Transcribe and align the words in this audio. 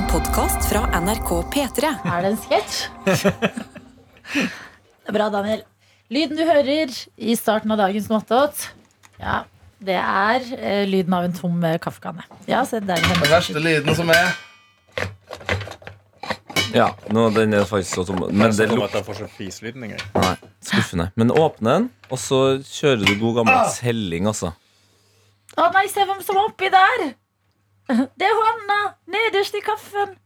En 0.00 0.06
podkast 0.08 0.64
fra 0.64 0.80
NRK 0.96 1.30
P3. 1.52 1.88
Er 2.08 2.22
det 2.24 2.28
en 2.30 2.36
sketsj? 2.40 2.76
Det 4.32 5.10
er 5.10 5.12
bra, 5.12 5.26
Daniel. 5.28 5.60
Lyden 6.08 6.38
du 6.38 6.44
hører 6.48 6.94
i 7.20 7.34
starten 7.36 7.74
av 7.74 7.82
dagens 7.82 8.08
Noatot, 8.08 8.62
ja, 9.20 9.42
det 9.84 9.98
er 10.00 10.46
eh, 10.56 10.86
lyden 10.88 11.18
av 11.18 11.28
en 11.28 11.36
tom 11.36 11.60
eh, 11.68 11.76
kaffekanne. 11.84 12.24
Ja, 12.48 12.62
se 12.64 12.80
der. 12.80 13.04
Den 13.04 13.28
verste 13.28 13.60
lyden 13.60 13.92
som 13.98 14.08
er 14.14 14.32
Ja, 16.72 16.88
nå, 17.12 17.28
den 17.36 17.60
er 17.60 17.68
faktisk 17.68 18.00
så 18.00 18.08
tom. 18.08 18.24
Men 18.30 18.56
det 18.56 18.70
Jeg 18.70 18.80
lukter 18.80 19.04
får 19.04 19.26
ikke 19.26 19.32
fiselyden 19.36 19.84
engang. 19.90 20.04
Nei, 20.16 20.34
skuffende. 20.64 21.10
Men 21.20 21.36
åpne 21.36 21.76
den, 21.76 21.90
og 22.08 22.24
så 22.24 22.44
kjører 22.64 23.04
du 23.04 23.18
god 23.20 23.42
gammeldags 23.42 23.82
helling, 23.84 24.32
altså. 24.32 24.54
Å 25.60 25.72
nei, 25.76 25.90
se 25.92 26.08
hvem 26.08 26.24
som 26.24 26.40
er 26.40 26.48
oppi 26.48 26.72
der! 26.72 27.10
Det 27.90 28.26
er 28.28 28.36
hånda 28.38 28.80
nederst 29.10 29.54
i 29.58 29.62
kaffen. 29.66 30.16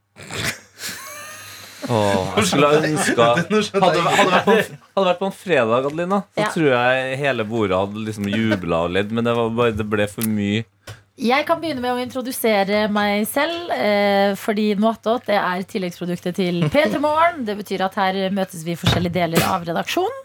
Åh, 1.84 2.30
jeg 2.38 2.46
skulle 2.48 2.68
ønska 2.80 3.24
hadde, 3.36 3.58
hadde, 3.76 4.04
vært 4.06 4.46
på, 4.46 4.54
en- 4.56 4.78
hadde 4.96 5.08
vært 5.10 5.18
på 5.20 5.26
en 5.28 5.34
fredag, 5.36 5.88
Adelina, 5.90 6.22
så 6.32 6.40
Ja. 6.46 6.52
tror 6.54 6.70
jeg 6.72 7.18
hele 7.20 7.44
bordet 7.44 7.76
hadde 7.76 8.04
liksom 8.06 8.28
jubla 8.32 8.84
og 8.86 8.94
ledd, 8.96 9.12
men 9.12 9.26
det, 9.28 9.34
var 9.36 9.50
bare, 9.58 9.74
det 9.76 9.84
ble 9.92 10.06
for 10.08 10.24
mye. 10.24 10.62
Jeg 11.14 11.44
kan 11.46 11.60
begynne 11.62 11.78
med 11.84 11.92
å 11.94 12.00
introdusere 12.02 12.88
meg 12.90 13.28
selv, 13.30 13.68
eh, 13.70 14.32
fordi 14.40 14.64
Noatot 14.82 15.28
det 15.28 15.36
er 15.38 15.62
tilleggsproduktet 15.70 16.34
til 16.40 16.64
P3 16.72 16.98
Morgen. 17.04 17.44
Det 17.46 17.54
betyr 17.60 17.84
at 17.86 17.94
her 18.00 18.16
møtes 18.34 18.64
vi 18.66 18.72
i 18.74 18.80
forskjellige 18.80 19.14
deler 19.20 19.44
av 19.46 19.62
redaksjonen. 19.68 20.24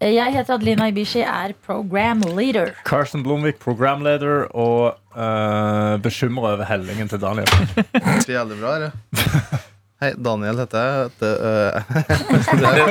Eh, 0.00 0.14
Jeg 0.14 0.32
heter 0.38 0.54
Adelina 0.56 0.86
Ibishi, 0.88 1.20
er 1.26 1.52
program 1.66 2.22
leader. 2.38 2.72
Carsten 2.88 3.22
Blomvik, 3.26 3.58
programleder, 3.60 4.46
og 4.54 4.94
uh, 5.16 5.96
bekymra 6.02 6.54
over 6.54 6.64
hellingen 6.68 7.10
til 7.10 7.20
Daniel. 7.22 7.50
så 8.24 8.32
jævlig 8.32 8.60
bra. 8.60 8.76
Her. 8.78 8.90
Hei, 10.00 10.14
Daniel 10.16 10.62
heter 10.62 10.80
jeg. 10.80 11.10
Heter, 11.10 11.32
øh, 11.44 11.72
Det 12.00 12.36
heter 12.40 12.60
det, 12.60 12.84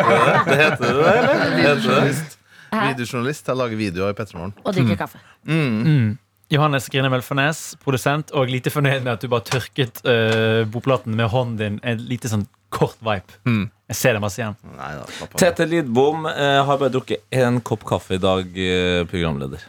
det, 0.46 0.58
heter 0.62 0.84
det 0.86 1.14
eller? 1.18 1.40
Det? 1.40 1.56
videojournalist. 1.58 2.36
Videojournalist. 2.72 3.48
Jeg 3.48 3.58
lager 3.58 3.78
videoer 3.78 4.14
i 4.14 4.18
Petremorgen. 4.20 4.54
Og 4.64 4.76
drikker 4.76 5.00
kaffe. 5.00 5.22
Mm. 5.44 6.18
Johannes 6.54 6.90
Grine 6.90 7.10
Mølfernes, 7.10 7.64
produsent, 7.84 8.32
og 8.32 8.50
lite 8.50 8.70
fornøyd 8.74 9.02
med 9.06 9.16
at 9.16 9.26
du 9.26 9.30
bare 9.30 9.46
tørket 9.46 10.02
uh, 10.06 10.70
boplaten 10.70 11.18
med 11.18 11.30
hånden 11.34 11.58
din. 11.58 11.82
En 11.82 12.06
lite 12.10 12.30
sånn 12.30 12.46
kort 12.74 12.98
vibe. 13.02 13.42
Mm. 13.50 13.68
Jeg 13.90 13.98
ser 13.98 14.18
det 14.18 14.22
masse 14.22 14.42
igjen. 14.42 14.58
Nei 14.78 14.92
da. 15.00 15.30
Tete 15.42 15.66
Lidbom 15.66 16.28
eh, 16.30 16.60
har 16.62 16.78
bare 16.78 16.94
drukket 16.94 17.26
én 17.34 17.58
kopp 17.66 17.82
kaffe 17.90 18.20
i 18.20 18.22
dag, 18.22 18.46
eh, 18.54 19.02
programleder. 19.10 19.64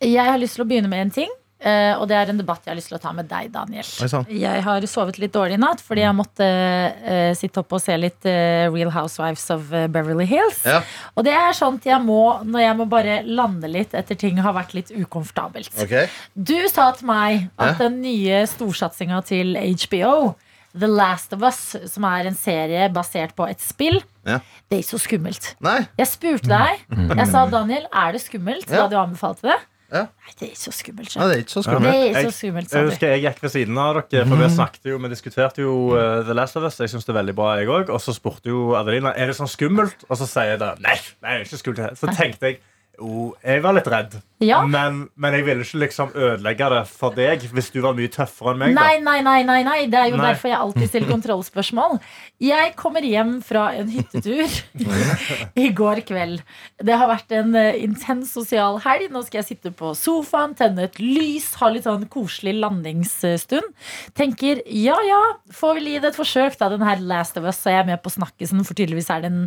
Jeg 0.00 0.24
har 0.24 0.40
lyst 0.40 0.56
til 0.56 0.64
å 0.64 0.68
begynne 0.68 0.88
med 0.88 1.04
en 1.04 1.12
ting. 1.18 1.34
Eh, 1.66 1.92
Og 1.98 2.06
det 2.10 2.16
er 2.18 2.30
en 2.32 2.38
debatt 2.40 2.64
jeg 2.64 2.72
har 2.72 2.78
lyst 2.78 2.90
til 2.92 2.98
å 2.98 3.02
ta 3.02 3.12
med 3.16 3.28
deg, 3.30 3.50
Daniel. 3.54 3.84
Jeg 4.30 4.62
har 4.66 4.86
sovet 4.90 5.18
litt 5.22 5.34
dårlig 5.34 5.58
i 5.58 5.62
natt 5.62 5.82
fordi 5.84 6.04
jeg 6.04 6.16
måtte 6.16 6.46
uh, 6.46 7.32
sitte 7.38 7.60
oppe 7.62 7.78
og 7.78 7.82
se 7.82 7.96
litt 7.98 8.26
uh, 8.28 8.66
Real 8.74 8.92
Housewives 8.94 9.44
of 9.54 9.68
Beverly 9.94 10.26
Hills. 10.30 10.62
Ja. 10.66 10.80
Og 11.16 11.26
det 11.26 11.34
er 11.36 11.52
sånt 11.56 11.86
jeg 11.88 11.98
må 12.04 12.20
når 12.46 12.64
jeg 12.66 12.78
må 12.80 12.88
bare 12.90 13.20
lande 13.26 13.70
litt 13.70 13.94
etter 13.98 14.18
ting 14.18 14.38
har 14.44 14.54
vært 14.56 14.74
litt 14.78 14.90
ukomfortabelt. 14.94 15.72
Okay. 15.82 16.08
Du 16.34 16.56
sa 16.72 16.90
til 16.96 17.10
meg 17.10 17.48
at 17.58 17.66
Ja. 17.66 17.78
den 17.88 18.00
nye 18.02 18.42
storsatsinga 18.46 19.22
til 19.26 19.56
HBO, 19.58 20.34
The 20.76 20.88
Last 20.90 21.32
of 21.32 21.42
Us, 21.42 21.76
som 21.88 22.04
er 22.04 22.26
en 22.28 22.34
serie 22.36 22.88
basert 22.92 23.32
på 23.36 23.46
et 23.48 23.60
spill, 23.64 24.02
Ja. 24.26 24.40
det 24.68 24.76
er 24.76 24.82
ikke 24.82 24.92
så 24.98 25.00
skummelt. 25.00 25.54
Nei. 25.64 25.78
Jeg 25.98 26.06
spurte 26.10 26.50
deg. 26.50 26.82
Jeg 27.16 27.26
sa 27.30 27.46
Daniel, 27.48 27.86
er 27.92 28.12
det 28.12 28.20
skummelt? 28.20 28.68
Ja. 28.68 28.84
Da 28.84 28.88
du 28.92 28.96
anbefalte 29.00 29.48
det. 29.48 29.56
Ja. 29.96 30.04
Nei, 30.26 30.34
det 30.38 30.46
er 30.46 30.50
ikke 30.52 30.60
så 30.62 30.72
skummelt. 30.76 31.08
Nei, 31.08 31.10
skjønner 31.12 31.32
det 31.32 31.36
er 31.36 31.42
ikke 31.44 31.54
så 31.56 31.62
skummelt. 31.66 31.86
Ja, 31.86 32.04
ikke 32.06 32.16
Jeg- 32.20 32.26
så 32.30 32.36
skummelt, 32.38 32.70
Jeg 32.72 32.80
jeg, 32.82 32.90
husker 32.90 33.08
jeg 33.14 33.22
gikk 33.26 33.42
ved 33.46 33.50
siden 33.56 33.78
av 33.82 33.94
dere, 34.10 34.26
for 34.26 34.36
vi 34.42 34.48
snakket 34.56 34.90
jo, 34.92 34.98
vi 34.98 35.08
diskuterte 35.12 35.64
jo 35.64 35.74
uh, 35.96 36.22
The 36.28 36.34
Last 36.34 36.56
of 36.56 36.62
Us. 36.68 36.78
Jeg 36.80 36.92
synes 36.92 37.04
det 37.08 37.14
er 37.16 37.20
veldig 37.22 37.34
bra, 37.38 37.50
jeg 37.60 37.68
òg. 37.68 37.90
Og 37.90 38.00
så 38.04 38.14
spurte 38.16 38.52
jo 38.52 38.74
Adelina 38.78 39.12
er 39.16 39.26
det 39.32 39.36
sånn 39.38 39.48
skummelt. 39.50 40.04
Og 40.10 40.16
så 40.20 40.26
sier 40.30 40.54
jeg 40.54 40.58
da 40.62 40.74
nei, 40.80 40.96
nei, 41.22 41.38
det 41.38 41.40
er 41.40 41.48
ikke 41.48 41.62
skummelt. 41.64 41.98
Så 41.98 42.12
tenkte 42.16 42.50
jeg 42.52 42.60
jo, 42.98 43.34
jeg 43.44 43.62
var 43.64 43.74
litt 43.76 43.88
redd. 43.90 44.14
Ja. 44.44 44.58
Men, 44.68 45.06
men 45.16 45.32
jeg 45.32 45.46
ville 45.46 45.64
ikke 45.64 45.78
liksom 45.80 46.10
ødelegge 46.12 46.66
det 46.74 46.80
for 46.90 47.14
deg 47.16 47.44
hvis 47.56 47.70
du 47.72 47.78
var 47.80 47.94
mye 47.96 48.10
tøffere 48.12 48.52
enn 48.52 48.58
meg. 48.60 48.74
da 48.76 48.82
Nei, 48.84 48.98
nei, 49.00 49.16
nei, 49.24 49.38
nei, 49.48 49.58
nei. 49.64 49.76
Det 49.92 49.96
er 50.00 50.10
jo 50.12 50.18
Nei. 50.20 50.26
derfor 50.28 50.50
jeg 50.50 50.58
alltid 50.58 50.90
stiller 50.90 51.12
kontrollspørsmål. 51.14 51.96
Jeg 52.44 52.74
kommer 52.76 53.06
hjem 53.08 53.34
fra 53.46 53.66
en 53.78 53.88
hyttetur 53.94 54.56
i 55.64 55.70
går 55.76 56.02
kveld. 56.08 56.42
Det 56.84 56.98
har 57.00 57.08
vært 57.08 57.32
en 57.38 57.56
eh, 57.56 57.78
intens 57.86 58.34
sosial 58.36 58.80
helg. 58.84 59.08
Nå 59.12 59.24
skal 59.24 59.40
jeg 59.40 59.48
sitte 59.54 59.72
på 59.76 59.94
sofaen, 59.96 60.56
tenne 60.58 60.84
et 60.90 61.00
lys, 61.00 61.54
ha 61.62 61.72
litt 61.72 61.88
sånn 61.88 62.04
koselig 62.12 62.58
landingsstund. 62.60 63.72
Tenker 64.16 64.60
ja 64.68 64.98
ja, 65.08 65.22
får 65.56 65.78
vel 65.80 65.92
gi 65.94 66.00
det 66.04 66.12
et 66.12 66.20
forsøk, 66.20 66.58
da. 66.60 66.68
Den 66.72 66.84
her 66.84 67.00
Last 67.00 67.40
of 67.40 67.48
Us 67.48 67.62
så 67.64 67.72
er 67.72 67.80
jeg 67.80 67.90
med 67.94 68.04
på 68.04 68.12
snakkisen, 68.12 68.64
for 68.68 68.76
tydeligvis 68.76 69.08
er 69.12 69.24
det 69.24 69.32
en 69.32 69.46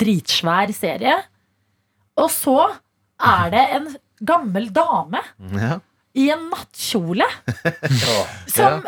dritsvær 0.00 0.72
serie. 0.76 1.18
Og 2.20 2.28
så 2.32 2.56
er 3.20 3.50
det 3.52 3.64
en 3.76 3.88
gammel 4.26 4.68
dame 4.72 5.20
Ja. 5.56 5.78
i 6.14 6.28
en 6.34 6.48
nattkjole 6.50 7.26
som 8.56 8.82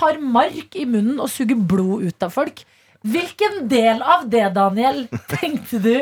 har 0.00 0.18
mark 0.22 0.76
i 0.78 0.84
munnen 0.88 1.20
og 1.22 1.30
suger 1.32 1.58
blod 1.58 2.04
ut 2.06 2.22
av 2.26 2.30
folk. 2.34 2.62
Hvilken 3.06 3.60
del 3.70 4.00
av 4.02 4.24
det, 4.32 4.42
Daniel, 4.56 5.02
tenkte 5.30 5.78
du 5.82 5.92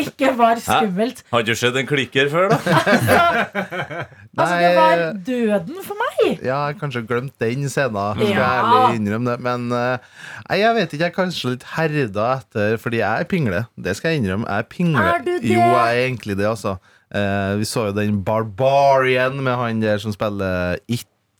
ikke 0.00 0.30
var 0.38 0.60
skummelt? 0.64 1.22
Har 1.32 1.44
ikke 1.44 1.56
skjedd 1.60 1.76
en 1.82 1.88
klikker 1.90 2.30
før, 2.32 2.54
da? 2.54 2.58
Altså, 4.34 4.56
det 4.58 4.70
var 4.74 5.02
døden 5.26 5.76
for 5.86 5.94
meg. 6.00 6.16
Ja, 6.42 6.46
jeg 6.46 6.54
har 6.56 6.78
kanskje 6.80 7.04
glemt 7.06 7.34
den 7.38 7.68
scenen. 7.70 8.16
Skal 8.16 8.24
jeg 8.26 8.34
Ja. 8.34 8.48
ærlig 8.64 8.96
innrømme 8.98 9.30
det. 9.30 9.36
Men 9.46 9.68
eh, 9.70 10.08
nei, 10.48 10.56
jeg 10.58 10.74
vet 10.74 10.88
ikke, 10.96 11.04
jeg 11.04 11.12
er 11.12 11.14
kanskje 11.20 11.52
litt 11.54 11.66
herda 11.76 12.24
etter 12.40 12.74
Fordi 12.82 12.98
jeg 12.98 13.20
er 13.22 13.28
pingle. 13.30 13.60
Det 13.78 13.94
skal 13.94 14.10
jeg 14.16 14.24
innrømme. 14.24 14.48
Jeg 14.50 14.64
er 14.64 14.68
pingle. 14.74 15.04
Er 15.14 15.22
du 15.22 15.30
det? 15.38 15.52
Jo, 15.52 15.60
jeg 15.60 15.86
er 16.00 16.02
egentlig 16.08 16.36
det, 16.40 16.48
altså. 16.50 16.74
Eh, 17.14 17.52
vi 17.60 17.68
så 17.70 17.86
jo 17.92 17.94
den 18.00 18.18
Barbarian 18.26 19.38
med 19.46 19.54
han 19.60 19.84
der 19.84 20.02
som 20.02 20.10
spiller 20.16 20.80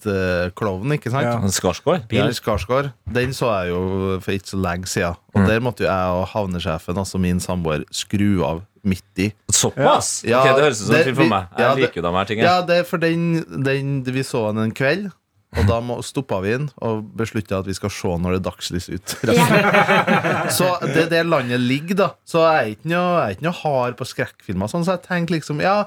It-klovnen, 0.06 0.92
ikke 0.98 1.10
sant? 1.12 1.24
Ja. 1.26 1.38
Skarsgård? 1.54 2.06
Bill 2.10 2.28
Skarsgård. 2.36 2.92
Den 3.16 3.32
så 3.36 3.50
jeg 3.62 3.72
jo 3.72 4.18
for 4.24 4.32
ikke 4.36 4.52
så 4.52 4.60
lenge 4.60 4.86
siden. 4.90 5.16
Og 5.34 5.40
Mm. 5.42 5.46
der 5.48 5.60
måtte 5.60 5.84
jo 5.84 5.88
jeg 5.90 6.14
og 6.20 6.28
havnesjefen, 6.34 6.96
altså 6.96 7.18
min 7.20 7.40
samboer, 7.40 7.84
skru 7.90 8.44
av 8.44 8.62
midt 8.84 9.18
i. 9.18 9.32
Såpass? 9.50 10.24
Ja. 10.28 10.40
ok, 10.42 10.54
Det 10.56 10.64
høres 10.64 10.80
ut 10.82 10.86
som 10.86 10.96
en 10.96 11.04
film 11.04 11.16
for 11.16 11.28
meg. 11.32 11.46
Jeg 11.56 11.66
ja, 11.66 11.74
liker 11.74 11.96
jo 12.02 12.02
de 12.02 12.12
her 12.18 12.24
tingene. 12.24 12.44
Ja, 12.48 12.60
det 12.62 12.78
er 12.78 12.84
for 12.84 12.98
den, 12.98 13.44
den 13.64 14.02
Vi 14.04 14.22
så 14.22 14.46
den 14.52 14.62
en 14.64 14.72
kveld, 14.76 15.10
og 15.56 15.66
da 15.68 15.78
stoppa 16.02 16.40
vi 16.42 16.52
inn 16.56 16.68
og 16.82 17.04
beslutta 17.16 17.60
at 17.60 17.66
vi 17.66 17.74
skal 17.74 17.90
se 17.94 18.08
når 18.18 18.34
det 18.34 18.40
er 18.40 18.50
dagslys 18.50 18.88
ut. 18.90 19.14
Så 20.54 20.66
det 20.82 21.04
er 21.06 21.10
der 21.12 21.24
landet 21.28 21.60
ligger, 21.62 21.94
da. 21.96 22.08
Så 22.26 22.42
jeg 22.42 22.54
er 22.64 22.72
ikke 22.74 22.90
noe, 22.90 23.12
jeg 23.14 23.24
er 23.26 23.36
ikke 23.38 23.46
noe 23.48 23.58
hard 23.62 23.96
på 24.00 24.08
skrekkfilmer. 24.10 24.70
Sånn, 24.72 24.84
så 24.86 24.96
jeg 24.98 25.04
tenker 25.06 25.36
liksom 25.38 25.62
Ja, 25.64 25.84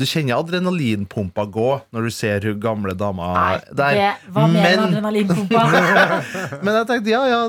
du 0.00 0.06
kjenner 0.08 0.38
adrenalinpumpa 0.40 1.44
gå 1.52 1.68
når 1.92 2.06
du 2.08 2.12
ser 2.14 2.46
hun 2.48 2.60
gamle 2.62 2.94
dama 2.98 3.30
Nei, 3.36 3.56
der. 3.76 3.98
det 4.00 4.34
var 4.34 4.48
mer 4.50 4.64
Men- 4.64 4.84
adrenalinpumpa. 4.86 5.64
Men 6.64 6.78
jeg 6.80 6.88
tenkte 6.88 7.12
ja, 7.12 7.22
ja, 7.28 7.40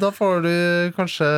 da 0.00 0.10
får 0.14 0.44
du 0.46 0.52
kanskje 0.96 1.30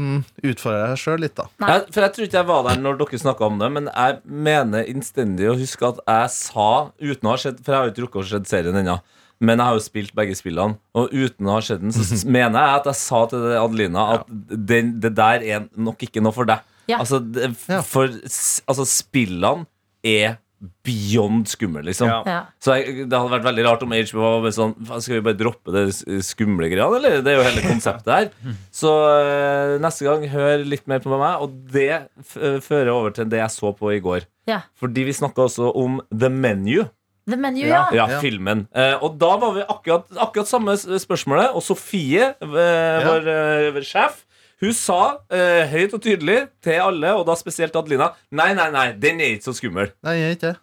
mm, 0.00 0.16
utfordre 0.52 0.86
deg 0.88 1.02
sjøl 1.02 1.24
litt, 1.26 1.36
da. 1.38 1.48
Ja, 1.60 1.80
for 1.90 2.06
Jeg 2.06 2.16
tror 2.16 2.28
ikke 2.28 2.40
jeg 2.40 2.50
var 2.50 2.64
der 2.68 2.80
når 2.80 3.00
dere 3.02 3.20
snakka 3.24 3.48
om 3.50 3.60
det, 3.60 3.70
men 3.76 3.90
jeg 3.92 4.20
mener 4.48 4.88
innstendig 4.90 5.50
å 5.52 5.58
huske 5.58 5.92
at 5.92 6.00
jeg 6.04 6.32
sa, 6.38 6.70
uten 7.00 7.28
å 7.28 7.34
ha 7.34 7.40
sett 7.40 7.60
For 7.62 7.74
jeg 7.74 7.78
har 7.80 7.88
jo 7.90 7.94
ikke 7.94 8.06
rukket 8.08 8.24
å 8.24 8.30
se 8.32 8.42
serien 8.50 8.80
ennå. 8.80 8.98
Men 9.44 9.58
jeg 9.60 9.66
har 9.66 9.76
jo 9.76 9.82
spilt 9.82 10.14
begge 10.16 10.36
spillene, 10.38 10.78
og 10.96 11.10
uten 11.12 11.48
å 11.50 11.56
ha 11.58 11.64
sett 11.64 11.82
den, 11.82 11.92
så 11.92 12.04
mener 12.36 12.60
jeg 12.60 12.80
at 12.80 12.88
jeg 12.92 13.00
sa 13.02 13.24
til 13.30 13.48
Adelina 13.58 14.06
at 14.18 14.30
ja. 14.30 14.84
det 15.02 15.10
der 15.18 15.44
er 15.56 15.66
nok 15.74 16.06
ikke 16.06 16.22
noe 16.24 16.34
for 16.36 16.48
deg. 16.48 16.62
Ja. 16.90 16.98
Altså, 17.00 17.18
det, 17.18 17.50
For 17.88 18.10
altså, 18.12 18.84
spillene 18.88 19.64
er 20.04 20.38
beyond 20.86 21.48
skummel, 21.50 21.84
liksom. 21.84 22.08
Ja. 22.24 22.38
Så 22.62 22.78
jeg, 22.78 23.04
det 23.10 23.18
hadde 23.18 23.32
vært 23.34 23.44
veldig 23.44 23.64
rart 23.66 23.82
om 23.84 23.92
HBO 23.92 24.22
var 24.22 24.38
bare 24.46 24.54
sånn 24.56 24.72
Skal 25.04 25.18
vi 25.18 25.24
bare 25.26 25.36
droppe 25.36 25.74
det 25.74 25.82
skumle 26.24 26.70
greiene, 26.72 27.00
eller? 27.00 27.18
Det 27.24 27.32
er 27.34 27.36
jo 27.36 27.44
hele 27.44 27.64
konseptet 27.66 28.12
her. 28.14 28.30
Så 28.80 28.92
eh, 29.10 29.74
neste 29.84 30.06
gang, 30.08 30.24
hør 30.32 30.64
litt 30.64 30.86
mer 30.88 31.02
på 31.04 31.12
meg, 31.20 31.44
og 31.44 31.58
det 31.74 31.90
f 32.24 32.36
eh, 32.40 32.60
fører 32.64 32.94
over 32.94 33.12
til 33.16 33.28
det 33.28 33.42
jeg 33.42 33.52
så 33.58 33.74
på 33.76 33.92
i 33.92 34.00
går. 34.04 34.24
Ja. 34.48 34.62
Fordi 34.80 35.04
vi 35.08 35.16
snakka 35.16 35.44
også 35.50 35.68
om 35.84 36.00
The 36.12 36.32
Menu, 36.32 36.86
The 37.24 37.38
menu, 37.40 37.62
ja. 37.64 37.86
ja, 37.96 38.04
Ja. 38.10 38.18
filmen. 38.20 38.66
Eh, 38.76 38.98
og 39.00 39.14
da 39.20 39.30
var 39.40 39.54
vi 39.56 39.62
akkurat, 39.64 40.10
akkurat 40.20 40.48
samme 40.48 40.74
spørsmålet, 40.76 41.54
og 41.56 41.62
Sofie, 41.64 42.34
eh, 42.36 43.06
vår 43.06 43.30
eh, 43.32 43.78
sjef, 43.84 44.23
hun 44.64 44.74
sa 44.76 44.98
eh, 45.28 45.68
høyt 45.70 45.94
og 45.96 46.02
tydelig 46.04 46.40
til 46.64 46.80
alle, 46.80 47.14
og 47.18 47.26
da 47.28 47.36
spesielt 47.38 47.76
Adelina, 47.76 48.10
nei, 48.32 48.50
nei, 48.56 48.70
nei, 48.74 48.88
den 49.00 49.20
er 49.20 49.36
ikke 49.36 49.50
så 49.50 49.56
skummel. 49.60 49.92
Nei, 50.06 50.18
jeg 50.18 50.30
er 50.32 50.38
ikke 50.38 50.52
det. 50.54 50.60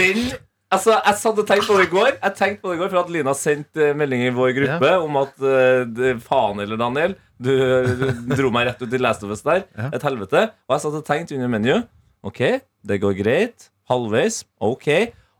Den 0.00 0.22
Altså, 0.66 0.96
Jeg 0.98 1.14
satt 1.20 1.36
og 1.38 1.46
tenkte 1.46 1.68
på 1.68 1.76
det 1.78 1.84
i 1.86 1.90
går. 1.92 2.08
Jeg 2.16 2.34
tenkte 2.34 2.64
på 2.64 2.72
det 2.72 2.74
i 2.74 2.80
går 2.80 2.88
For 2.90 2.98
at 3.04 3.10
Lina 3.14 3.34
sendte 3.38 3.84
eh, 3.92 3.94
melding 3.94 4.24
i 4.26 4.32
vår 4.34 4.48
gruppe 4.56 4.88
Om 5.04 5.18
at 5.20 5.44
eh, 5.46 5.82
det, 5.94 6.08
faen 6.26 6.58
eller 6.64 6.80
Daniel 6.80 7.14
du, 7.38 7.52
du 8.26 8.32
dro 8.32 8.48
meg 8.50 8.70
rett 8.70 8.80
ut 8.80 8.94
i 8.96 8.98
Last 8.98 9.20
of 9.22 9.30
Us 9.34 9.42
der. 9.44 9.66
Ja. 9.76 9.90
Et 9.92 10.04
helvete. 10.08 10.46
Og 10.66 10.74
jeg 10.74 10.82
satt 10.86 10.94
og 10.96 11.04
tenkte 11.06 11.36
under 11.36 11.50
menu 11.52 11.74
Ok, 12.26 12.40
det 12.82 12.96
går 13.02 13.14
greit. 13.18 13.68
Halvveis, 13.90 14.40
ok. 14.58 14.88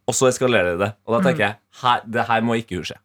Og 0.07 0.15
så 0.15 0.29
eskalerer 0.29 0.77
det. 0.79 0.93
Og 1.09 1.17
da 1.17 1.23
tenker 1.25 1.47
jeg 1.49 1.59
her, 1.81 2.05
Det 2.05 2.27
her 2.29 2.45
må 2.47 2.61
ikke 2.61 2.79
hun 2.79 2.87
se 2.93 2.99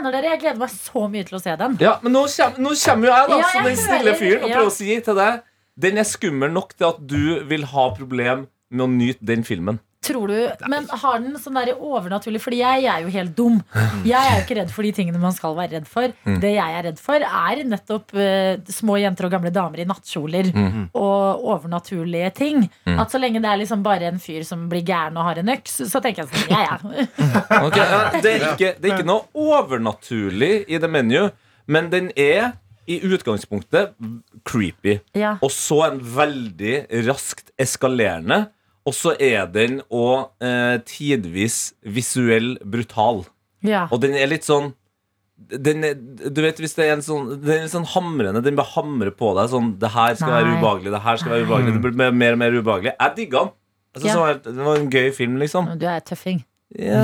mener 0.00 0.16
dere? 0.16 0.32
Jeg 0.34 0.42
gleder 0.44 0.60
meg 0.62 0.72
så 0.74 1.04
mye 1.12 1.28
til 1.28 1.38
å 1.38 1.42
se 1.42 1.54
den. 1.60 1.76
Ja, 1.82 1.98
men 2.04 2.16
nå 2.16 2.24
kommer, 2.32 2.80
kommer 2.84 3.10
jo 3.10 3.12
jeg, 3.14 3.28
da, 3.30 3.38
Ja, 3.40 3.52
som 3.52 3.68
den 3.68 3.78
snille 3.80 4.16
fyren, 4.18 4.42
og 4.42 4.54
prøver 4.54 4.70
å 4.72 4.74
si 4.74 4.96
til 5.06 5.20
deg 5.20 5.46
Den 5.80 6.00
er 6.02 6.08
skummel 6.08 6.50
nok 6.52 6.74
til 6.76 6.90
at 6.90 6.98
du 7.08 7.22
vil 7.48 7.62
ha 7.70 7.86
problem 7.96 8.48
med 8.70 8.84
å 8.84 8.88
nyte 8.90 9.24
den 9.26 9.46
filmen. 9.46 9.78
Tror 10.00 10.30
du, 10.32 10.36
Men 10.72 10.86
har 10.88 11.18
den 11.20 11.34
sånn 11.36 11.58
der 11.58 11.74
overnaturlig 11.76 12.40
Fordi 12.40 12.62
jeg 12.62 12.86
er 12.88 13.02
jo 13.04 13.10
helt 13.12 13.34
dum. 13.36 13.58
Jeg 14.08 14.16
er 14.16 14.38
jo 14.38 14.44
ikke 14.46 14.56
redd 14.56 14.70
for 14.72 14.86
de 14.86 14.92
tingene 14.96 15.20
man 15.20 15.34
skal 15.36 15.52
være 15.58 15.74
redd 15.74 15.88
for. 15.90 16.14
Det 16.40 16.52
jeg 16.54 16.76
er 16.78 16.86
redd 16.88 17.00
for, 17.00 17.20
er 17.20 17.60
nettopp 17.68 18.14
uh, 18.16 18.70
små 18.72 18.96
jenter 19.02 19.28
og 19.28 19.34
gamle 19.34 19.52
damer 19.52 19.82
i 19.82 19.86
nattkjoler 19.88 20.48
og 20.96 21.44
overnaturlige 21.52 22.30
ting. 22.38 22.64
At 22.88 23.12
så 23.12 23.20
lenge 23.20 23.42
det 23.44 23.50
er 23.50 23.60
liksom 23.60 23.84
bare 23.84 24.08
en 24.08 24.22
fyr 24.22 24.46
som 24.48 24.64
blir 24.70 24.86
gæren 24.88 25.18
og 25.20 25.26
har 25.28 25.42
en 25.42 25.52
øks, 25.52 25.76
så 25.90 26.00
tenker 26.00 26.24
jeg 26.24 26.32
sånn 26.32 26.54
ja, 26.54 26.62
ja. 26.64 26.78
okay, 27.66 27.84
ja, 27.84 28.00
det, 28.16 28.32
er 28.32 28.46
ikke, 28.54 28.72
det 28.80 28.90
er 28.90 28.96
ikke 28.96 29.08
noe 29.10 29.28
overnaturlig 29.36 30.52
i 30.64 30.80
det 30.80 30.90
menu, 30.90 31.28
men 31.70 31.90
den 31.92 32.08
er 32.16 32.54
i 32.90 32.98
utgangspunktet 33.06 33.92
creepy. 34.48 34.96
ja. 35.14 35.36
Og 35.44 35.52
så 35.54 35.82
en 35.90 36.00
veldig 36.16 37.04
raskt 37.06 37.52
eskalerende. 37.60 38.46
Og 38.90 38.96
så 38.96 39.14
er 39.22 39.46
den 39.54 39.80
òg 39.94 40.30
eh, 40.42 40.76
tidvis 40.90 41.60
visuell 41.86 42.56
brutal. 42.66 43.24
ja. 43.62 43.86
Og 43.92 44.00
den 44.02 44.16
er 44.18 44.26
litt 44.32 44.46
sånn 44.48 44.72
den 45.40 45.84
er, 45.88 45.94
du 45.96 46.42
vet 46.44 46.58
hvis 46.60 46.74
det 46.76 46.84
er 46.84 46.90
en 46.98 47.00
sånn 47.00 47.28
Den 47.40 47.62
er 47.64 47.68
sånn 47.72 47.86
hamrende 47.94 48.42
Den 48.44 48.58
bare 48.58 48.74
hamrer 48.74 49.08
på 49.16 49.30
deg 49.38 49.48
sånn 49.48 49.70
Det 49.80 49.88
her 49.94 50.12
skal 50.20 50.34
være 50.34 50.50
ubehagelig 50.58 50.90
Det 50.92 51.00
her 51.06 51.16
skal 51.22 51.32
være 51.32 51.46
ubehagelig 51.46 51.72
Det 51.78 51.80
blir 51.86 52.12
mer- 52.12 52.34
og 52.36 52.40
mer 52.42 52.56
ubehagelig 52.58 52.92
Jeg 52.92 53.14
digga 53.16 53.40
den 53.46 53.54
Jeg 53.96 54.02
synes 54.02 54.10
Ja. 54.10 54.18
det, 54.18 54.20
var, 54.20 54.52
det 54.58 54.66
var 54.66 54.76
en 54.82 54.90
gøy 54.92 55.08
film 55.16 55.38
liksom 55.40 55.70
Du 55.80 55.86
er 55.88 56.04
tøffing. 56.04 56.42
Ja 56.78 57.00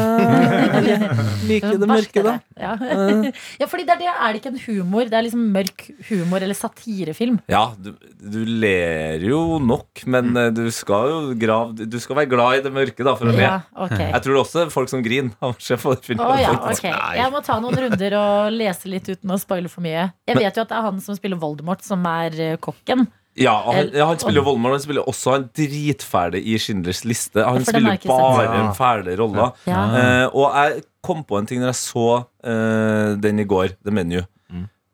Liker 1.49 1.75
det 1.81 1.89
mørke 1.91 2.23
da 2.23 2.37
Ja. 2.55 2.77
ja, 3.61 3.67
fordi 3.67 3.83
det 3.89 3.97
er 3.97 3.99
det. 4.05 4.11
Er 4.13 4.33
det 4.33 4.39
ikke 4.41 4.53
en 4.53 4.61
humor? 4.63 5.09
Det 5.11 5.17
er 5.19 5.25
liksom 5.27 5.43
mørk 5.53 5.83
humor 6.09 6.45
eller 6.47 6.57
satirefilm. 6.57 7.41
Ja, 7.51 7.65
du, 7.75 7.91
du 8.23 8.39
ler 8.47 9.25
jo 9.27 9.59
nok 9.59 10.05
Men 10.07 10.31
eh, 10.39 10.53
du 10.55 10.65
skal 10.75 11.11
jo 11.11 11.19
grav, 11.41 11.75
Du 11.77 11.99
skal 12.03 12.21
være 12.23 12.31
glad 12.31 12.61
i 12.61 12.65
det 12.69 12.73
mørke 12.75 13.07
da 13.07 13.17
For 13.19 13.27
å 13.29 13.35
le 13.35 13.43
Ja, 13.43 13.59
okay. 13.75 14.09
Jeg 14.15 14.23
tror 14.29 14.41
også 14.45 14.61
det 14.61 14.65
er 14.69 14.75
folk 14.77 14.93
som 14.93 15.03
griner 15.05 15.35
av 15.43 15.57
å 15.57 15.59
se 15.67 15.79
på 15.83 15.97
filmen 16.07 16.25
Å 16.25 16.39
ja, 16.41 16.55
faktisk. 16.55 16.87
ok. 16.87 17.19
Jeg 17.19 17.35
må 17.35 17.43
ta 17.51 17.59
noen 17.63 17.83
runder 17.87 18.19
og 18.23 18.55
lese 18.55 18.91
litt 18.93 19.11
uten 19.11 19.35
å 19.35 19.39
spoile 19.41 19.71
for 19.73 19.85
mye. 19.85 20.09
Jeg 20.29 20.39
vet 20.39 20.57
jo 20.57 20.63
at 20.65 20.71
det 20.71 20.79
er 20.79 20.87
han 20.87 21.03
som 21.03 21.19
spiller 21.19 21.41
Voldemort, 21.43 21.83
som 21.85 22.07
er 22.09 22.37
eh, 22.53 22.59
kokken. 22.63 23.07
Ja, 23.37 23.55
han, 23.67 23.91
ja, 23.93 24.07
han 24.09 24.21
spiller 24.21 24.41
jo 24.41 24.47
Voldemort 24.47 24.79
Han 24.79 24.83
spiller 24.85 25.09
også 25.11 25.35
han 25.35 25.43
dritfæle 25.57 26.41
i 26.41 26.57
Schindlers 26.63 27.03
liste 27.05 27.45
Han 27.45 27.67
spiller 27.69 27.99
bare 28.09 28.47
en 28.63 28.71
fæle 28.77 29.17
roller 29.21 29.53
Ja. 29.69 29.83
Uh, 30.27 30.37
og 30.41 30.57
jeg 30.57 30.87
kom 31.05 31.21
på 31.27 31.39
en 31.39 31.47
ting 31.47 31.61
når 31.63 31.75
jeg 31.75 31.81
så 31.83 32.07
uh, 32.25 33.11
den 33.23 33.39
i 33.43 33.47
går, 33.47 33.77
The 33.85 33.95
Menu. 33.95 34.23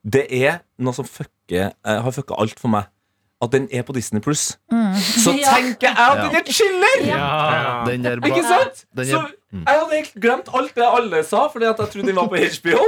Det 0.03 0.27
er 0.35 0.59
noe 0.83 0.97
som 0.97 1.07
fucker, 1.07 1.71
uh, 1.87 1.99
har 2.05 2.15
fucka 2.15 2.37
alt 2.43 2.59
for 2.61 2.73
meg. 2.73 2.89
At 3.43 3.51
den 3.51 3.65
er 3.75 3.83
på 3.83 3.93
Disney 3.97 4.21
Pluss. 4.23 4.53
Så 5.19 5.33
Ja. 5.43 5.57
tenker 5.57 5.89
jeg 5.89 5.97
at 5.99 6.21
den 6.23 6.37
er 6.39 6.45
chiller! 6.47 6.99
Ja. 7.09 7.23
Ja. 7.91 8.17
Ikke 8.23 8.43
sant? 8.47 8.85
Så 9.03 9.19
er- 9.19 9.39
jeg 9.53 9.69
hadde 9.77 9.97
helt 9.99 10.15
glemt 10.23 10.47
alt 10.57 10.71
det 10.79 10.85
alle 10.87 11.19
sa, 11.29 11.43
Fordi 11.53 11.67
at 11.69 11.77
jeg 11.83 11.89
trodde 11.93 12.07
den 12.07 12.17
var 12.17 12.29
på 12.31 12.39
HBO. 12.57 12.85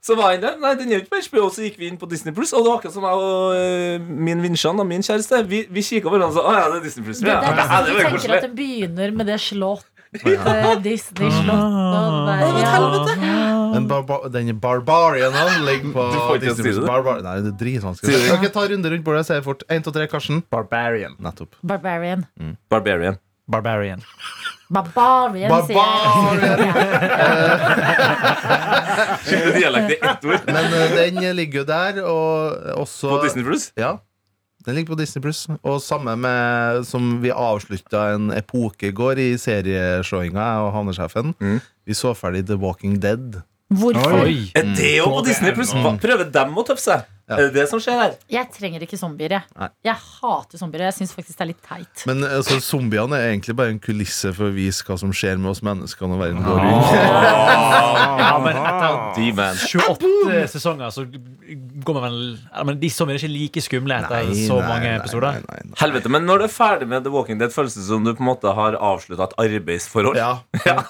Så 0.00 0.14
var 0.16 0.30
jeg 0.32 0.40
der, 0.46 0.54
nei, 0.62 0.70
den 0.78 0.92
er 0.94 1.02
ikke 1.02 1.10
på 1.12 1.20
HBO 1.26 1.48
Så 1.52 1.66
gikk 1.66 1.76
vi 1.82 1.90
inn 1.90 1.98
på 2.00 2.08
Disney 2.08 2.32
Pluss, 2.32 2.54
og 2.56 2.62
det 2.64 2.70
var 2.70 2.78
akkurat 2.78 2.94
som 2.94 3.04
jeg 3.04 3.26
og 3.26 3.56
eh, 3.58 4.06
min 4.30 4.40
Vinsjan, 4.46 4.80
og 4.80 4.86
min 4.88 5.02
kjæreste, 5.04 5.42
vi, 5.50 5.64
vi 5.68 5.82
kikka 5.84 6.08
på 6.08 6.14
hverandre 6.16 6.30
og 6.32 6.38
sa 6.38 6.46
å 6.46 6.54
ja, 6.56 6.64
det 6.72 6.78
er 6.80 6.86
Disney 6.86 7.04
Pluss. 7.04 7.20
Ja, 7.26 7.40
det 7.42 7.50
det, 7.50 7.56
det, 7.56 7.66
det, 7.66 7.66
det 7.66 7.90
det, 7.90 7.98
tenker 8.00 8.16
koselig. 8.16 8.38
at 8.38 8.46
det 8.48 8.54
begynner 8.62 9.12
med 9.18 9.28
det 9.34 9.40
slott. 9.44 9.84
Eh, 10.24 10.80
Disney 10.84 11.30
slått 11.30 11.50
og 11.56 12.28
det 12.28 12.36
der, 12.40 13.24
ja. 13.26 13.42
Den, 13.74 13.86
barba 13.90 14.18
den 14.32 14.58
Barbarian 14.60 15.34
han 15.36 15.64
ligger 15.66 15.92
på 15.92 16.06
Du 16.12 16.18
får 16.18 16.34
ikke 16.38 16.46
Disney+. 16.46 16.72
si 16.72 16.80
det. 16.80 16.86
Barbar 16.88 17.20
Nei, 17.26 17.36
det 17.44 17.52
er 17.52 17.58
dritvanskelig. 17.60 18.16
Du 18.16 18.34
ikke 18.38 18.52
ta 18.54 18.64
runde 18.72 18.92
rundt 18.94 19.04
bordet? 19.04 19.20
Jeg 19.24 19.28
sier 19.30 19.44
fort. 19.46 19.62
Én, 19.68 19.84
to, 19.84 19.92
tre, 19.94 20.06
Karsten. 20.10 20.42
Barbarian. 20.50 21.16
Nettopp. 21.22 21.58
Barbarian. 21.62 22.26
Barbarian. 22.72 23.18
Barbarian. 23.46 24.02
Barbarian, 24.66 25.52
sier 25.68 25.76
jeg. 26.42 26.58
Dialekt 29.60 29.92
i 29.94 29.98
ett 30.00 30.24
ord. 30.26 30.48
Men 30.50 30.64
eh, 30.74 30.96
den 30.96 31.20
ligger 31.38 31.62
jo 31.62 31.66
der, 31.68 32.00
og 32.02 32.80
også 32.82 33.12
På 33.14 33.20
Disney 33.22 33.46
Plus? 33.46 33.68
Ja. 33.78 33.96
Den 34.66 34.74
ligger 34.74 34.96
på 34.96 34.98
Disney 34.98 35.22
Pluss. 35.22 35.44
Og 35.62 35.78
samme 35.82 36.16
med 36.18 36.82
som 36.88 37.20
vi 37.22 37.30
avslutta 37.30 38.08
en 38.16 38.32
epoke 38.34 38.90
i 38.90 38.94
går 38.94 39.20
i 39.22 39.28
serieshowinga, 39.38 40.42
jeg 40.42 40.64
og 40.64 40.72
havnesjefen. 40.74 41.36
Mm. 41.38 41.60
Vi 41.86 41.94
så 41.94 42.14
ferdig 42.18 42.48
The 42.48 42.58
Walking 42.58 42.98
Dead. 43.02 43.38
Hvorfor? 43.70 44.24
Oi. 44.26 44.50
Er 44.58 44.66
det 44.74 44.96
jo 44.98 45.06
på 45.14 45.22
Disney 45.26 45.54
Pluss? 45.54 45.70
Prøver 46.02 46.26
dem 46.34 46.58
å 46.58 46.66
tøffe 46.66 46.82
seg? 46.82 47.06
Ja. 47.26 47.40
Er 47.40 47.48
det 47.48 47.54
det 47.56 47.64
som 47.66 47.80
skjer 47.82 47.96
her? 47.98 48.12
Jeg 48.30 48.46
trenger 48.54 48.84
ikke 48.86 48.94
zombier. 49.00 49.32
Jeg, 49.34 49.42
Nei. 49.58 49.66
jeg 49.88 49.98
hater 49.98 50.60
zombier. 50.60 50.84
Jeg 50.86 50.94
syns 50.94 51.10
faktisk 51.16 51.40
det 51.40 51.42
er 51.42 51.48
litt 51.50 51.64
teit. 51.66 52.04
Men 52.06 52.22
altså, 52.22 52.60
zombiene 52.62 53.18
er 53.18 53.32
egentlig 53.32 53.56
bare 53.58 53.72
en 53.74 53.80
kulisse 53.82 54.30
for 54.36 54.46
å 54.46 54.54
vise 54.54 54.86
hva 54.86 54.94
som 55.00 55.10
skjer 55.10 55.40
med 55.42 55.50
oss 55.50 55.62
mennesker 55.66 56.06
når 56.12 56.22
verden 56.22 56.46
går 56.46 56.60
rundt. 56.62 56.92
Ja, 58.16 58.38
men 58.42 58.56
etter 58.58 59.58
28 59.60 60.46
sesonger 60.50 60.90
så 60.94 61.04
går 61.06 61.96
man 61.96 62.04
vel 62.06 62.16
ja, 62.34 62.62
Men 62.66 62.78
De 62.80 62.88
zombiene 62.90 63.18
er 63.18 63.22
ikke 63.22 63.30
like 63.32 63.62
skumle 63.64 63.98
etter 64.00 64.24
Nei, 64.26 64.38
så 64.46 64.56
nei, 64.58 64.68
mange 64.70 64.88
nei, 64.88 64.94
episoder. 64.98 65.36
nei, 65.36 65.44
nei, 65.46 65.60
nei. 65.70 65.76
Helvete, 65.80 66.10
men 66.12 66.26
når 66.28 66.42
du 66.42 66.46
er 66.46 66.52
ferdig 66.54 66.88
med 66.90 67.04
The 67.06 67.12
Walking 67.14 67.38
Dead, 67.42 67.52
føles 67.54 67.76
det 67.76 67.84
som 67.86 68.06
du 68.06 68.12
på 68.16 68.24
en 68.24 68.30
måte 68.30 68.54
har 68.56 68.78
avslutta 68.78 69.28
et 69.30 69.36
arbeidsforhold. 69.46 70.18
Ja. 70.66 70.80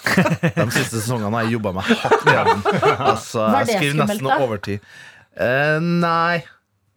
De 0.57 0.71
siste 0.73 1.01
sesongene 1.03 1.33
har 1.35 1.47
jeg 1.49 1.57
jobba 1.59 1.75
meg 1.77 1.91
hardt 2.05 2.25
med. 2.29 2.71
Altså, 3.11 3.45
jeg 3.59 3.69
skriver 3.75 3.93
skummelt, 3.93 4.15
nesten 4.15 4.47
overtid. 4.47 4.97
Eh, 5.37 5.79
nei. 5.81 6.45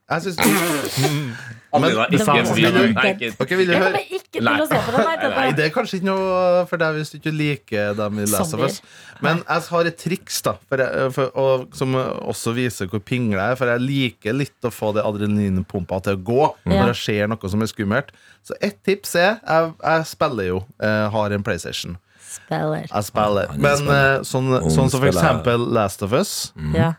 Jeg 0.10 0.22
syns 0.26 0.40
Adelina, 0.40 1.30
Men- 1.80 1.92
ikke 2.10 2.18
Det 2.18 2.26
var- 2.26 2.94
Nei, 2.96 3.14
ikke- 3.14 3.36
Ok, 3.44 3.50
vil 3.50 3.68
du 3.68 3.72
Jeg 3.74 3.82
høre? 3.82 3.92
kommer 3.92 4.06
ikke 4.10 4.32
til 4.32 4.42
å 4.42 4.68
se 4.68 4.76
på 4.76 4.92
den. 4.96 5.06
Nei, 5.06 5.30
Nei, 5.36 5.52
det 5.52 5.66
er 5.66 5.70
kanskje 5.70 6.00
ikke 6.00 6.08
noe 6.10 6.66
for 6.66 6.78
deg 6.82 6.96
hvis 6.96 7.12
du 7.12 7.18
ikke 7.20 7.34
liker 7.38 7.94
dem 7.94 8.18
i 8.18 8.22
Last 8.26 8.40
of 8.42 8.48
Zombier. 8.50 8.70
Us. 8.70 8.82
Men 9.22 9.44
jeg 9.48 9.62
har 9.70 9.86
et 9.86 9.98
triks 10.02 10.42
da 10.42 10.54
for 10.68 10.78
jeg, 10.82 11.12
for, 11.14 11.30
og, 11.38 11.68
som 11.78 11.94
også 11.94 12.54
viser 12.56 12.88
hvor 12.90 13.00
pingle 13.06 13.38
jeg 13.38 13.52
er. 13.52 13.56
For 13.56 13.68
jeg 13.68 13.82
liker 13.86 14.34
litt 14.34 14.66
å 14.66 14.72
få 14.74 14.94
det 14.96 15.04
adrenalinpumpa 15.06 16.02
til 16.02 16.18
å 16.18 16.24
gå 16.24 16.42
Ja. 16.66 16.72
når 16.82 16.86
det 16.88 16.96
skjer 17.04 17.28
noe 17.30 17.50
som 17.54 17.62
er 17.62 17.68
skummelt. 17.70 18.10
Så 18.44 18.54
ett 18.62 18.82
tips 18.84 19.14
er 19.16 19.40
Jeg, 19.46 19.74
jeg 19.84 20.06
spiller 20.10 20.44
jo, 20.48 20.66
eh, 20.82 21.10
har 21.10 21.30
en 21.32 21.44
PlayStation. 21.44 21.98
Spiller. 22.20 22.88
Jeg 22.90 23.04
spiller. 23.04 23.48
Han 23.48 23.62
Men 23.62 23.78
spiller. 23.78 24.16
eh, 24.16 24.20
sånn, 24.26 24.50
sånn 24.74 24.90
som 24.90 25.00
for 25.00 25.12
spiller. 25.12 25.22
eksempel 25.22 25.72
Last 25.72 26.02
of 26.02 26.14
Us. 26.14 26.52
Ja. 26.74 26.94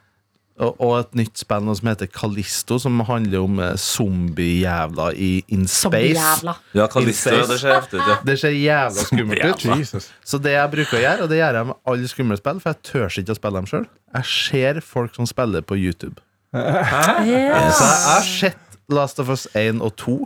Og, 0.61 0.91
et 0.99 1.14
nytt 1.17 1.40
spill 1.40 1.69
som 1.79 1.88
heter 1.88 2.09
Kalisto, 2.12 2.76
som 2.83 3.00
handler 3.09 3.45
om 3.47 3.61
eh, 3.64 3.76
zombiejævler 3.81 5.17
i 5.17 5.31
in 5.49 5.67
space. 5.71 6.55
Ja, 6.76 6.87
Kalisto, 6.93 7.33
Insane. 7.33 7.47
det 7.49 7.61
ser 7.62 7.75
heftig 7.79 8.00
ut. 8.00 8.09
Ja. 8.11 8.17
Det 8.26 8.37
ser 8.43 8.57
jævla 8.57 9.05
skummelt 9.07 9.64
ut. 9.64 10.09
Så 10.25 10.40
det 10.43 10.52
jeg 10.52 10.73
bruker 10.75 10.99
å 10.99 11.05
gjøre, 11.05 11.23
og 11.25 11.33
det 11.33 11.38
gjør 11.40 11.61
jeg 11.61 11.71
med 11.71 11.79
alle 11.93 12.11
skumle 12.12 12.40
spill, 12.40 12.61
for 12.61 12.75
jeg 12.75 12.90
tør 12.90 13.21
ikke 13.23 13.37
å 13.37 13.38
spille 13.40 13.62
dem 13.62 13.71
sjøl, 13.71 13.87
jeg 14.19 14.33
ser 14.35 14.83
folk 14.85 15.17
som 15.17 15.29
spiller 15.31 15.64
på 15.64 15.79
YouTube. 15.81 16.21
Så 16.52 16.67
jeg 16.67 17.31
jeg 17.31 17.55
har 17.55 18.26
sett 18.26 18.79
Last 18.90 19.21
of 19.23 19.31
Us 19.31 19.47
1 19.55 19.81
og 19.87 19.95
2 19.97 20.19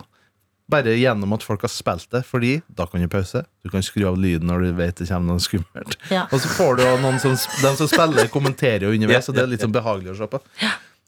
bare 0.71 0.95
gjennom 0.97 1.35
at 1.37 1.43
folk 1.45 1.65
har 1.67 1.73
spilt 1.73 2.07
det, 2.15 2.23
fordi 2.25 2.55
da 2.73 2.87
kan 2.89 3.03
du 3.03 3.09
pause. 3.13 3.45
Du 3.65 3.69
kan 3.73 3.85
skru 3.85 4.07
av 4.09 4.17
lyden 4.21 4.49
når 4.49 4.65
du 4.65 4.71
vet 4.79 4.97
det 4.97 5.09
kommer 5.11 5.35
noe 5.35 5.43
skummelt. 5.45 5.99
Ja. 6.13 6.25
Og 6.33 6.41
så 6.41 6.49
får 6.57 6.81
du 6.81 6.85
noen 7.05 7.21
som, 7.21 7.37
de 7.37 7.75
som 7.77 7.91
spiller, 7.91 8.31
kommenterer 8.33 8.89
jo 8.89 8.95
underveis, 8.97 9.29
så 9.29 9.37
det 9.37 9.45
er 9.45 9.53
litt 9.53 9.65
sånn 9.65 9.75
behagelig 9.77 10.15
å 10.15 10.19
se 10.23 10.31
på. 10.33 10.41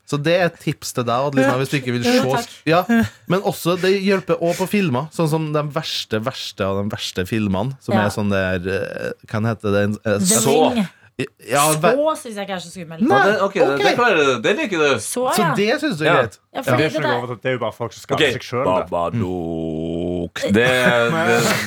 Så 0.06 0.18
det 0.22 0.36
er 0.38 0.44
et 0.46 0.58
tips 0.62 0.92
til 0.94 1.02
deg, 1.08 1.24
Adelina, 1.30 1.56
hvis 1.58 1.72
du 1.72 1.80
ikke 1.80 1.96
vil 1.96 2.04
se 2.06 2.42
ja, 2.68 2.84
Men 3.26 3.40
også, 3.42 3.74
det 3.82 3.90
hjelper 4.04 4.38
òg 4.38 4.54
på 4.60 4.68
filmer. 4.70 5.08
Sånn 5.14 5.26
som 5.32 5.48
de 5.54 5.62
verste, 5.74 6.20
verste 6.22 6.62
av 6.62 6.78
de 6.78 6.92
verste 6.92 7.24
filmene. 7.26 7.74
Som 7.82 7.96
Ja. 7.96 8.04
er 8.04 8.14
sånn 8.14 8.30
der 8.30 8.68
eh, 8.70 9.10
Hva 9.26 9.40
heter 9.48 9.74
det? 9.74 9.82
Eh, 10.06 10.20
så. 10.22 10.86
Ja, 11.16 11.62
Så 11.72 11.90
syns 12.20 12.36
jeg 12.36 12.44
ikke 12.44 12.56
er 12.58 12.60
så 12.60 12.70
skummelt. 12.70 13.00
Nei. 13.00 13.20
det, 13.24 13.32
det, 13.32 13.42
okay. 13.46 13.60
det, 13.64 13.76
det 13.80 13.92
klarer 13.96 14.18
du. 14.20 14.32
Det 14.44 14.52
liker 14.58 14.82
du. 14.82 14.88
Så, 15.00 15.22
så 15.32 15.46
det 15.56 15.68
syns 15.80 15.96
du 15.96 16.02
er 16.04 16.08
Ja. 16.10 16.16
greit? 16.18 16.34
ja 16.52 16.60
Det 16.60 16.72
er, 16.72 17.28
det 17.28 17.38
det 17.42 17.48
er 17.48 17.54
jo 17.56 17.60
bare 17.62 17.72
folk 17.72 17.94
som 17.96 18.04
skader 18.04 18.20
okay. 18.20 18.32
seg 18.36 18.44
sjøl. 18.44 18.64
Babadook. 18.68 20.42
Det, 20.52 20.66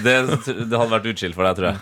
det, 0.06 0.14
det, 0.28 0.58
det 0.70 0.78
hadde 0.78 0.92
vært 0.94 1.10
utskilt 1.14 1.38
for 1.38 1.50
deg, 1.50 1.58
tror 1.58 1.70
jeg. 1.72 1.82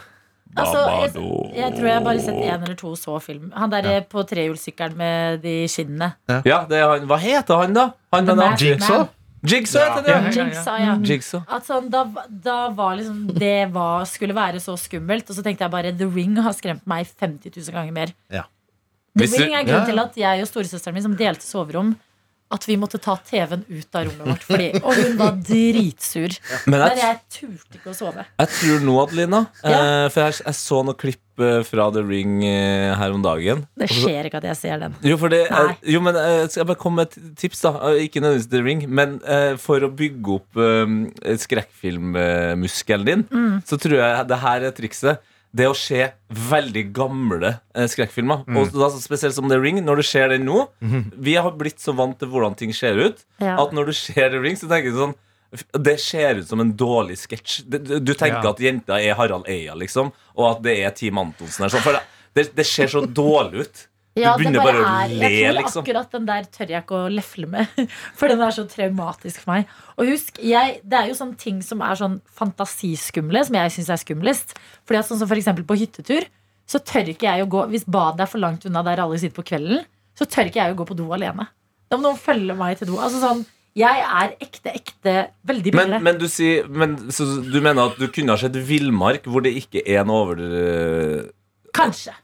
altså, 0.55 0.86
jeg, 0.88 1.12
jeg 1.59 1.75
tror 1.75 1.89
jeg 1.91 2.05
bare 2.07 2.15
har 2.15 2.24
sett 2.29 2.39
én 2.39 2.63
eller 2.69 2.79
to 2.79 2.93
så 2.95 3.19
film. 3.19 3.51
Han 3.59 3.75
der 3.75 3.91
på 4.07 4.24
trehjulssykkelen 4.31 4.97
med 5.03 5.43
de 5.43 5.57
skinnene. 5.71 6.13
Ja, 6.47 6.63
det 6.71 6.79
er 6.79 6.88
han. 6.93 7.12
Hva 7.12 7.19
heter 7.19 7.65
han, 7.65 7.75
da? 7.75 7.89
Han 8.15 8.31
The 8.31 8.36
med 8.36 8.45
navn? 8.45 8.88
Man. 8.88 9.13
Jigsaw? 9.46 9.84
Heter 9.84 10.03
det. 10.03 10.15
ja. 10.36 10.46
Jigsaw, 10.46 10.77
ja. 10.82 10.94
Jigsaw. 11.06 11.44
At 11.48 11.65
sånn, 11.67 11.89
da, 11.94 12.03
da 12.29 12.58
var 12.74 12.96
liksom 12.98 13.27
det 13.38 13.70
var, 13.75 14.06
skulle 14.10 14.34
være 14.36 14.60
så 14.63 14.74
skummelt. 14.82 15.29
Og 15.29 15.36
så 15.38 15.44
tenkte 15.46 15.63
jeg 15.67 15.72
bare 15.72 15.91
The 15.96 16.08
Ring 16.10 16.36
har 16.41 16.56
skremt 16.58 16.86
meg 16.89 17.06
50 17.08 17.53
000 17.53 17.75
ganger 17.75 17.94
mer. 17.94 18.13
Ja. 18.34 18.48
The 19.13 19.24
Hvis 19.25 19.36
du- 19.38 19.44
Ring 19.44 19.53
er 19.53 19.63
grunnen 19.67 19.86
til 19.91 20.00
at 20.00 20.17
jeg 20.17 20.41
og 20.41 20.48
storesøsteren 20.50 20.94
min 20.98 21.03
som 21.06 21.15
delte 21.17 21.46
soverom 21.46 21.96
at 22.50 22.63
vi 22.68 22.77
måtte 22.80 23.00
ta 23.04 23.18
TV-en 23.27 23.66
ut 23.68 23.96
av 24.00 24.06
rommet 24.08 24.27
vårt. 24.30 24.44
Fordi, 24.48 24.68
og 24.80 24.94
hun 24.96 25.18
var 25.20 25.34
dritsur. 25.44 26.38
Men 26.66 26.80
Men 26.80 26.98
jeg, 26.98 27.00
jeg 27.04 27.20
turte 27.42 27.80
ikke 27.82 27.92
å 27.92 27.96
sove. 27.98 28.24
jeg 28.39 28.51
tror 28.56 28.86
nå, 28.88 28.98
Adelina 29.04 29.42
Ja. 29.63 29.80
eh, 30.06 30.10
For 30.13 30.22
jeg, 30.30 30.38
jeg 30.46 30.56
så 30.56 30.80
noen 30.88 30.96
klipp 30.98 31.44
eh, 31.44 31.60
fra 31.68 31.89
The 31.92 32.04
Ring 32.08 32.38
eh, 32.48 32.96
her 32.96 33.12
om 33.12 33.22
dagen. 33.25 33.66
Det 33.77 33.89
skjer 33.92 34.30
ikke 34.30 34.39
at 34.39 34.48
jeg 34.48 34.58
ser 34.62 34.80
den. 34.86 34.96
Jo, 35.04 35.18
det, 35.30 35.44
eh, 35.51 35.74
jo, 35.92 36.00
men 36.01 36.16
eh, 36.16 36.48
skal 36.48 36.63
jeg 36.63 36.70
bare 36.72 36.80
komme 36.86 37.04
med 37.04 37.12
et 37.12 37.36
tips, 37.44 37.62
da? 37.68 37.74
Eh, 37.92 38.06
Ikke 38.08 38.24
nødvendigvis 38.24 38.50
The 38.56 38.63
Ring, 38.63 38.86
men 38.89 39.20
eh, 39.27 39.56
for 39.60 39.84
å 39.84 39.92
bygge 39.92 40.38
opp 40.39 40.58
eh, 40.63 41.38
skrekkfilmmuskelen 41.44 43.06
din, 43.06 43.24
Mm. 43.32 43.62
så 43.68 43.77
tror 43.80 43.98
jeg 44.00 44.27
det 44.27 44.38
her 44.39 44.62
er 44.68 44.72
trikset. 44.72 45.20
Det 45.56 45.66
å 45.70 45.75
se 45.75 46.12
veldig 46.30 46.84
gamle 46.94 47.60
eh, 47.74 47.88
skrekkfilmer. 47.88 48.44
Og 48.58 48.72
da 48.75 48.89
spesielt 49.00 49.34
som 49.34 49.48
The 49.50 49.58
Ring. 49.60 49.80
Når 49.86 49.96
du 50.01 50.04
ser 50.04 50.27
den 50.30 50.46
nå 50.46 50.68
Vi 51.18 51.36
har 51.36 51.51
blitt 51.58 51.80
så 51.80 51.96
vant 51.96 52.18
til 52.20 52.27
hvordan 52.30 52.56
ting 52.60 52.74
ser 52.74 52.98
ut, 53.00 53.24
Ja. 53.39 53.56
at 53.63 53.72
når 53.74 53.86
du 53.88 53.94
ser 53.94 54.30
The 54.30 54.39
Ring, 54.44 54.56
så 54.60 54.68
tenker 54.70 54.92
du 54.92 54.98
sånn 54.98 55.16
det 55.80 55.94
ser 56.04 56.36
ut 56.42 56.48
som 56.50 56.60
en 56.60 56.74
dårlig 56.75 57.16
sketsj. 57.22 57.62
Du 57.72 57.77
du 58.04 58.13
tenker 58.13 58.44
Ja. 58.44 58.50
at 58.51 58.60
jenta 58.60 58.98
er 59.01 59.16
Harald 59.16 59.48
Eia, 59.48 59.74
liksom, 59.80 60.12
og 60.36 60.58
at 60.58 60.62
det 60.62 60.74
er 60.84 60.92
Team 60.92 61.18
Antonsen. 61.18 61.63
her, 61.63 61.70
sånn, 61.70 61.82
For 61.82 61.94
det, 61.94 62.01
det, 62.36 62.56
det 62.56 62.66
ser 62.68 62.88
så 62.92 63.06
dårlig 63.24 63.62
ut. 63.63 63.88
Ja, 64.17 64.33
du 64.36 64.43
begynner 64.43 64.63
bare, 64.65 64.81
å 64.81 64.88
er- 64.88 65.13
le, 65.13 65.29
jeg 65.29 65.43
tror 65.45 65.57
liksom. 65.59 65.83
Akkurat 65.86 66.15
den 66.17 66.25
der 66.29 66.47
tør 66.57 66.74
jeg 66.74 66.83
ikke 66.83 66.97
å 66.97 67.09
lefle 67.13 67.50
med. 67.53 67.81
For 68.19 68.31
den 68.33 68.41
er 68.43 68.55
så 68.55 68.65
traumatisk 68.69 69.43
for 69.43 69.53
meg. 69.53 69.75
Og 69.97 70.12
husk, 70.12 70.41
jeg, 70.43 70.79
det 70.83 71.00
er 71.00 71.12
jo 71.12 71.17
sånne 71.19 71.38
ting 71.41 71.62
som 71.65 71.83
er 71.86 72.00
sånn 72.00 72.17
fantasiskumle, 72.39 73.43
som 73.47 73.59
jeg 73.59 73.75
syns 73.77 73.91
er 73.93 74.01
skumlest. 74.01 74.55
Fordi 74.88 75.01
at 75.01 75.09
sånn 75.09 75.21
som 75.21 75.29
for 75.29 75.39
eksempel 75.39 75.67
på 75.67 75.77
hyttetur, 75.79 76.27
så 76.67 76.81
tør 76.83 77.13
ikke 77.13 77.29
jeg 77.29 77.45
å 77.45 77.47
gå 77.47 77.62
Hvis 77.71 77.86
badet 77.88 78.25
er 78.25 78.31
for 78.31 78.43
langt 78.43 78.65
unna 78.67 78.81
der 78.83 79.00
alle 79.00 79.19
sitter 79.21 79.38
på 79.39 79.45
kvelden, 79.53 79.86
så 80.17 80.25
tør 80.27 80.50
ikke 80.50 80.59
jeg 80.59 80.74
å 80.74 80.79
gå 80.81 80.88
på 80.89 80.97
do 80.97 81.05
alene. 81.15 81.47
Da 81.88 81.95
må 82.00 82.09
noen 82.09 82.19
følge 82.19 82.57
meg 82.57 82.79
til 82.79 82.89
do. 82.91 82.97
Altså 83.00 83.21
sånn, 83.21 83.45
jeg 83.77 84.03
er 84.03 84.33
ekte, 84.41 84.74
ekte 84.74 85.15
veldig 85.47 85.74
Men, 85.77 85.97
men 86.03 86.17
du 86.17 86.25
sier 86.31 86.65
men, 86.65 86.95
Så 87.13 87.27
du 87.45 87.59
mener 87.62 87.91
at 87.91 88.00
du 88.01 88.07
kunne 88.09 88.33
ha 88.33 88.41
sett 88.41 88.57
Villmark 88.67 89.27
hvor 89.29 89.45
det 89.45 89.53
ikke 89.59 89.83
er 89.86 90.01
en 90.01 90.13
over... 90.13 90.41
Kanskje. 91.77 92.15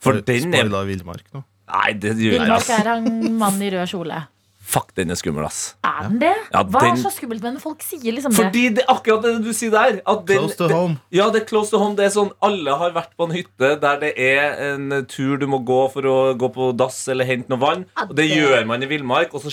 For 0.00 0.12
den 0.20 0.52
er 0.54 0.64
Spoila 0.64 0.84
villmark 0.88 1.24
nå. 1.34 1.44
Nei, 1.68 1.92
det 2.00 2.14
gjør 2.16 2.32
jeg 2.32 2.40
Villmark 2.40 2.68
er 2.78 2.90
han 2.94 3.38
mannen 3.38 3.62
i 3.62 3.70
rød 3.74 3.88
kjole. 3.90 4.26
Fuck, 4.68 4.90
den 4.98 5.08
er 5.10 5.16
skummel, 5.16 5.46
ass. 5.48 5.74
Er 5.84 6.02
den 6.10 6.18
det? 6.20 6.32
Ja, 6.52 6.60
Hva 6.62 6.80
den- 6.82 6.98
er 6.98 7.00
så 7.00 7.08
skummelt 7.14 7.40
med 7.40 7.54
den? 7.54 7.60
Folk 7.60 7.80
sier 7.80 8.12
liksom 8.12 8.34
det. 8.34 8.36
Fordi 8.36 8.64
det 8.76 8.82
er 8.84 8.90
akkurat 8.92 9.22
det 9.24 9.30
du 9.44 9.52
sier 9.56 9.70
der. 9.72 10.00
At 10.06 10.26
den, 10.28 10.36
Close 10.42 10.56
to 10.60 10.68
home. 10.68 10.98
Ja, 11.10 11.30
det 11.30 11.40
er 11.42 11.46
close 11.46 11.70
to 11.72 11.78
home. 11.80 11.96
Det 11.96 12.04
er 12.04 12.10
sånn 12.12 12.32
Alle 12.42 12.76
har 12.76 12.92
vært 12.92 13.16
på 13.16 13.24
en 13.30 13.32
hytte 13.36 13.80
der 13.80 13.96
det 14.00 14.12
er 14.18 14.74
en 14.74 15.06
tur 15.08 15.38
du 15.40 15.46
må 15.46 15.64
gå 15.64 15.90
for 15.90 16.02
å 16.02 16.36
gå 16.36 16.52
på 16.52 16.76
dass 16.76 17.08
eller 17.08 17.24
hente 17.24 17.48
noe 17.48 17.58
vann. 17.58 17.86
Ja, 17.96 18.02
Og 18.10 18.14
det 18.16 18.28
det- 18.28 18.36
gjør 18.36 18.66
man 18.66 18.82
i 18.82 18.86
villmark, 18.86 19.32
og 19.32 19.40
så 19.40 19.48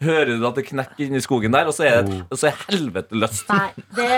hører 0.00 0.32
du 0.40 0.46
at 0.48 0.58
det 0.58 0.64
knekker 0.70 1.04
inni 1.06 1.20
skogen 1.24 1.54
der, 1.54 1.68
og 1.70 1.76
så 1.76 1.86
er, 1.88 2.00
det, 2.06 2.22
og 2.30 2.40
så 2.40 2.50
er 2.50 2.58
helvete 2.70 3.18
løst. 3.20 3.50
Nei, 3.52 3.70
det, 3.96 4.08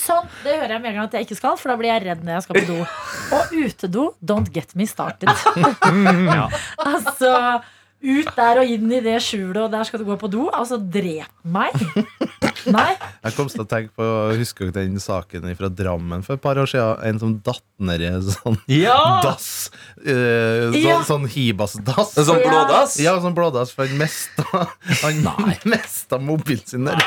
sånn, 0.00 0.28
det 0.44 0.56
hører 0.58 0.76
jeg 0.76 0.84
med 0.84 0.92
en 0.92 0.98
gang 1.00 1.08
at 1.08 1.18
jeg 1.18 1.28
ikke 1.28 1.38
skal, 1.40 1.58
for 1.60 1.72
da 1.72 1.78
blir 1.80 1.92
jeg 1.92 2.04
redd 2.06 2.24
når 2.26 2.36
jeg 2.36 2.46
skal 2.46 2.60
på 2.60 2.66
do. 2.68 2.78
Og 3.38 3.54
utedo, 3.64 4.06
don't 4.32 4.52
get 4.54 4.74
me 4.78 4.88
started. 4.90 5.30
altså, 6.90 7.34
ut 8.00 8.30
der 8.36 8.62
og 8.62 8.76
inn 8.76 8.92
i 8.92 9.02
det 9.04 9.18
skjulet, 9.24 9.64
og 9.64 9.72
der 9.72 9.88
skal 9.88 10.02
du 10.02 10.08
gå 10.08 10.18
på 10.20 10.32
do. 10.32 10.48
Altså, 10.52 10.80
drep 10.80 11.32
meg. 11.56 11.76
Nei. 12.66 12.96
Jeg 13.24 13.34
kom 13.36 13.48
til 13.48 13.62
å 13.62 13.68
tenke 13.68 13.90
på 13.96 14.06
Husker 14.36 14.70
dere 14.70 14.86
den 14.88 14.98
saken 15.00 15.56
fra 15.56 15.68
Drammen 15.72 16.22
for 16.26 16.34
et 16.34 16.42
par 16.42 16.56
år 16.60 16.66
siden? 16.68 16.98
En 17.06 17.18
som 17.22 17.34
datt 17.46 17.62
ned 17.80 18.02
i 18.04 18.08
en 18.10 18.22
sånn 18.22 18.58
Ja! 18.68 19.20
dass. 19.24 19.70
Uh, 20.00 20.68
sånn, 20.72 20.80
Ja. 20.82 20.98
sånn 21.08 21.26
Hibas-dass. 21.30 22.16
En 22.20 22.24
sånn 22.28 22.42
blådass? 22.44 22.98
Ja, 23.00 23.14
sånn 23.20 23.34
blådass, 23.36 23.72
for 23.72 23.86
han 23.86 23.96
mista 24.00 24.44
Han 25.02 25.22
mista 25.72 26.18
mobilen 26.20 26.66
sin 26.66 26.84
der. 26.84 27.00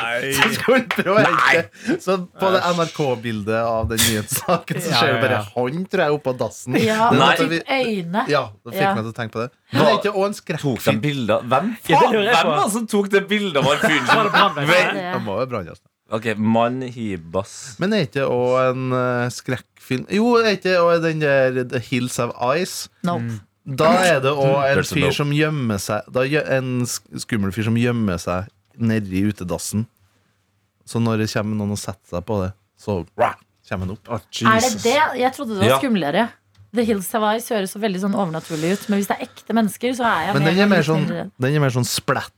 Så 2.00 2.14
Så 2.14 2.16
på 2.40 2.50
det 2.54 2.60
NRK-bildet 2.74 3.60
av 3.64 3.88
den 3.90 3.98
nyhetssaken, 3.98 4.80
så 4.82 4.90
Ja, 4.90 5.00
ser 5.00 5.12
du 5.14 5.20
bare 5.22 5.40
han, 5.54 5.86
tror 5.90 6.02
jeg, 6.04 6.18
oppå 6.18 6.34
dassen. 6.38 6.76
Ja, 6.80 7.10
Det 7.10 7.18
Nei. 7.18 7.36
vi- 7.48 7.62
øyne. 8.02 8.26
Ja, 8.28 8.48
det 8.64 8.72
fikk 8.74 8.80
Ja. 8.82 8.94
meg 8.94 9.04
til 9.04 9.12
å 9.12 9.16
tenke 9.16 9.32
på 9.32 9.40
det. 9.44 9.50
Men 9.74 9.82
det 9.84 9.90
er 9.90 9.98
ikke 9.98 10.14
en 10.14 10.34
Tok 10.34 10.54
de 10.54 10.54
skrekkfilm. 10.54 11.00
bilder 11.02 11.40
Hvem 11.42 11.76
faen? 11.82 12.12
jeg 12.12 12.34
Hvem 12.34 12.46
var 12.46 12.64
det 12.64 12.72
som 12.72 12.86
tok 12.86 13.08
det 13.10 13.22
bildet 13.28 13.56
av 13.56 13.64
han 13.64 14.54
fyren 14.54 15.43
Var 15.44 15.50
brannvesenet? 15.52 15.90
Ok, 16.12 16.26
mann 16.36 16.82
hibas. 16.92 17.76
Men 17.80 17.94
er 17.96 18.04
ikke 18.04 18.26
òg 18.28 18.58
en 18.74 18.92
uh, 18.92 19.30
skrekkfilm 19.32 20.04
Jo, 20.12 20.34
er 20.42 20.58
ikke 20.58 20.76
òg 20.82 21.00
den 21.04 21.22
der 21.22 21.62
The 21.64 21.80
Hills 21.80 22.18
of 22.20 22.34
Ice? 22.58 22.90
Nope. 23.06 23.38
Da 23.64 23.88
er 24.04 24.20
det 24.20 24.32
òg 24.34 24.58
en 24.58 24.76
There's 24.76 24.92
fyr 24.92 25.06
no. 25.08 25.14
som 25.16 25.32
gjemmer 25.32 25.80
seg 25.80 26.04
Da 26.12 26.26
En 26.52 26.84
skummel 26.84 27.54
fyr 27.56 27.70
som 27.70 27.78
gjemmer 27.80 28.20
seg 28.20 28.50
nedi 28.74 29.22
utedassen. 29.30 29.86
Så 30.84 31.00
når 31.00 31.22
det 31.22 31.30
kommer 31.32 31.56
noen 31.56 31.72
og 31.76 31.80
setter 31.80 32.16
seg 32.16 32.24
på 32.26 32.40
det, 32.42 32.50
så 32.76 32.96
rah, 33.16 33.36
kommer 33.68 33.86
han 33.86 33.94
opp. 33.94 34.08
Å, 34.10 34.18
Er 34.50 34.64
det 34.64 34.72
det? 34.82 34.96
Jeg 35.22 35.32
trodde 35.36 35.54
det 35.54 35.62
var 35.62 35.70
Ja. 35.70 35.78
skumlere. 35.78 36.24
The 36.74 36.82
Hills 36.82 37.06
Have 37.14 37.28
Eyes 37.30 37.46
høres 37.54 37.70
så 37.70 37.78
veldig 37.78 38.00
sånn 38.02 38.16
overnaturlig 38.18 38.72
ut, 38.74 38.88
men 38.90 38.98
hvis 38.98 39.06
det 39.06 39.16
er 39.16 39.28
ekte 39.28 39.54
mennesker, 39.54 39.94
så 39.94 40.08
er 40.10 40.26
jeg 40.26 40.34
Men 40.34 40.48
den 40.50 40.58
er 40.58 40.66
mer 40.66 40.82
sånn, 40.82 41.06
den 41.38 41.54
er 41.54 41.62
mer 41.62 41.70
sånn 41.70 41.86
splatteraktig. 41.86 42.34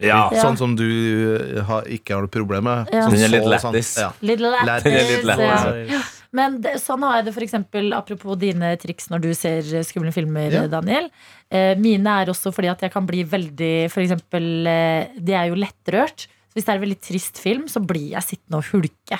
Ja. 0.00 0.28
Ja. 0.34 0.42
Sånn 0.42 0.56
som 0.58 0.74
du 0.76 0.86
eh, 0.86 1.62
har, 1.68 1.82
ikke 1.86 2.14
har 2.16 2.24
noe 2.26 2.32
problem 2.32 2.64
med. 2.64 2.90
Ja. 2.92 3.04
Sånn 3.06 3.14
Den 3.16 3.22
er 3.30 3.34
litt 3.36 3.46
lættis. 3.50 3.92
sånn- 3.96 5.90
ja. 5.90 6.00
Men 6.32 6.60
det, 6.62 6.76
sånn 6.78 7.02
har 7.02 7.16
jeg 7.18 7.24
det 7.26 7.42
eksempel, 7.42 7.92
apropos 7.92 8.36
dine 8.38 8.76
triks 8.78 9.08
når 9.10 9.20
du 9.24 9.30
ser 9.34 9.62
skumle 9.82 10.12
filmer, 10.14 10.50
Ja. 10.52 10.66
Daniel. 10.70 11.08
Eh, 11.50 11.74
mine 11.76 12.06
er 12.22 12.26
også 12.30 12.52
fordi 12.54 12.70
at 12.70 12.80
jeg 12.80 12.92
kan 12.92 13.04
bli 13.06 13.24
veldig 13.24 13.90
eksempel, 13.90 14.66
eh, 14.66 15.08
de 15.18 15.32
er 15.34 15.48
jo 15.48 15.54
lettrørt. 15.58 16.28
Så 16.50 16.54
hvis 16.58 16.64
det 16.66 16.68
er 16.72 16.78
en 16.78 16.82
veldig 16.82 17.00
trist 17.00 17.38
film, 17.38 17.66
så 17.70 17.78
blir 17.84 18.10
jeg 18.10 18.22
sittende 18.26 18.58
og 18.58 18.64
hulke. 18.72 19.18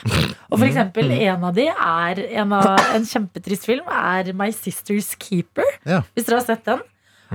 Og 0.51 0.59
for 0.59 0.67
eksempel 0.67 1.11
en 1.15 1.45
av 1.45 1.55
de 1.55 1.67
er 1.69 2.23
En, 2.41 2.53
av, 2.53 2.79
en 2.95 3.03
kjempetrist 3.07 3.67
film 3.67 3.87
er 3.87 4.33
My 4.33 4.49
Sister's 4.51 5.15
Keeper. 5.19 5.63
Ja. 5.87 6.03
Hvis 6.17 6.27
dere 6.27 6.41
har 6.41 6.47
sett 6.47 6.65
den. 6.65 6.81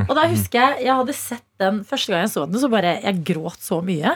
Og 0.04 0.14
da 0.18 0.28
husker 0.28 0.60
jeg 0.60 0.86
jeg 0.90 1.00
hadde 1.00 1.16
sett 1.18 1.46
den 1.62 1.82
første 1.88 2.12
gang 2.12 2.26
jeg 2.26 2.34
så 2.34 2.46
den, 2.50 2.60
så 2.60 2.70
bare 2.72 2.98
jeg 3.02 3.22
gråt 3.28 3.62
så 3.64 3.82
mye. 3.86 4.16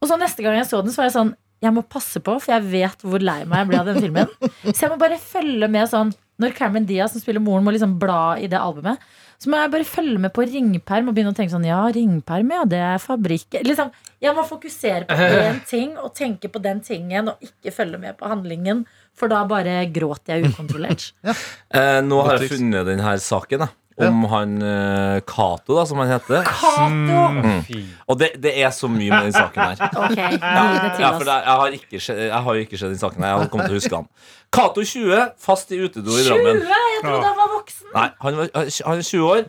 Og 0.00 0.08
så 0.08 0.16
neste 0.20 0.44
gang 0.44 0.56
jeg 0.60 0.68
så 0.70 0.80
den, 0.84 0.94
så 0.94 1.02
var 1.02 1.10
jeg 1.10 1.16
sånn 1.18 1.32
Jeg 1.60 1.74
må 1.76 1.82
passe 1.84 2.22
på, 2.24 2.38
for 2.40 2.54
jeg 2.54 2.64
vet 2.72 3.02
hvor 3.04 3.20
lei 3.20 3.42
meg 3.44 3.64
jeg 3.64 3.68
ble 3.68 3.80
av 3.82 3.88
den 3.90 3.98
filmen. 4.00 4.30
Så 4.72 4.86
jeg 4.86 4.92
må 4.94 4.96
bare 5.00 5.18
følge 5.20 5.68
med 5.68 5.90
sånn 5.90 6.14
Når 6.40 6.54
Cameron 6.56 6.86
Diaz, 6.88 7.12
som 7.12 7.20
spiller 7.20 7.42
moren, 7.44 7.66
må 7.66 7.74
liksom 7.74 7.98
bla 8.00 8.38
i 8.40 8.46
det 8.48 8.56
albumet, 8.56 8.96
så 9.40 9.48
må 9.52 9.56
jeg 9.60 9.72
bare 9.72 9.88
følge 9.88 10.20
med 10.20 10.32
på 10.36 10.44
ringperm 10.48 11.10
og 11.10 11.14
begynne 11.16 11.34
å 11.34 11.36
tenke 11.36 11.52
sånn 11.52 11.66
Ja, 11.68 11.82
ringperm, 11.92 12.54
ja, 12.56 12.62
det 12.68 12.80
er 12.84 13.00
fabrikk 13.00 13.58
Liksom, 13.64 13.92
Jeg 14.20 14.34
må 14.36 14.44
fokusere 14.48 15.04
på 15.08 15.28
én 15.44 15.60
ting 15.68 15.94
og 16.00 16.14
tenke 16.16 16.48
på 16.52 16.60
den 16.64 16.80
tingen, 16.84 17.28
og 17.32 17.44
ikke 17.44 17.72
følge 17.72 18.00
med 18.00 18.16
på 18.20 18.28
handlingen, 18.28 18.82
for 19.16 19.32
da 19.32 19.42
bare 19.48 19.82
gråter 19.92 20.36
jeg 20.38 20.52
ukontrollert. 20.52 21.10
Eh, 21.24 22.00
nå 22.04 22.22
har 22.24 22.36
jeg 22.40 22.52
funnet 22.54 22.88
denne 22.88 23.14
saken, 23.20 23.64
da. 23.66 23.70
Om 24.08 24.24
han 24.32 24.54
eh, 24.62 25.20
Cato, 25.28 25.76
da, 25.76 25.84
som 25.86 25.98
han 26.02 26.08
heter. 26.12 26.42
Cato! 26.48 27.22
Fy. 27.68 27.80
Og 28.08 28.18
det, 28.20 28.30
det 28.42 28.52
er 28.64 28.70
så 28.74 28.88
mye 28.88 29.10
med 29.12 29.28
den 29.28 29.36
saken 29.36 29.62
her. 29.62 29.76
Ok, 30.04 30.16
gi 30.16 30.38
det 30.40 30.92
til 30.96 31.04
Ja, 31.04 31.10
for 31.12 31.20
oss. 31.20 31.28
det, 31.28 31.36
jeg, 31.36 31.56
har 31.60 31.76
ikke, 31.78 32.02
jeg 32.24 32.42
har 32.46 32.54
jo 32.60 32.66
ikke 32.66 32.78
sett 32.80 32.94
den 32.94 32.98
saken. 33.02 33.22
her. 33.22 33.32
Jeg 33.32 33.38
hadde 33.40 33.52
kommet 33.52 33.70
til 33.70 33.76
å 33.76 33.80
huske 33.82 33.96
han. 34.00 34.08
Cato 34.50 34.82
20, 34.82 35.24
fast 35.38 35.70
i 35.70 35.78
utedo 35.84 36.10
i 36.18 36.24
20! 36.24 36.30
Drammen. 36.30 36.62
Jeg 36.66 37.02
trodde 37.04 37.26
han 37.28 37.38
var 37.38 37.50
voksen. 37.56 37.86
Nei, 37.94 38.08
han, 38.24 38.40
var, 38.40 38.50
han 38.90 38.98
er 38.98 39.06
20 39.06 39.28
år, 39.30 39.44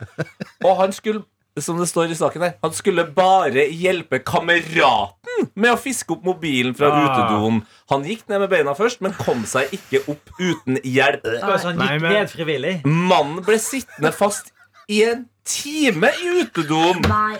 og 0.64 0.76
han 0.82 0.94
skulle 0.94 1.24
som 1.60 1.76
det 1.78 1.86
står 1.90 2.10
i 2.10 2.14
saken 2.16 2.42
her 2.46 2.52
Han 2.62 2.72
skulle 2.72 3.04
bare 3.12 3.66
hjelpe 3.68 4.22
kameraten 4.24 5.50
med 5.54 5.72
å 5.74 5.78
fiske 5.80 6.14
opp 6.14 6.24
mobilen 6.24 6.74
fra 6.76 6.88
Ah. 6.92 7.02
utedoen. 7.04 7.62
Han 7.90 8.04
gikk 8.04 8.24
ned 8.28 8.40
med 8.40 8.50
beina 8.50 8.74
først, 8.74 9.00
men 9.04 9.12
kom 9.12 9.44
seg 9.44 9.68
ikke 9.72 10.00
opp 10.08 10.30
uten 10.40 10.78
hjelp. 10.84 11.22
Så 11.24 11.68
han 11.72 11.78
gikk 11.78 12.02
ned 12.02 12.30
frivillig? 12.30 12.74
Mannen 12.86 13.42
ble 13.44 13.58
sittende 13.58 14.12
fast 14.12 14.52
i 14.88 15.02
en 15.04 15.26
time 15.44 16.08
i 16.22 16.42
utedoen. 16.42 17.02
Nei. 17.08 17.38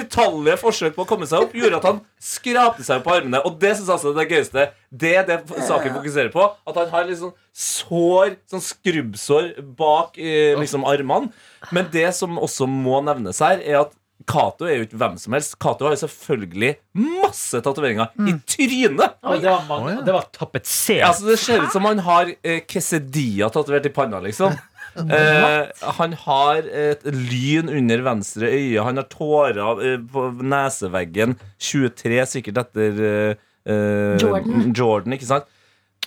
Utallige 0.00 0.56
forsøk 0.60 0.96
på 0.96 1.04
å 1.04 1.08
komme 1.08 1.28
seg 1.28 1.46
opp 1.46 1.56
gjorde 1.56 1.80
at 1.80 1.88
han 1.88 2.00
skrapte 2.22 2.86
seg 2.86 3.04
på 3.04 3.14
armene. 3.16 3.42
Og 3.46 3.58
det 3.60 3.74
synes 3.74 3.90
jeg 3.90 3.96
altså 3.96 4.12
er 4.12 4.18
det 4.20 4.26
gøyeste. 4.30 4.66
Det 5.04 5.12
er 5.20 5.28
det 5.28 5.38
saken 5.68 5.96
fokuserer 5.98 6.32
på. 6.34 6.48
At 6.68 6.80
han 6.80 6.90
har 6.94 7.06
litt 7.08 7.20
sånn 7.20 7.34
sår, 7.56 8.38
sånn 8.52 8.64
skrubbsår 8.64 9.52
bak 9.78 10.18
eh, 10.20 10.56
liksom 10.60 10.86
armene. 10.88 11.32
Men 11.74 11.88
det 11.92 12.08
som 12.16 12.38
også 12.38 12.68
må 12.70 13.00
nevnes 13.06 13.42
her, 13.44 13.62
er 13.62 13.84
at 13.84 13.94
Cato 14.26 14.66
er 14.66 14.80
jo 14.80 14.86
ikke 14.86 14.98
hvem 14.98 15.18
som 15.20 15.34
helst. 15.36 15.58
Cato 15.62 15.86
har 15.86 15.94
jo 15.94 16.00
selvfølgelig 16.02 16.72
masse 16.98 17.60
tatoveringer 17.62 18.14
i 18.26 18.34
trynet. 18.48 19.18
Oh, 19.20 19.36
det 19.36 19.50
var, 19.50 19.66
mange, 19.68 19.90
oh, 19.90 19.92
ja. 19.92 20.04
det 20.06 20.14
var 20.16 20.30
tapetsert. 20.34 21.04
Altså, 21.10 21.28
det 21.28 21.36
ser 21.42 21.62
ut 21.62 21.74
som 21.74 21.86
han 21.86 22.00
har 22.06 22.32
eh, 22.40 22.62
quesadilla 22.66 23.50
tatovert 23.52 23.86
i 23.86 23.92
panna, 23.94 24.22
liksom. 24.24 24.56
Eh, 24.96 25.84
han 25.98 26.14
har 26.24 26.62
et 26.66 27.04
lyn 27.12 27.68
under 27.72 28.02
venstre 28.06 28.48
øye. 28.48 28.80
Han 28.86 28.96
har 29.00 29.08
tårer 29.12 29.60
eh, 29.92 29.98
på 30.12 30.26
neseveggen. 30.40 31.36
23, 31.60 32.22
sikkert 32.36 32.62
etter 32.64 33.04
eh, 33.10 33.44
eh, 33.68 34.16
Jordan. 34.22 34.72
Jordan, 34.76 35.16
ikke 35.18 35.28
sant? 35.28 35.46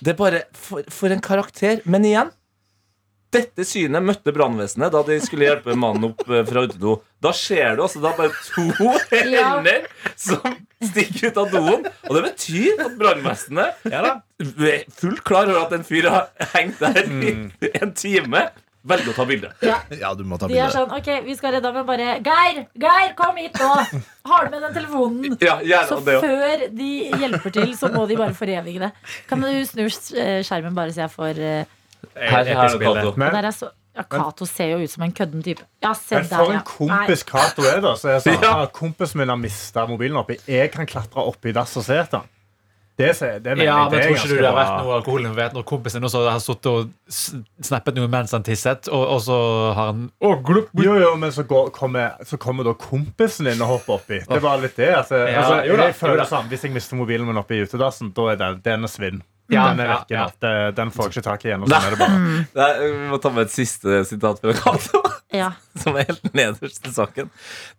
Det 0.00 0.14
er 0.14 0.20
bare 0.20 0.44
for, 0.56 0.82
for 0.90 1.12
en 1.14 1.20
karakter. 1.24 1.82
Men 1.84 2.06
igjen, 2.08 2.30
Dette 3.30 3.62
synet 3.62 4.02
møtte 4.02 4.32
brannvesenet 4.34 4.90
da 4.90 5.04
de 5.06 5.20
skulle 5.22 5.44
hjelpe 5.46 5.76
mannen 5.78 6.08
opp 6.08 6.24
fra 6.26 6.64
utedo. 6.66 6.96
Da 7.22 7.30
ser 7.36 7.76
du 7.78 7.84
altså 7.84 8.00
da 8.02 8.10
bare 8.18 8.32
to 8.48 8.64
Ja. 9.36 9.52
hender 9.60 9.84
som 10.18 10.56
stikker 10.82 11.28
ut 11.30 11.38
av 11.38 11.52
doen. 11.54 11.84
Og 12.08 12.16
det 12.16 12.24
betyr 12.24 12.82
at 12.88 12.96
brannvesenet 12.98 13.86
er 13.86 14.08
fullt 14.98 15.22
klar 15.28 15.46
over 15.46 15.60
at 15.68 15.76
en 15.78 15.86
fyr 15.86 16.08
har 16.10 16.26
hengt 16.56 16.82
der 16.82 17.06
i 17.06 17.70
en 17.84 17.94
time. 17.94 18.48
Velger 18.82 19.12
å 19.12 19.14
ta 19.16 19.24
bilde. 19.28 19.50
Ja, 19.60 20.12
du 20.16 20.22
må 20.24 20.38
ta 20.40 20.48
bilde. 20.48 20.56
De 20.56 20.62
er 20.64 20.72
sånn 20.72 20.92
Ok, 20.96 21.08
vi 21.26 21.34
skal 21.36 21.52
redde 21.56 21.68
ham, 21.68 21.76
men 21.76 21.88
bare 21.88 22.14
Geir! 22.24 22.62
Geir, 22.80 23.10
kom 23.18 23.36
hit 23.36 23.58
nå! 23.60 23.72
Har 24.30 24.46
du 24.46 24.54
med 24.54 24.64
den 24.64 24.76
telefonen? 24.78 25.36
Ja, 25.44 25.82
Så 25.88 26.00
det 26.06 26.16
ja. 26.16 26.22
før 26.24 26.64
de 26.78 26.92
hjelper 27.20 27.54
til, 27.58 27.74
så 27.76 27.90
må 27.92 28.06
de 28.08 28.16
bare 28.20 28.36
forevige 28.36 28.86
det. 28.86 28.90
Kan 29.28 29.44
du 29.44 29.50
snu 29.68 29.84
eh, 29.84 30.40
skjermen 30.46 30.76
bare 30.76 30.94
så 30.96 31.04
jeg 31.04 31.12
får 31.12 31.42
uh, 31.44 31.76
Her, 32.16 32.32
her 32.32 32.54
er 32.54 32.56
Kato 32.56 32.80
Cato. 32.80 33.12
Men, 33.20 33.36
Der 33.36 33.50
er 33.50 33.56
så 33.56 33.70
ja, 33.96 34.04
Cato 34.06 34.46
ser 34.46 34.72
jo 34.72 34.80
ut 34.80 34.92
som 34.92 35.04
en 35.04 35.12
kødden 35.12 35.42
type. 35.44 35.66
Ja, 35.82 35.92
se 35.98 36.16
men 36.16 36.28
der, 36.30 36.36
for 36.36 36.52
ja. 36.54 36.60
en 36.60 36.66
kompis 36.68 37.24
Cato 37.26 37.66
er, 37.68 37.80
da. 37.84 37.94
Så 38.00 38.14
jeg 38.14 38.22
det 38.22 38.26
sånn, 38.30 38.44
Ja. 38.48 38.52
ah, 38.62 38.68
Kompisen 38.72 39.20
min 39.20 39.32
har 39.32 39.40
mista 39.40 39.84
mobilen 39.90 40.20
oppi. 40.20 40.38
Jeg 40.48 40.72
kan 40.72 40.88
klatre 40.88 41.26
oppi 41.26 41.52
dass 41.56 41.76
og 41.76 41.84
se 41.84 41.98
etter 42.00 42.22
den. 42.22 42.36
Det, 43.00 43.30
det 43.44 43.54
mener 43.56 43.64
Ja, 43.64 43.76
jeg 43.76 43.90
men 43.90 43.94
det 43.94 44.02
tror 44.04 44.16
ikke 44.18 44.30
du 44.30 44.36
det 44.36 44.46
har 44.48 44.56
vært 44.58 44.76
noe 44.84 44.96
alkohol 44.98 45.28
vet 45.40 45.56
når 45.56 45.66
kompisen 45.68 46.06
også 46.08 46.22
har 46.28 46.42
sittet 46.44 46.70
og 46.70 46.92
snappet 47.70 47.98
noe 47.98 48.10
mens 48.12 48.34
han 48.36 48.44
tisset, 48.46 48.90
og, 48.92 49.04
og 49.16 49.20
så 49.24 49.38
har 49.76 49.92
han 49.92 50.06
Å, 50.20 50.34
glup, 50.44 50.70
glup. 50.74 50.84
Jo, 50.86 50.96
jo, 51.00 51.10
men 51.20 51.32
så, 51.34 51.44
går, 51.48 51.72
kommer, 51.76 52.14
så 52.26 52.38
kommer 52.40 52.68
da 52.68 52.74
kompisen 52.78 53.48
din 53.50 53.64
og 53.64 53.74
hopper 53.74 53.96
oppi. 53.98 54.20
Det 54.28 54.42
var 54.44 54.62
litt 54.62 54.76
det. 54.78 54.92
Altså, 55.00 55.24
Ja, 55.24 55.42
altså, 55.42 55.58
jo 55.68 55.76
da, 55.80 55.90
jeg 55.90 55.98
føler 55.98 56.22
da. 56.22 56.28
sånn, 56.30 56.48
Hvis 56.52 56.66
jeg 56.66 56.74
mister 56.76 57.00
mobilen 57.00 57.28
min 57.28 57.40
oppi 57.40 57.62
utedassen, 57.64 58.12
da 58.16 58.30
er 58.32 58.40
det, 58.40 58.50
det 58.66 58.76
er 58.76 58.86
svinn. 58.90 59.22
Ja, 59.54 59.64
den 59.70 59.80
er 59.84 59.88
ja, 59.90 59.96
vekke 59.98 60.14
ja. 60.14 60.24
nå. 60.26 60.34
Det- 60.44 60.74
Den 60.76 60.90
får 60.94 61.04
jeg 61.08 61.14
ikke 61.16 61.24
tak 61.26 61.44
i 61.44 61.48
igjen. 61.50 61.62
Og 61.66 61.68
sånn 61.72 61.86
er 61.86 61.94
det 61.96 61.98
bare. 62.00 62.18
Nei, 62.60 62.68
Vi 62.82 63.08
må 63.10 63.18
ta 63.22 63.30
med 63.34 63.46
et 63.48 63.54
siste 63.54 64.00
sitat 64.10 64.40
fra 64.44 64.54
Cato. 64.60 65.02
Ja. 65.30 65.52
Som 65.78 65.94
er 65.94 66.08
helt 66.08 66.24
nederst 66.34 66.86
i 66.88 66.90
saken. 66.90 67.28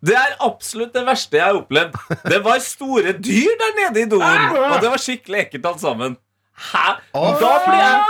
Det 0.00 0.14
er 0.16 0.38
absolutt 0.40 0.94
det 0.96 1.02
verste 1.04 1.36
jeg 1.36 1.44
har 1.44 1.58
opplevd. 1.58 1.98
Det 2.32 2.38
var 2.46 2.62
store 2.64 3.12
dyr 3.12 3.58
der 3.60 3.74
nede 3.76 4.00
i 4.00 4.08
doen, 4.08 4.22
og 4.24 4.78
det 4.80 4.88
var 4.88 4.96
skikkelig 5.02 5.42
ekkelt 5.42 5.66
alt 5.68 5.82
sammen. 5.82 6.14
Hæ? 6.72 6.94
Da 7.12 7.52
blir 7.66 7.76
jeg 7.76 8.00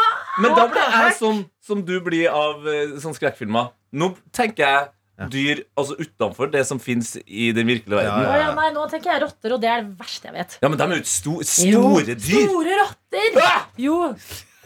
Men 0.45 0.54
da 0.54 0.69
blir 0.71 0.95
jeg 0.95 1.16
sånn 1.19 1.42
som 1.66 1.83
du 1.83 1.97
blir 2.07 2.31
av 2.31 2.62
eh, 2.71 2.95
sånn 3.02 3.16
skrekkfilmer. 3.19 3.73
Nå 3.99 4.12
tenker 4.33 4.62
jeg 4.62 4.87
dyr 5.30 5.62
altså 5.78 5.96
utenfor 6.00 6.50
det 6.52 6.62
som 6.68 6.80
fins 6.82 7.14
i 7.26 7.50
den 7.54 7.68
virkelige 7.68 7.98
verden. 7.98 8.24
Ja, 8.26 8.38
ja, 8.46 8.54
nei, 8.56 8.70
nå 8.74 8.86
tenker 8.90 9.12
jeg 9.14 9.22
rotter, 9.24 9.54
og 9.56 9.60
det 9.62 9.70
er 9.70 9.84
det 9.84 9.98
verste 10.00 10.30
jeg 10.30 10.38
vet. 10.38 10.56
Ja, 10.62 10.70
men 10.72 10.80
de 10.80 10.86
er 10.86 10.96
jo 10.96 11.02
ikke 11.04 11.12
sto 11.12 11.36
Jo, 11.40 11.50
store 11.50 12.16
dyr. 12.16 12.48
Store 12.48 12.80
rotter! 12.80 13.42
Ah! 13.44 13.60
Jo. 13.80 13.98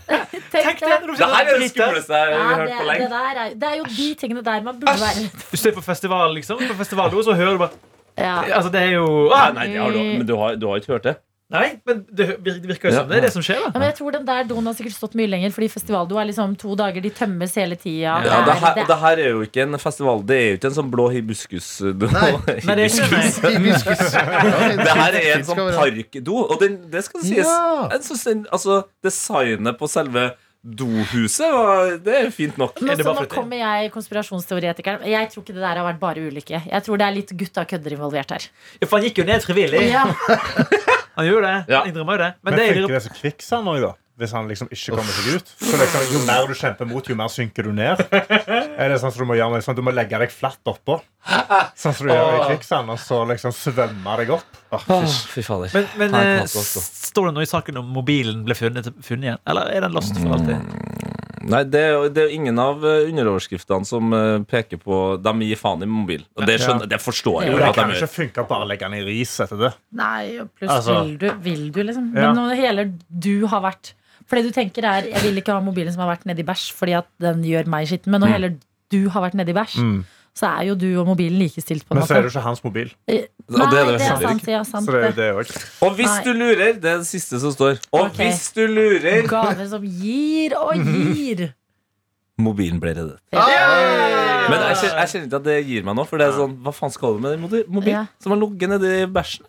Tenk 0.52 0.78
det. 0.78 1.00
Det 1.18 1.26
her 1.26 1.48
er 1.50 1.58
det 1.58 1.70
skumleste 1.72 2.14
jeg 2.14 2.38
har 2.38 2.60
det, 2.62 2.70
hørt 2.70 2.70
på 2.70 2.78
det, 2.78 2.86
lenge. 2.92 3.08
der 3.10 3.42
er, 3.42 3.54
det 3.58 3.68
er 3.72 3.76
jo 3.80 3.86
de 3.90 4.08
tingene 4.20 4.42
der 4.46 4.62
man 4.62 4.78
burde 4.78 5.00
være 5.02 5.26
Du 5.50 5.56
ser 5.58 5.74
på 5.74 5.82
festival, 5.82 6.34
liksom. 6.36 6.62
På 6.62 6.78
festival, 6.78 7.16
så 7.26 7.34
hører 7.34 7.58
du 7.58 7.62
bare 7.64 7.74
ja. 8.16 8.36
Altså, 8.56 8.70
det 8.72 8.80
er 8.80 8.92
jo 8.96 9.28
ah, 9.34 9.50
nei, 9.52 9.66
det 9.68 9.80
har 9.82 9.90
du, 9.92 9.98
men 9.98 10.26
du 10.28 10.36
har, 10.40 10.54
du 10.56 10.68
har 10.70 10.80
ikke 10.80 10.94
hørt 10.94 11.04
det? 11.04 11.16
Nei, 11.46 11.76
men 11.86 12.00
det 12.10 12.24
virker 12.42 12.88
jo 12.90 12.94
som 12.96 13.06
det 13.06 13.20
er 13.20 13.24
det 13.28 13.28
som 13.30 13.42
skjer, 13.46 13.60
Ja, 13.60 13.68
da. 13.70 13.78
men 13.78 13.86
jeg 13.86 13.94
tror 14.00 14.14
den 14.16 14.24
der 14.26 14.48
doen 14.48 14.66
har 14.66 14.74
sikkert 14.74 14.96
stått 14.96 15.12
mye 15.14 15.28
lenger, 15.30 15.52
fordi 15.54 15.68
festivaldo 15.70 16.18
er 16.18 16.26
liksom 16.26 16.56
to 16.58 16.74
dager. 16.74 16.98
De 17.04 17.12
tømmes 17.14 17.54
hele 17.54 17.76
tida. 17.78 18.16
Ja, 18.26 18.40
det, 18.48 18.56
her, 18.64 18.74
det 18.80 18.86
det 18.90 18.96
her 18.98 19.22
er 19.22 19.28
jo 19.30 19.44
ikke 19.46 19.62
en 19.62 19.78
festival. 19.78 20.24
Det 20.26 20.36
er 20.40 20.48
jo 20.48 20.56
ikke 20.58 20.70
en 20.72 20.76
sånn 20.80 20.90
blå 20.90 21.06
hibiskus 21.14 21.68
det 22.00 22.10
er 22.10 22.82
ikke 22.88 23.06
det. 23.12 23.52
Hibiskus. 23.54 24.02
Det 24.86 24.96
her 24.98 25.20
er 25.20 25.28
en 25.36 25.46
sånn 25.46 25.62
parkdo, 25.78 26.40
og 26.50 26.58
den, 26.64 26.80
det 26.90 27.04
skal 27.06 27.22
sies. 27.22 27.46
Ja. 27.46 27.86
Altså, 27.94 28.82
designet 29.06 29.78
på 29.78 29.86
selve 29.90 30.32
dohuset 30.66 31.52
var, 31.52 31.92
Det 32.02 32.14
er 32.18 32.30
fint 32.34 32.56
nok. 32.58 32.80
Nå, 32.82 32.96
så 32.98 33.14
nå 33.14 33.26
kommer 33.30 33.60
jeg 33.60 33.92
konspirasjonsteoretikeren. 33.94 35.06
Jeg 35.06 35.30
tror 35.32 35.44
ikke 35.44 35.54
det 35.54 35.62
der 35.62 35.78
har 35.80 35.86
vært 35.86 36.00
bare 36.02 36.26
ulykke. 36.26 36.62
Jeg 36.66 36.86
tror 36.86 36.98
det 36.98 37.06
er 37.06 37.14
litt 37.14 37.30
gutta 37.38 37.64
kødder 37.68 37.94
involvert 37.94 38.34
her. 38.34 38.48
Ja, 38.80 38.88
for 38.88 38.98
han 38.98 39.06
gikk 39.06 39.22
jo 39.22 39.28
ned 39.28 39.46
frivillig. 39.46 39.86
Ja. 39.92 40.06
Han 41.16 41.24
gjorde 41.24 41.48
det. 41.48 41.72
Ja. 41.72 41.78
Han 41.80 41.88
innrømmer 41.88 42.18
jo 42.18 42.20
det. 42.20 42.32
Men, 42.42 42.50
Men 42.50 42.58
det 42.58 42.64
er 42.66 42.74
funker 42.76 42.92
det 42.92 43.04
som 43.06 43.14
kvikksand 43.16 43.70
òg, 43.72 43.78
da? 43.86 43.92
Hvis 44.16 44.32
han 44.32 44.46
liksom 44.48 44.70
ikke 44.72 44.94
kommer 44.96 45.12
seg 45.12 45.34
ut? 45.36 45.50
Så 45.60 45.76
liksom, 45.76 46.04
Jo 46.14 46.20
mer 46.24 46.46
du 46.48 46.54
kjemper 46.56 46.88
mot, 46.88 47.08
jo 47.10 47.16
mer 47.18 47.28
synker 47.32 47.66
du 47.68 47.72
ned. 47.76 48.00
Er 48.16 48.88
det 48.92 48.96
sånn 49.02 49.12
som 49.12 49.26
Du 49.26 49.28
må 49.28 49.36
gjøre 49.36 49.52
med, 49.52 49.64
sånn, 49.66 49.76
du 49.76 49.82
må 49.84 49.92
legge 49.92 50.16
deg 50.22 50.32
flatt 50.32 50.70
oppå, 50.72 50.96
sånn 51.76 51.92
som 51.98 52.08
du 52.08 52.12
gjør 52.14 52.36
i 52.38 52.46
kvikksand, 52.54 52.92
og 52.94 53.00
så 53.02 53.20
liksom 53.28 53.52
svømme 53.56 54.16
deg 54.22 54.32
opp. 54.38 54.62
Oh, 54.72 55.04
fy 55.04 55.44
fader. 55.44 55.68
Men, 55.76 55.90
men 56.00 56.16
eh, 56.16 56.48
står 56.48 57.28
det 57.28 57.36
noe 57.36 57.44
i 57.44 57.50
saken 57.50 57.82
om 57.82 57.92
mobilen 57.92 58.40
ble 58.48 58.56
funnet, 58.58 58.88
funnet 59.04 59.28
igjen? 59.30 59.42
Eller 59.52 59.74
er 59.76 59.84
den 59.86 59.96
lost 59.96 60.16
for 60.16 60.38
alltid? 60.38 61.04
Nei, 61.46 61.60
det 61.70 61.80
er, 61.86 62.06
det 62.10 62.22
er 62.24 62.32
ingen 62.34 62.56
av 62.58 62.82
eh, 62.86 63.04
underoverskriftene 63.10 63.86
som 63.86 64.10
eh, 64.16 64.38
peker 64.50 64.80
på 64.82 64.96
De 65.22 65.34
gir 65.46 65.60
faen 65.60 65.84
i 65.84 65.88
mobil. 65.90 66.24
Og 66.34 66.46
det, 66.48 66.56
skjønner, 66.62 66.88
det 66.90 66.98
forstår 67.02 67.44
jeg 67.44 67.52
Jo, 67.52 67.60
Det 67.60 67.68
kan 67.76 67.92
de 67.92 67.94
jo 67.94 68.02
ikke 68.02 68.14
funke 68.16 68.42
å 68.42 68.48
bare 68.50 68.66
legge 68.72 68.88
den 68.88 68.98
i 68.98 69.04
ris 69.06 69.36
etter 69.44 69.60
det. 69.60 69.70
Nei, 70.00 70.40
og 70.42 70.50
pluss 70.56 70.72
Altså- 70.74 70.96
vil 71.04 71.14
du, 71.22 71.28
vil 71.44 71.62
du, 71.70 71.80
liksom. 71.86 72.10
Ja. 72.16 72.32
Men 72.32 72.40
når 72.40 72.58
hele 72.58 72.88
du 73.08 73.46
har 73.52 73.62
vært 73.68 73.92
For 74.26 74.36
det 74.40 74.48
du 74.48 74.54
tenker 74.56 74.84
er 74.84 75.06
Jeg 75.12 75.22
vil 75.22 75.36
ikke 75.38 75.54
ha 75.54 75.60
mobilen 75.62 75.92
som 75.94 76.02
har 76.02 76.16
vært 76.16 76.26
nedi 76.26 76.42
bæsj, 76.46 76.72
fordi 76.74 76.96
at 76.98 77.06
den 77.22 77.42
gjør 77.46 77.66
meg 77.70 77.86
skitten. 77.86 78.10
Men 78.10 78.20
når 78.24 78.32
heller 78.34 78.54
du 78.90 79.08
har 79.14 79.22
vært 79.22 79.34
nedi 79.38 79.54
bæsj, 79.54 79.76
så 80.36 80.48
er 80.58 80.66
jo 80.68 80.74
du 80.76 80.88
og 81.00 81.06
mobilen 81.08 81.38
likestilt. 81.40 81.86
på 81.88 81.94
en 81.94 82.00
Men 82.02 82.06
så 82.08 82.16
er 82.16 82.22
det 82.26 82.28
jo 82.28 82.32
ikke 82.34 82.42
hans 82.44 82.62
mobil. 82.64 82.90
Nei, 83.08 83.20
Og 83.48 83.70
det 83.70 83.78
er 83.78 83.84
det 83.86 83.94
det 84.00 84.08
er 84.10 84.20
sant. 84.20 84.48
Ja, 84.52 84.62
sant 84.68 84.84
Så 84.86 84.92
det 84.92 85.04
er 85.04 85.12
det. 85.16 85.28
også. 85.34 85.62
Og 85.86 85.94
hvis 85.96 86.10
Nei. 86.12 86.24
du 86.26 86.32
lurer, 86.36 86.72
det 86.82 86.90
er 86.92 86.98
det 86.98 87.06
siste 87.08 87.40
som 87.40 87.54
står. 87.54 87.78
Og 87.92 88.10
okay. 88.10 88.26
hvis 88.26 88.52
du 88.52 88.66
lurer 88.66 89.22
Gaver 89.30 89.68
som 89.70 89.82
gir 89.86 90.52
og 90.58 90.74
gir. 90.76 91.46
Mobilen 92.38 92.78
ble 92.82 92.92
reddet. 92.92 93.16
Ja. 93.32 93.46
Men 94.50 94.60
jeg 94.60 94.76
kjenner, 94.76 94.98
jeg 95.00 95.08
kjenner 95.08 95.26
ikke 95.30 95.38
at 95.40 95.46
det 95.48 95.56
gir 95.70 95.86
meg 95.88 95.96
noe. 95.96 96.04
For 96.04 96.20
det 96.20 96.26
er 96.28 96.36
sånn, 96.36 96.58
hva 96.66 96.72
faen 96.76 96.92
skal 96.92 97.16
du 97.16 97.22
med 97.24 97.32
den 97.32 97.40
mobi- 97.46 97.64
mobilen 97.66 98.02
Ja. 98.02 98.06
som 98.20 98.34
har 98.34 98.40
ligget 98.42 98.68
nedi 98.74 98.92
bæsjen? 99.08 99.46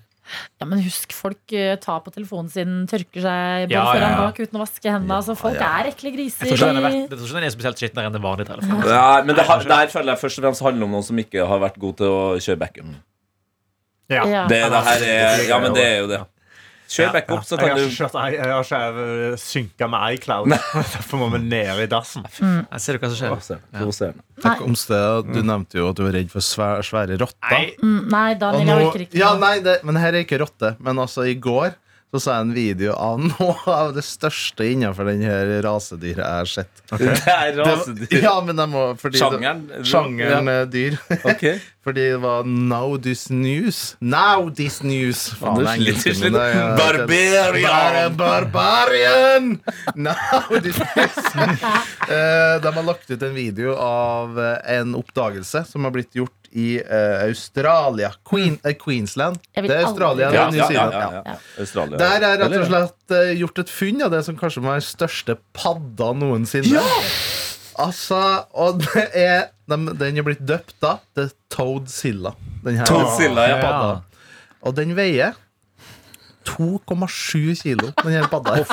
Ja, 0.60 0.68
men 0.70 0.82
husk, 0.86 1.14
folk 1.16 1.56
eh, 1.56 1.76
tar 1.84 2.00
på 2.06 2.14
telefonen 2.16 2.52
sin, 2.54 2.78
tørker 2.90 3.24
seg 3.26 3.68
både 3.68 3.76
Ja, 3.76 3.82
ja, 3.82 3.92
foran 3.92 4.08
ja. 4.08 4.14
og 4.16 4.24
bak 4.28 4.42
uten 4.44 4.60
å 4.60 4.64
vaske 4.64 4.92
hendene. 4.92 5.20
Altså, 5.20 5.36
folk 5.40 5.60
er 5.60 5.92
ekle 5.92 6.14
griser. 6.16 6.48
Jeg 6.48 6.58
tror 6.58 6.72
ikke 6.72 6.80
den 6.80 6.90
er, 6.90 6.98
tror 7.14 7.28
ikke 7.28 7.40
den 7.40 7.50
er 7.50 7.56
spesielt 7.58 7.84
skitnere 7.84 8.12
enn 8.12 8.18
den 8.18 8.26
vanlige 8.26 8.52
telefonen. 8.52 8.88
Ja, 8.92 9.06
men 9.26 9.38
det, 9.38 9.46
har, 9.50 9.68
det 9.68 9.84
føler 9.94 10.14
jeg 10.14 10.24
først 10.24 10.42
og 10.42 10.48
fremst 10.48 10.66
handler 10.68 10.90
om 10.90 10.98
noen 10.98 11.08
som 11.10 11.22
ikke 11.26 11.46
har 11.52 11.62
vært 11.64 11.80
god 11.82 12.02
til 12.02 12.18
å 12.18 12.24
kjøre 12.38 12.62
backup. 12.64 12.98
Ja. 14.08 14.24
Ja. 14.24 14.48
Det, 14.48 14.62
det 14.72 14.84
her 14.88 15.06
er, 15.12 15.46
ja, 15.50 15.62
men 15.64 15.76
det 15.76 15.84
er 15.84 15.98
jo 16.02 16.10
det. 16.12 16.24
Kjør 16.88 17.10
backup, 17.16 17.42
så 17.44 17.58
jeg, 17.58 17.60
kan 17.60 17.70
har 17.70 17.78
du 17.78 18.36
jeg 18.38 18.52
har 18.52 18.62
ikke 18.64 19.32
uh, 19.34 19.40
synka 19.42 19.90
med 19.92 20.18
iCloud. 20.18 20.54
Derfor 20.94 21.20
må 21.20 21.28
vi 21.34 21.42
ned 21.44 21.82
i 21.84 21.88
dassen. 21.92 22.24
Jeg 22.72 22.84
ser 22.84 22.98
du 22.98 23.04
hva 23.04 23.10
som 23.12 23.18
skjer? 23.42 23.64
Ja. 23.76 24.12
Takk 24.44 24.62
om 24.64 24.76
stedet. 24.80 25.34
Du 25.34 25.42
nevnte 25.44 25.80
jo 25.82 25.90
at 25.90 25.98
du 26.00 26.06
var 26.06 26.16
redd 26.16 26.32
for 26.32 26.46
svære, 26.46 26.86
svære 26.88 27.18
rotter. 27.20 27.52
Nei, 27.52 27.66
Mm, 27.82 28.00
Nei, 28.14 28.30
Daniel, 28.40 28.66
nå, 28.68 28.78
jeg 28.78 28.88
orker 28.88 29.04
ikke. 29.08 29.18
ja, 29.20 29.34
nei, 29.42 29.56
det, 29.66 29.76
men 29.88 30.00
her 30.00 30.16
er 30.16 30.24
ikke 30.26 30.40
rotte. 30.42 30.76
Men 30.80 31.00
altså, 31.04 31.26
i 31.28 31.36
går 31.36 31.76
så 32.08 32.20
så 32.24 32.32
jeg 32.38 32.46
en 32.46 32.54
video 32.56 32.94
av 32.96 33.20
noe 33.32 33.74
av 33.74 33.90
det 33.98 34.04
største 34.08 34.64
innenfor 34.72 35.10
den 35.10 35.26
her 35.28 35.50
rasedyret 35.66 36.22
jeg 36.24 36.38
har 36.42 36.52
sett. 36.52 36.84
Det 36.94 37.10
er 37.28 37.58
Det 37.58 37.66
rasedyr. 37.66 38.22
Ja, 38.24 38.36
men 38.42 38.56
må 38.72 38.86
det- 38.96 39.20
Sjangeren. 39.20 39.66
Sjangeren 39.84 40.48
eh, 40.54 40.64
dyr. 40.72 40.96
Okay. 41.34 41.60
Fordi 41.88 42.04
det 42.12 42.18
var 42.20 42.44
Now 42.44 42.98
This 43.00 43.30
News. 43.32 43.96
Now 44.04 44.50
This 44.52 44.82
News! 44.84 45.30
Faen, 45.40 45.62
sliter, 45.64 46.18
min, 46.20 46.34
det 46.36 46.48
ja, 46.52 46.66
Barbarian. 46.76 48.18
Barbarian! 48.20 49.48
Now 49.96 50.60
This 50.60 50.80
News. 50.80 51.18
Eh, 51.38 52.62
de 52.64 52.74
har 52.76 52.84
lagt 52.84 53.08
ut 53.12 53.24
en 53.24 53.34
video 53.36 53.76
av 53.80 54.36
eh, 54.40 54.76
en 54.80 54.96
oppdagelse 55.00 55.64
som 55.70 55.88
har 55.88 55.96
blitt 55.96 56.16
gjort 56.20 56.37
i 56.52 56.68
uh, 56.80 57.24
Australia. 57.28 58.12
Queen, 58.28 58.58
uh, 58.64 58.74
Queensland. 58.80 59.40
Det 59.56 59.66
er 59.66 59.86
Australia. 59.86 60.32
Ja, 60.32 60.48
ja, 60.52 60.68
ja, 60.70 60.70
ja, 60.72 60.86
Ja. 60.98 61.22
ja. 61.26 61.36
Australia. 61.60 61.98
Der 62.02 62.28
er 62.30 62.40
rett 62.44 62.58
og 62.60 62.68
slett 62.70 63.16
uh, 63.16 63.34
gjort 63.40 63.64
et 63.64 63.74
funn 63.74 64.06
av 64.06 64.14
det 64.16 64.24
som 64.28 64.38
kanskje 64.40 64.64
må 64.64 64.74
være 64.76 64.86
største 64.88 65.38
padda 65.58 66.14
noensinne. 66.18 66.84
Altså, 67.78 68.22
og 68.58 68.82
det 68.82 69.08
er 69.14 69.50
den, 69.70 69.90
den 70.00 70.18
er 70.18 70.26
blitt 70.26 70.42
døpt 70.48 70.78
da 70.82 70.98
til 71.18 71.30
Toadzilla. 71.54 72.34
Toadzilla, 72.64 73.50
ja. 73.52 73.60
padda. 73.62 74.24
Og 74.66 74.74
den 74.80 74.96
veier 74.98 75.36
2,7 76.48 77.56
kilo, 77.62 77.92
den 78.04 78.12
her 78.16 78.28
padda. 78.32 78.64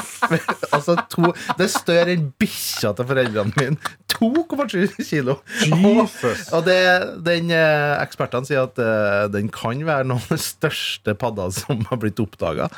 altså, 0.75 0.95
to, 1.11 1.33
det 1.59 1.67
er 1.67 1.73
større 1.73 2.11
enn 2.15 2.29
bikkja 2.41 2.93
til 2.97 3.05
foreldrene 3.11 3.53
mine. 3.59 3.77
2,7 4.15 4.95
kilo. 5.03 5.35
Jesus. 5.67 6.47
Og 6.55 6.63
det, 6.69 6.79
den 7.27 7.51
eh, 7.51 7.97
ekspertene 7.99 8.47
sier 8.47 8.63
at 8.69 8.79
eh, 8.79 9.25
den 9.35 9.49
kan 9.53 9.81
være 9.87 10.05
noen 10.07 10.23
av 10.23 10.29
de 10.37 10.39
største 10.39 11.15
padda 11.19 11.49
som 11.57 11.83
har 11.91 11.99
blitt 12.03 12.21
oppdaga. 12.23 12.69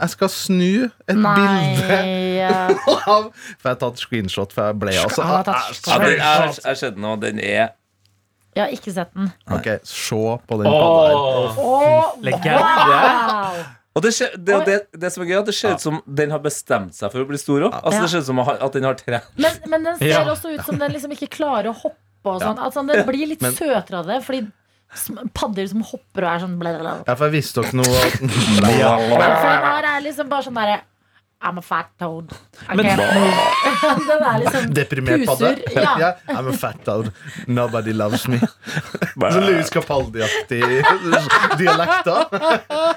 Jeg 0.00 0.08
skal 0.12 0.28
snu 0.32 0.72
et 0.86 0.90
bilde 1.12 1.22
Nei 1.24 1.76
bilde 1.76 2.48
av 3.14 3.22
For 3.32 3.64
jeg 3.64 3.70
har 3.70 3.78
tatt 3.80 3.98
screenshot, 4.02 4.52
for 4.52 4.62
jeg 4.68 4.76
ble 4.82 4.92
altså 5.00 5.22
Han 5.24 5.34
har 5.38 5.44
tatt 5.48 5.88
Ja, 5.88 5.96
den 6.02 6.20
er, 6.20 6.52
jeg 6.52 6.76
skjedde 6.82 7.00
nå, 7.00 7.14
den 7.22 7.38
er 7.40 7.70
Jeg 8.56 8.60
har 8.60 8.68
ikke 8.76 8.92
sett 8.92 9.08
den. 9.16 9.30
Ok, 9.52 9.68
se 9.88 10.20
på 10.48 10.54
den 10.60 10.66
padda 10.68 11.08
her. 11.08 11.16
Åh, 11.16 11.56
wow! 11.60 12.04
Og 13.96 14.02
det, 14.04 14.10
skje, 14.12 14.26
det, 14.36 14.56
det, 14.68 14.74
det 15.00 15.08
som 15.14 15.22
er 15.24 15.30
gøy, 15.30 15.38
at 15.40 15.46
det 15.48 15.54
ser 15.56 15.72
ut 15.78 15.80
som 15.80 16.02
den 16.04 16.34
har 16.34 16.42
bestemt 16.44 16.92
seg 16.98 17.08
for 17.14 17.24
å 17.24 17.28
bli 17.30 17.38
stor 17.40 17.64
òg. 17.70 17.78
Altså, 17.80 17.96
Ja. 17.96 18.02
det 18.04 18.10
ser 18.12 18.24
ut 18.26 18.28
som 18.28 18.40
at 18.44 18.72
den 18.76 18.84
har 18.84 18.98
trent. 19.00 19.30
Men, 19.40 19.56
men 19.72 19.86
den 19.88 19.96
ser 20.02 20.12
Ja. 20.12 20.24
også 20.28 20.52
ut 20.52 20.64
som 20.68 20.76
den 20.78 20.92
liksom 20.92 21.14
ikke 21.16 21.30
klarer 21.32 21.70
å 21.72 21.76
hoppe 21.80 22.34
og 22.34 22.42
sånn. 22.44 22.58
Altså, 22.60 22.84
den 22.86 23.06
blir 23.08 23.26
litt 23.32 23.40
Men- 23.42 23.56
søtere 23.56 24.02
av 24.02 24.06
det, 24.06 24.20
fordi 24.26 24.44
padder 25.34 25.66
som 25.68 25.80
hopper 25.82 26.24
og 26.24 26.28
er 26.30 26.44
sånn 26.44 26.58
bla, 26.60 26.72
bla, 26.76 26.82
bla. 26.82 26.92
Ja, 27.08 27.14
for 27.16 27.26
jeg 27.26 27.42
visste 27.42 27.62
dere 27.62 27.74
noe 27.80 27.96
at 28.04 28.20
Ja, 28.78 28.92
for 28.98 29.16
den 29.18 29.64
her 29.66 29.88
er 29.96 30.04
liksom 30.04 30.28
bare 30.28 30.42
sånn 30.46 30.54
derre 30.60 30.76
I'm 31.42 31.58
a 31.58 31.62
fat 31.62 31.90
toad. 32.00 32.30
Men, 32.74 32.86
can't. 32.86 34.06
Den 34.08 34.22
er 34.24 34.38
liksom 34.40 34.70
Deprimert 34.72 35.26
padde. 35.28 35.50
Ja. 35.76 35.92
Ja, 36.00 36.12
I'm 36.32 36.48
a 36.48 36.52
fat 36.56 36.78
toad. 36.84 37.10
Nobody 37.46 37.92
loves 37.92 38.26
me. 38.26 38.38
Så 38.40 39.42
Louis 39.44 39.68
Capaldi-aktig 39.70 40.62
dialekt, 41.60 42.08
da. 42.08 42.94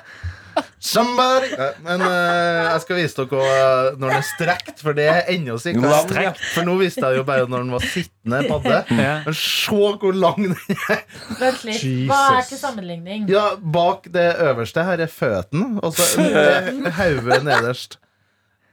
Somebody 0.80 1.50
Men 1.84 2.02
uh, 2.02 2.72
jeg 2.74 2.82
skal 2.86 3.00
vise 3.00 3.18
dere 3.20 3.44
uh, 3.44 4.00
når 4.00 4.06
den 4.06 4.18
er 4.18 4.26
strekt, 4.28 4.82
for 4.84 4.98
det 4.98 5.08
er 5.12 5.32
ennå 5.34 5.58
sikkert. 5.62 5.90
Lang, 5.92 6.24
ja. 6.30 6.34
For 6.54 6.68
nå 6.68 6.76
visste 6.80 7.04
jeg 7.06 7.22
jo 7.22 7.26
bare 7.28 7.48
når 7.52 7.66
den 7.66 7.72
var 7.76 7.86
sittende 7.86 8.42
padde. 8.50 8.82
Ja. 9.00 9.16
Men 9.26 9.38
se 9.38 9.80
hvor 10.02 10.16
lang 10.16 10.44
den 10.48 10.58
er. 10.90 11.02
Vent 11.40 11.64
litt. 11.68 11.86
Hva 12.10 12.20
er 12.38 12.46
til 12.50 12.62
sammenligning? 12.62 13.28
Ja, 13.32 13.46
Bak 13.60 14.10
det 14.14 14.28
øverste 14.50 14.86
her 14.88 15.06
er 15.06 15.12
føten, 15.12 15.80
og 15.84 15.94
så 15.98 16.24
hodet 16.24 17.44
nederst. 17.46 18.00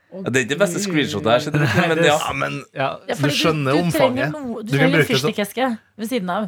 Det 0.07 0.35
er 0.35 0.43
ikke 0.45 0.53
det 0.55 0.59
beste 0.61 0.81
screenshotet 0.81 1.31
her, 1.33 1.51
du, 1.51 1.59
men 1.59 2.03
ja. 2.05 2.15
Ja, 2.15 2.33
men 2.33 2.61
Ja. 2.73 2.89
Ja, 3.09 3.15
Du 3.19 3.29
skjønner 3.29 3.75
du, 3.75 3.79
omfanget. 3.83 4.31
trenger 4.31 4.61
Du 4.61 4.61
Du, 4.63 4.77
trenger 4.77 4.99
en 5.01 5.05
fyrstikkeske 5.09 5.71
ved 5.97 6.07
siden 6.07 6.29
av. 6.31 6.47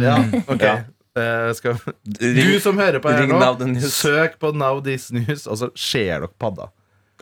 Ja, 0.00 0.16
ok 0.46 0.66
Eh, 1.18 1.50
skal, 1.52 1.76
Du 2.04 2.60
som 2.64 2.78
hører 2.80 3.02
på 3.02 3.12
her 3.12 3.26
ring 3.26 3.34
nå, 3.36 3.80
søk 3.92 4.38
på 4.40 4.52
Now 4.56 4.80
This 4.84 5.10
News, 5.12 5.44
og 5.46 5.60
så 5.60 5.68
ser 5.76 6.24
dere 6.24 6.32
padda. 6.40 6.70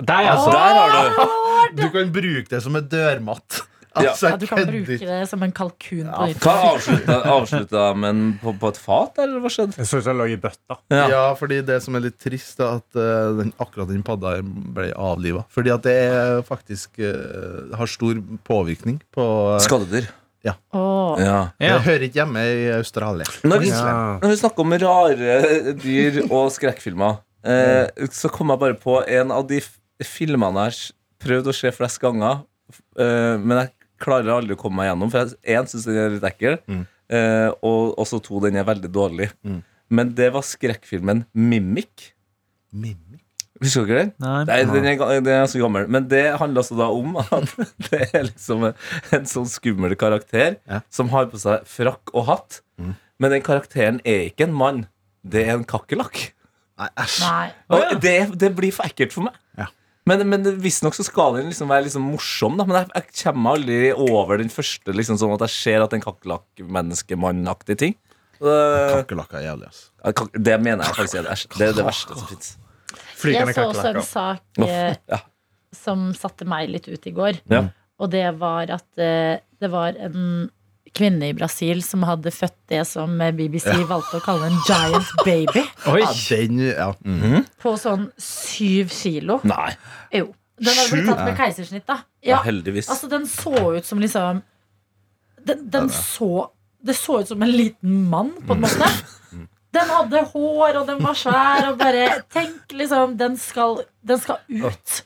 Der. 0.00 0.31
Altså, 0.31 0.53
Der 0.55 0.79
har 0.79 1.11
du 1.11 1.76
Du 1.83 1.90
kan 1.92 2.12
bruke 2.12 2.48
det 2.48 2.62
som 2.62 2.76
en 2.79 2.87
dørmatt. 2.88 3.64
Altså, 3.90 4.29
Ja, 4.31 4.37
du 4.38 4.46
kan 4.46 4.62
bruke 4.68 4.98
det 5.03 5.29
som 5.29 5.42
en 5.42 5.53
kalkun 5.53 6.07
på 6.07 6.26
Ja. 6.31 6.37
Hva 6.44 6.55
avslutta, 6.68 7.16
avslutta 7.26 7.87
men 7.98 8.38
på, 8.42 8.55
på 8.61 8.70
et 8.70 8.79
fat, 8.79 9.18
eller 9.18 9.42
hva 9.42 9.50
skjedde? 9.50 9.74
Jeg 9.81 9.90
så 9.90 9.98
ut 9.98 10.07
som 10.07 10.14
den 10.14 10.20
lå 10.22 10.29
i 10.31 10.38
bøtta. 10.40 10.79
Ja. 10.94 11.09
Ja, 11.11 11.24
fordi 11.38 11.59
det 11.66 11.81
som 11.83 11.98
er 11.98 12.07
litt 12.07 12.20
trist, 12.22 12.62
er 12.62 12.79
at 12.79 13.00
uh, 13.00 13.35
den, 13.40 13.50
akkurat 13.59 13.90
den 13.90 14.05
padda 14.07 14.37
ble 14.46 14.92
avliva. 14.94 15.42
Fordi 15.50 15.74
at 15.74 15.83
det 15.88 15.96
er 16.07 16.46
faktisk 16.46 17.03
uh, 17.03 17.74
har 17.76 17.90
stor 17.90 18.22
påvirkning 18.46 19.03
på 19.14 19.26
Skadedyr. 19.66 20.07
Ja. 20.46 20.55
Ja. 21.20 21.38
Det 21.61 21.83
hører 21.85 22.05
ikke 22.07 22.20
hjemme 22.22 22.42
i 22.44 22.68
Australia. 22.79 23.26
Når 23.44 23.61
vi, 23.61 23.68
Ja. 23.68 24.18
når 24.22 24.29
vi 24.33 24.37
snakker 24.40 24.64
om 24.64 24.72
rare 24.72 25.74
dyr 25.76 26.20
og 26.31 26.50
skrekkfilmer, 26.55 27.18
eh, 27.44 27.88
så 28.09 28.31
kom 28.33 28.48
jeg 28.55 28.59
bare 28.62 28.74
på 28.81 29.00
en 29.07 29.31
av 29.37 29.46
de 29.50 29.61
filmene 30.03 30.64
jeg 30.70 30.72
har 30.72 31.26
prøvd 31.26 31.50
å 31.53 31.55
se 31.55 31.70
flest 31.76 32.00
ganger, 32.00 32.40
eh, 32.96 33.37
men 33.37 33.59
jeg 33.66 33.70
klarer 34.00 34.33
aldri 34.38 34.57
å 34.57 34.61
komme 34.62 34.76
meg 34.81 34.88
gjennom. 34.88 35.11
For 35.12 35.26
jeg 35.26 35.37
én 35.59 35.68
syns 35.68 35.85
den 35.85 35.96
er 36.00 36.11
litt 36.14 36.22
ekkel, 36.24 36.59
Mm. 36.66 36.87
eh, 37.11 37.50
og 37.62 38.07
så 38.07 38.22
to, 38.22 38.40
den 38.40 38.57
er 38.57 38.64
veldig 38.64 38.90
dårlig. 38.90 39.31
Mm. 39.44 39.62
Men 39.90 40.14
det 40.14 40.33
var 40.33 40.42
skrekkfilmen 40.42 41.26
Mimic. 41.35 42.12
Mimmi. 42.72 43.18
Husker 43.61 43.85
dere 43.88 44.03
den? 44.07 44.12
Nei. 44.25 44.38
Nei, 44.49 44.59
den 44.70 44.87
er, 44.88 45.03
den 45.20 45.35
er 45.35 45.46
så 45.53 45.61
gammel. 45.61 45.88
Men 45.92 46.07
det 46.09 46.23
handler 46.40 46.62
altså 46.62 46.79
da 46.79 46.87
om 46.96 47.18
at 47.20 47.53
det 47.90 48.01
er 48.09 48.27
liksom 48.31 48.64
en, 48.70 48.79
en 49.18 49.27
sånn 49.29 49.49
skummel 49.53 49.96
karakter 50.01 50.57
Ja. 50.64 50.81
som 50.92 51.11
har 51.12 51.29
på 51.33 51.40
seg 51.42 51.66
frakk 51.68 52.14
og 52.16 52.29
hatt. 52.31 52.61
Mm. 52.81 52.94
Men 53.20 53.35
den 53.37 53.44
karakteren 53.44 54.01
er 54.09 54.31
ikke 54.31 54.46
en 54.49 54.57
mann. 54.57 54.87
Det 55.20 55.42
er 55.44 55.59
en 55.59 55.66
kakerlakk. 55.68 56.31
Nei, 56.81 56.88
æsj. 57.05 57.20
Det, 58.01 58.16
det 58.40 58.55
blir 58.57 58.73
for 58.73 58.88
ekkelt 58.88 59.12
for 59.12 59.27
meg. 59.29 59.37
Ja. 59.61 59.66
Men, 60.09 60.23
men 60.33 60.46
visstnok 60.64 60.96
så 60.96 61.05
skal 61.05 61.37
den 61.37 61.51
liksom 61.53 61.68
være 61.68 61.85
liksom 61.90 62.07
morsom. 62.09 62.57
Da. 62.57 62.64
Men 62.64 62.79
jeg, 62.81 62.88
jeg 62.96 63.18
kommer 63.27 63.59
aldri 63.59 63.81
over 63.92 64.40
den 64.40 64.49
første, 64.51 64.94
liksom 64.96 65.20
sånn 65.20 65.35
at 65.37 65.44
jeg 65.44 65.53
ser 65.59 65.85
at 65.85 65.92
en 65.92 66.01
kakerlakk-menneskemannaktig 66.07 67.77
ting. 67.85 67.99
Det, 68.40 68.57
Kakerlakker 68.94 69.37
er 69.42 69.51
jævlig, 69.51 69.68
ass. 69.68 69.81
det 70.33 70.55
mener 70.64 70.87
jeg 70.87 70.96
faktisk 70.96 71.18
er 71.20 71.27
det, 71.29 71.66
er 71.66 71.75
det 71.77 71.85
verste 71.85 72.16
som 72.16 72.29
fins. 72.31 72.55
Flygende 73.20 73.52
Jeg 73.52 73.59
så 73.59 73.66
også 73.70 73.90
en 73.94 74.06
sak 74.06 74.62
eh, 74.66 74.94
Ja. 75.12 75.18
som 75.76 76.09
satte 76.18 76.46
meg 76.48 76.70
litt 76.72 76.88
ut 76.88 77.06
i 77.06 77.12
går. 77.16 77.42
Ja. 77.52 77.64
Og 78.00 78.11
det 78.14 78.24
var 78.40 78.70
at 78.72 78.98
eh, 79.02 79.38
det 79.61 79.70
var 79.72 79.94
en 80.00 80.48
kvinne 80.96 81.28
i 81.30 81.35
Brasil 81.38 81.85
som 81.87 82.02
hadde 82.09 82.33
født 82.35 82.56
det 82.72 82.80
som 82.88 83.12
BBC 83.37 83.68
valgte 83.87 84.18
å 84.18 84.24
kalle 84.24 84.48
en 84.48 84.56
giant 84.66 85.12
baby. 85.22 85.62
Oi. 85.92 86.00
Ja, 86.02 86.11
den, 86.40 86.59
ja. 86.72 86.88
Mm. 87.06 87.44
På 87.62 87.76
sånn 87.78 88.09
syv 88.18 88.90
kilo. 88.94 89.38
Nei. 89.46 89.68
Jo. 90.16 90.33
Den 90.61 90.74
hadde 90.76 90.90
blitt 90.92 91.06
tatt 91.09 91.22
med 91.24 91.38
keisersnitt, 91.38 91.87
da. 91.88 92.00
Ja, 92.20 92.35
Ja, 92.35 92.40
heldigvis. 92.44 92.90
altså 92.92 93.09
den 93.09 93.22
så 93.30 93.54
ut 93.78 93.87
som 93.88 94.00
liksom 94.02 94.42
Den, 95.46 95.62
den 95.72 95.87
så 95.88 96.50
Det 96.85 96.92
så 96.98 97.20
ut 97.22 97.28
som 97.30 97.40
en 97.42 97.48
liten 97.54 98.02
mann, 98.11 98.35
på 98.46 98.52
en 98.56 98.61
måte. 98.66 98.90
Den 99.74 99.87
hadde 99.87 100.24
hår, 100.33 100.80
og 100.80 100.87
den 100.88 100.98
var 101.04 101.14
svær, 101.18 101.68
og 101.70 101.78
bare 101.78 102.22
Tenk, 102.33 102.72
liksom 102.74 103.14
Den 103.20 103.37
skal, 103.38 103.85
den 104.02 104.18
skal 104.18 104.40
ut 104.48 105.04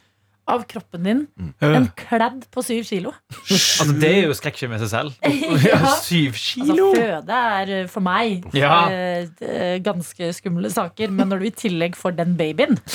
av 0.51 0.65
kroppen 0.69 1.03
din. 1.07 1.21
En 1.65 1.87
kledd 1.97 2.45
på 2.53 2.65
syv 2.65 2.85
kilo. 2.89 3.13
Altså, 3.55 3.93
det 4.01 4.09
er 4.11 4.27
jo 4.29 4.35
skrekkfilm 4.37 4.75
i 4.77 4.81
seg 4.85 4.91
selv. 4.93 5.15
Ja. 5.65 5.79
Syv 6.03 6.35
Altså, 6.35 6.65
kilo! 6.65 6.91
føde 6.97 7.39
er 7.59 7.71
eh, 7.81 7.87
for 7.91 8.05
meg 8.05 8.45
Ja. 8.57 8.75
eh, 8.91 9.27
eh, 9.45 9.77
ganske 9.85 10.31
skumle 10.37 10.71
saker, 10.73 11.11
men 11.15 11.31
når 11.33 11.41
du 11.43 11.47
i 11.49 11.55
tillegg 11.65 11.97
får 11.99 12.17
den 12.19 12.35
babyen 12.39 12.79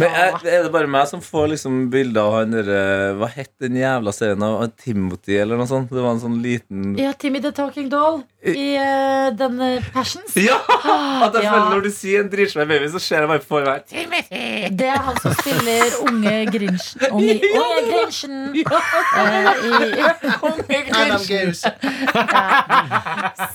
Men 0.00 0.14
er, 0.16 0.32
er 0.48 0.62
det 0.64 0.70
bare 0.72 0.88
meg 0.88 1.04
som 1.10 1.20
får 1.20 1.50
liksom 1.52 1.74
bilde 1.92 2.16
av 2.22 2.32
han 2.38 2.54
derre 2.54 2.78
Hva 3.20 3.26
het 3.34 3.50
den 3.60 3.74
jævla 3.76 4.14
serien 4.16 4.40
av 4.46 4.62
Timothy, 4.80 5.34
eller 5.42 5.60
noe 5.60 5.68
sånt? 5.68 5.90
Det 5.92 6.00
var 6.00 6.14
en 6.16 6.22
sånn 6.22 6.38
liten 6.44 6.94
Ja, 6.96 7.10
Timmy 7.20 7.42
the 7.44 7.52
Talking 7.52 7.90
Doll 7.92 8.22
i 8.44 8.74
eh, 8.76 9.30
den 9.36 9.54
eh, 9.64 9.84
Passions. 9.94 10.34
Ja! 10.36 10.56
At 10.68 11.36
jeg 11.36 11.44
Ja. 11.46 11.52
føler 11.52 11.70
Når 11.76 11.84
du 11.86 11.90
sier 11.96 12.20
en 12.24 12.30
dritsvær 12.32 12.66
baby, 12.68 12.88
så 12.92 13.00
ser 13.00 13.24
jeg 13.24 13.30
bare 13.30 13.44
for 13.44 13.64
meg 13.64 13.84
Det 14.76 14.88
er 14.88 15.00
han 15.06 15.20
som 15.22 15.36
spiller 15.40 15.94
unge 16.08 16.34
Grinchen. 16.74 17.12
Unge, 17.12 17.34
unge 17.54 17.80
Grinchen. 17.90 18.54
Eh, 18.54 19.44
i, 19.64 20.82
Adam 20.90 21.22
Gaus. 21.28 21.64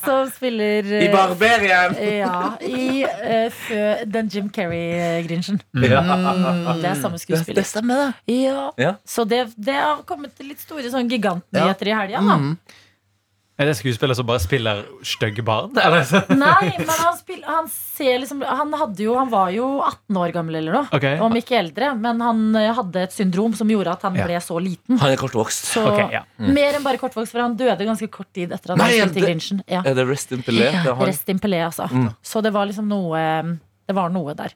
som 0.06 0.30
spiller 0.32 0.92
eh, 0.94 1.06
I 1.06 1.12
Barberien! 1.14 1.96
Ja, 2.20 2.58
i 2.62 3.04
uh, 3.06 4.04
den 4.06 4.28
Jim 4.32 4.50
Carrey-Grinchen. 4.50 5.62
Mm, 5.74 5.82
Det 6.82 6.90
er 6.90 7.02
samme 7.02 7.20
skuespiller. 7.20 7.64
stemmer, 7.64 7.96
det. 8.26 8.36
Ja. 8.44 8.70
Ja. 8.78 8.94
Så 9.06 9.24
det, 9.24 9.48
det 9.56 9.76
har 9.76 10.04
kommet 10.08 10.40
litt 10.44 10.62
store 10.64 10.90
sånn 10.92 11.10
gigantnyheter 11.12 11.92
i 11.92 11.98
helga. 12.02 12.22
da. 12.24 12.38
Mm. 12.40 12.58
Er 13.60 13.68
det 13.68 13.74
skuespiller 13.76 14.16
som 14.16 14.24
bare 14.30 14.40
spiller 14.40 14.86
stygge 15.04 15.44
barn? 15.44 15.74
Eller? 15.76 16.06
Nei, 16.32 16.70
men 16.80 16.94
han, 16.96 17.18
spill, 17.20 17.42
han 17.44 17.66
ser 17.74 18.22
liksom 18.22 18.40
Han, 18.48 18.72
hadde 18.80 19.04
jo, 19.04 19.18
han 19.20 19.28
var 19.34 19.50
jo 19.52 19.66
18 19.84 20.20
år 20.22 20.32
gammel 20.38 20.56
eller 20.62 20.78
noe. 20.78 20.88
okay. 20.96 21.18
Om 21.20 21.36
ikke 21.42 21.58
eldre. 21.60 21.90
Men 22.00 22.24
han 22.24 22.40
eh, 22.56 22.70
hadde 22.78 23.04
et 23.04 23.16
syndrom 23.16 23.54
som 23.60 23.68
gjorde 23.72 23.98
at 23.98 24.06
han 24.08 24.16
Ja. 24.16 24.30
ble 24.30 24.40
så 24.44 24.62
liten. 24.64 24.96
Han 25.04 25.12
er 25.12 25.20
kortvokst. 25.20 25.68
Så 25.74 25.84
okay, 25.92 26.08
ja. 26.16 26.24
Mer 26.40 26.80
enn 26.80 26.88
bare 26.88 27.02
kortvokst, 27.02 27.36
for 27.36 27.44
han 27.44 27.58
døde 27.60 27.84
ganske 27.90 28.08
kort 28.14 28.32
tid 28.34 28.56
etter 28.56 28.74
at 28.74 28.80
han 28.80 28.96
spilte 28.96 29.20
i 29.20 29.28
Grinchen. 29.28 29.60
Ja. 29.68 29.84
Er 29.84 30.00
det 30.00 30.08
Rest 30.08 30.32
in 30.32 30.46
Pelé? 30.48 30.72
Det 30.72 30.94
er. 30.96 31.04
Rest 31.12 31.30
in 31.36 31.44
Pelé, 31.44 31.60
altså. 31.68 31.90
Mm. 31.92 32.10
Så 32.24 32.42
det 32.46 32.54
var 32.56 32.70
liksom 32.72 32.88
noe 32.88 33.20
Det 33.90 33.96
var 33.98 34.10
noe 34.14 34.34
der. 34.40 34.56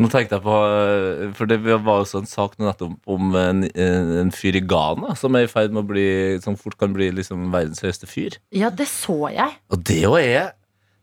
Nå 0.00 0.08
tenkte 0.08 0.38
jeg 0.38 0.44
på 0.44 0.54
eh, 0.64 1.26
For 1.36 1.50
det 1.50 1.58
var 1.66 1.90
også 2.00 2.22
en 2.22 2.30
sak 2.30 2.56
nå 2.58 2.68
nettopp 2.68 3.10
om 3.10 3.34
en, 3.36 3.66
en, 3.68 4.32
fyr 4.34 4.56
i 4.56 4.62
Ghana 4.64 5.12
som 5.18 5.36
er 5.36 5.44
i 5.44 5.50
ferd 5.50 5.74
med 5.74 5.84
å 5.84 5.90
bli 5.90 6.06
Som 6.44 6.56
fort 6.60 6.78
kan 6.80 6.94
bli 6.96 7.10
liksom 7.18 7.50
verdens 7.52 7.82
høyeste 7.84 8.08
fyr. 8.10 8.38
Ja, 8.56 8.72
det 8.72 8.88
så 8.90 9.28
jeg. 9.32 9.58
Og 9.70 9.84
det 9.90 10.00
jo 10.02 10.16
er 10.16 10.54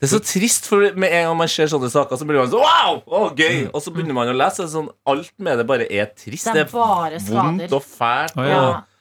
Det 0.01 0.09
er 0.09 0.13
så 0.15 0.21
trist, 0.23 0.67
for 0.69 0.83
med 0.97 1.13
en 1.13 1.29
gang 1.29 1.37
man 1.39 1.49
ser 1.51 1.69
sånne 1.71 1.89
saker, 1.93 2.19
så 2.19 2.25
blir 2.27 2.41
man 2.41 2.51
sånn 2.51 2.65
Wow! 2.65 2.99
Å, 3.05 3.23
gøy! 3.37 3.67
Og 3.71 3.81
så 3.85 3.93
begynner 3.93 4.17
man 4.17 4.33
å 4.33 4.37
lese, 4.37 4.65
og 4.65 4.73
sånn, 4.73 4.91
alt 5.09 5.33
med 5.41 5.61
det 5.61 5.69
bare 5.69 5.87
er 5.89 6.11
trist. 6.13 6.49
Det 6.53 6.65
er 6.65 6.69
bare 6.73 7.21
vondt 7.29 7.73
og 7.73 7.83
fælt. 7.85 8.37
Oh, 8.37 8.45
Ja. 8.45 8.61
Og, 8.61 8.93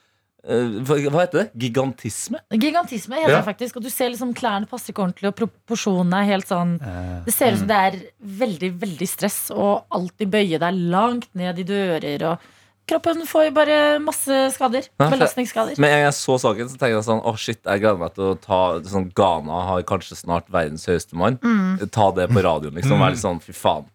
hva 0.45 0.95
hva 1.11 1.23
heter 1.25 1.39
det? 1.43 1.47
Gigantisme? 1.59 2.39
Gigantisme 2.53 3.15
heter 3.19 3.31
Ja. 3.33 3.41
det 3.41 3.45
faktisk. 3.49 3.75
Og 3.77 3.83
du 3.83 3.89
ser 3.89 4.09
liksom 4.13 4.33
klærne 4.33 4.67
passer 4.69 4.93
ikke 4.93 5.03
ordentlig, 5.03 5.27
og 5.27 5.35
proporsjonene 5.35 6.21
er 6.21 6.29
helt 6.33 6.47
sånn 6.47 6.77
Eh, 6.81 7.23
Det 7.25 7.33
ser 7.33 7.51
ut 7.53 7.57
som 7.59 7.67
det 7.67 7.75
er 7.77 7.97
veldig, 8.23 8.79
veldig 8.79 9.07
stress 9.07 9.51
og 9.51 9.85
alltid 9.91 10.29
bøye 10.31 10.59
deg 10.59 10.73
langt 10.91 11.27
ned 11.35 11.59
i 11.59 11.63
dører. 11.63 12.23
Og 12.31 12.39
kroppen 12.87 13.25
får 13.27 13.45
jo 13.49 13.51
bare 13.51 13.99
masse 13.99 14.29
skader. 14.55 14.87
Belastningsskader. 14.97 15.77
Men 15.77 15.89
jeg 16.05 16.13
så 16.13 16.37
saken, 16.39 16.69
så 16.69 16.77
tenkte 16.77 16.95
jeg 16.95 17.03
sånn 17.03 17.23
Å, 17.25 17.35
shit, 17.37 17.59
jeg 17.65 17.81
gleder 17.81 17.99
meg 17.99 18.13
til 18.15 18.23
å 18.23 18.39
ta 18.39 18.79
sånn 18.87 19.11
Ghana 19.13 19.65
har 19.67 19.83
kanskje 19.83 20.15
snart 20.15 20.47
verdens 20.49 20.85
høyeste 20.85 21.13
mann. 21.13 21.37
Mm. 21.43 21.89
Ta 21.91 22.11
det 22.11 22.29
på 22.29 22.41
radioen, 22.41 22.73
liksom. 22.73 22.99
Være 22.99 23.11
litt 23.17 23.19
sånn 23.25 23.41
Fy 23.41 23.51
faen. 23.51 23.85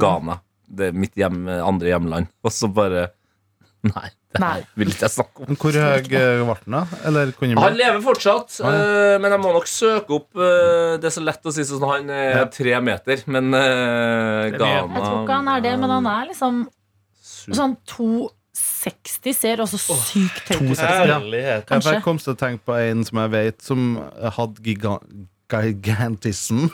Ghana. 0.00 0.40
Det 0.70 0.88
er 0.88 0.92
mitt 0.92 1.14
hjem, 1.14 1.46
andre 1.48 1.88
hjemland. 1.92 2.28
Og 2.44 2.50
så 2.50 2.72
bare 2.72 3.10
Nei, 3.84 4.08
det 4.36 4.44
her 4.44 4.64
vil 4.80 4.90
ikke 4.92 5.06
jeg 5.06 5.14
snakke 5.14 5.42
om. 5.42 5.48
Men 5.48 5.58
hvor 5.60 5.76
høy 5.78 5.84
var 5.88 6.02
ble 6.04 6.56
den, 6.64 6.74
da? 6.76 6.82
Eller 7.08 7.30
kunne 7.36 7.62
Han 7.64 7.76
lever 7.78 8.00
fortsatt, 8.04 8.58
eh, 8.60 9.16
men 9.22 9.34
jeg 9.34 9.42
må 9.44 9.52
nok 9.56 9.68
søke 9.70 10.16
opp 10.18 10.30
eh, 10.36 10.96
Det 11.00 11.08
er 11.10 11.14
så 11.14 11.22
lett 11.24 11.48
å 11.48 11.54
si 11.54 11.64
sånn 11.68 11.86
han 11.88 12.10
er 12.12 12.42
tre 12.52 12.74
meter, 12.84 13.22
men 13.26 13.48
uh, 13.54 14.50
Det 14.52 14.58
mye. 14.58 14.58
Ghana 14.58 14.98
Jeg 14.98 15.06
tror 15.06 15.22
ikke 15.22 15.38
han 15.38 15.48
er 15.54 15.64
det, 15.64 15.74
men 15.80 15.94
han 15.96 16.10
er 16.12 16.28
liksom 16.32 16.54
sånn 17.48 17.78
260 17.88 19.36
ser 19.36 19.62
også 19.64 19.78
sykt 19.80 20.50
høyt 20.52 20.60
ut. 20.60 20.82
Ja, 20.82 20.90
Herlighet. 21.14 21.64
Kanskje. 21.70 21.94
jeg 21.96 22.04
kom 22.04 22.20
til 22.20 22.34
å 22.34 22.38
tenke 22.38 22.60
på 22.68 22.76
en 22.76 23.06
som 23.08 23.22
jeg 23.22 23.32
vet 23.32 23.64
Som 23.64 23.86
hadde 24.36 24.60
gigantism. 24.68 26.66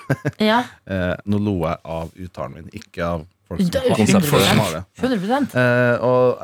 Ja, 0.43 0.65
Eh, 0.95 1.15
nå 1.31 1.39
lo 1.41 1.55
jeg 1.63 1.79
av 1.87 2.11
uttalen 2.21 2.59
min, 2.59 2.67
ikke 2.75 3.07
av 3.07 3.23
det. 3.59 4.83
100 4.99 5.59
Eh, 5.59 6.05
og 6.05 6.39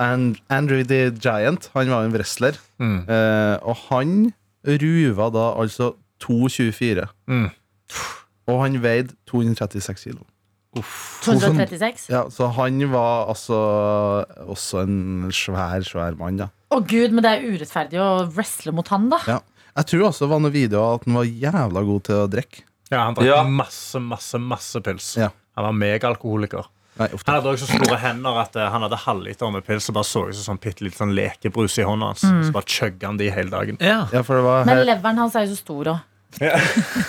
Andrew 0.51 0.83
the 0.85 1.11
Giant, 1.11 1.71
han 1.75 1.91
var 1.91 2.05
en 2.05 2.13
wrestler. 2.15 2.59
Mm. 2.79 2.99
Uh, 3.09 3.57
og 3.63 3.77
han 3.89 4.33
ruva 4.67 5.31
da 5.35 5.47
altså 5.61 5.95
2,24. 6.23 7.07
Mm. 7.31 7.49
Og 8.51 8.63
han 8.65 8.83
veide 8.83 9.15
236 9.31 10.05
kilo. 10.05 10.25
236. 10.77 12.09
Ja, 12.13 12.25
så 12.31 12.47
han 12.55 12.79
var 12.93 13.31
altså 13.33 13.59
også 14.47 14.85
en 14.87 15.31
svær, 15.35 15.83
svær 15.87 16.15
mann, 16.19 16.39
da. 16.39 16.51
Å 16.71 16.79
gud, 16.87 17.11
men 17.15 17.25
det 17.27 17.33
er 17.33 17.47
urettferdig 17.51 17.99
å 17.99 18.11
wrestle 18.31 18.75
mot 18.77 18.87
han, 18.93 19.09
da. 19.11 19.19
Ja. 19.27 19.41
Jeg 19.81 19.89
tror 19.91 20.09
også 20.11 20.27
det 20.27 20.33
var 20.33 20.43
noen 20.45 20.55
videoer 20.55 20.99
at 20.99 21.07
han 21.07 21.17
var 21.19 21.29
jævla 21.31 21.83
god 21.87 22.05
til 22.07 22.21
å 22.21 22.29
drikke. 22.31 22.65
Ja, 22.91 23.05
han 23.07 23.15
drakk 23.15 23.27
Ja. 23.27 23.43
masse, 23.47 24.01
masse, 24.03 24.39
masse 24.39 24.81
pils. 24.83 25.17
Ja. 25.19 25.31
Han 25.59 25.67
var 25.69 25.77
megaalkoholiker. 25.79 26.67
Nei. 27.01 27.09
Han 27.25 27.39
hadde 27.39 27.55
også 27.55 27.67
så 27.71 27.81
store 27.81 27.97
hender 28.03 28.43
at 28.43 28.57
uh, 28.61 28.67
han 28.75 28.85
hadde 28.85 28.99
halvliter 29.07 29.53
med 29.55 29.65
pils 29.65 29.89
og 29.89 29.97
bare 29.97 30.09
så 30.09 30.27
ut 30.29 30.37
som 30.37 30.53
sånn 30.53 30.61
bitte 30.61 30.85
litt 30.85 30.99
sånn 30.99 31.15
lekebrus 31.17 31.79
i 31.81 31.87
hånda 31.89 32.13
hans. 32.13 32.27
Så 32.27 32.53
bare 32.53 32.69
chugga 32.69 33.09
han 33.09 33.21
de 33.21 33.31
hele 33.33 33.53
dagen. 33.53 33.81
Ja. 33.81 34.05
Ja, 34.13 34.25
for 34.27 34.41
det 34.41 34.47
var 34.47 34.69
Men 34.69 34.85
leveren 34.85 35.21
hans 35.23 35.39
er 35.39 35.47
jo 35.47 35.55
så 35.55 35.63
stor 35.63 35.95
òg. 35.95 36.07
Ja. 36.39 36.55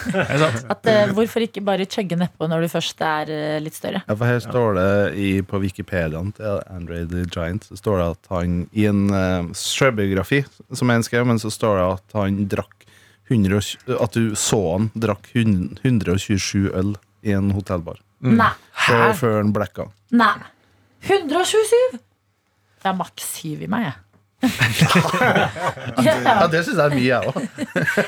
At, 0.74 0.88
uh, 0.88 1.12
hvorfor 1.14 1.44
ikke 1.46 1.62
bare 1.66 1.86
chugge 1.86 2.18
nedpå 2.18 2.48
når 2.50 2.66
du 2.66 2.72
først 2.72 3.04
er 3.06 3.30
uh, 3.30 3.58
litt 3.62 3.78
større? 3.78 4.02
ja, 4.08 4.16
for 4.16 4.26
her 4.26 4.40
står 4.42 4.78
det 4.80 4.92
i, 5.22 5.30
på 5.46 5.60
Wikipediaen 5.62 6.32
til 6.38 6.62
Andre 6.72 7.04
the 7.06 7.28
Giant 7.28 7.68
Så 7.68 7.78
står 7.78 8.00
det 8.02 8.08
at 8.16 8.32
han 8.34 8.64
i 8.74 8.88
en 8.90 9.04
uh, 9.14 9.52
sjølbiografi 9.54 10.42
som 10.74 10.90
jeg 10.90 11.06
skrev, 11.06 11.28
men 11.30 11.42
så 11.42 11.54
står 11.54 11.78
det 11.78 11.90
at 12.00 12.18
han 12.18 12.40
drakk 12.50 12.88
100, 13.32 13.62
At 14.02 14.18
du 14.18 14.34
så 14.36 14.62
han 14.74 14.90
drakk 14.98 15.30
100, 15.36 15.78
127 15.86 16.72
øl 16.74 16.96
i 17.22 17.36
en 17.38 17.54
hotellbar. 17.56 18.02
Nei. 18.22 18.52
Før, 18.86 19.14
før 19.18 19.38
den 19.42 19.54
blacka. 19.56 19.88
Nei. 20.18 20.36
127! 21.08 22.00
Det 22.82 22.90
er 22.90 22.98
maks 22.98 23.28
7 23.42 23.66
i 23.66 23.70
meg, 23.70 23.88
jeg. 23.90 23.98
Ja, 26.06 26.48
det 26.50 26.64
syns 26.66 26.78
jeg 26.78 26.86
er 26.86 26.94
mye, 26.96 27.08
jeg 27.10 27.22
òg. 27.30 27.36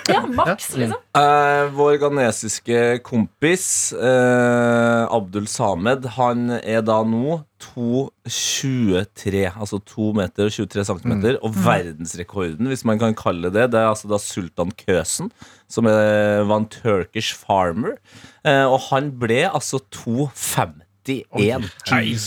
ja, 0.09 0.21
maks, 0.25 0.71
liksom. 0.79 0.99
Uh, 1.13 1.69
vår 1.77 1.97
ghanesiske 2.01 2.79
kompis 3.05 3.65
uh, 3.93 5.05
Abdul 5.13 5.45
Samed 5.51 6.07
Han 6.17 6.49
er 6.57 6.81
da 6.85 7.03
nå 7.05 7.43
2,23 7.63 9.43
Altså 9.53 9.79
2 9.93 10.09
meter 10.17 10.49
og 10.49 10.55
23 10.57 10.85
centimeter 10.89 11.37
Og 11.45 11.53
verdensrekorden, 11.63 12.67
hvis 12.71 12.85
man 12.87 12.99
kan 13.01 13.13
kalle 13.17 13.53
det. 13.53 13.69
Det 13.73 13.79
er 13.79 13.91
altså 13.91 14.09
da 14.11 14.17
Sultan 14.21 14.73
Køsen 14.83 15.31
Som 15.69 15.87
er, 15.91 16.43
var 16.49 16.63
en 16.63 16.69
Turkish 16.73 17.37
farmer. 17.37 17.95
Uh, 18.41 18.67
Og 18.73 18.79
han 18.89 19.13
ble 19.21 19.45
altså 19.49 19.79
2,51 21.07 21.67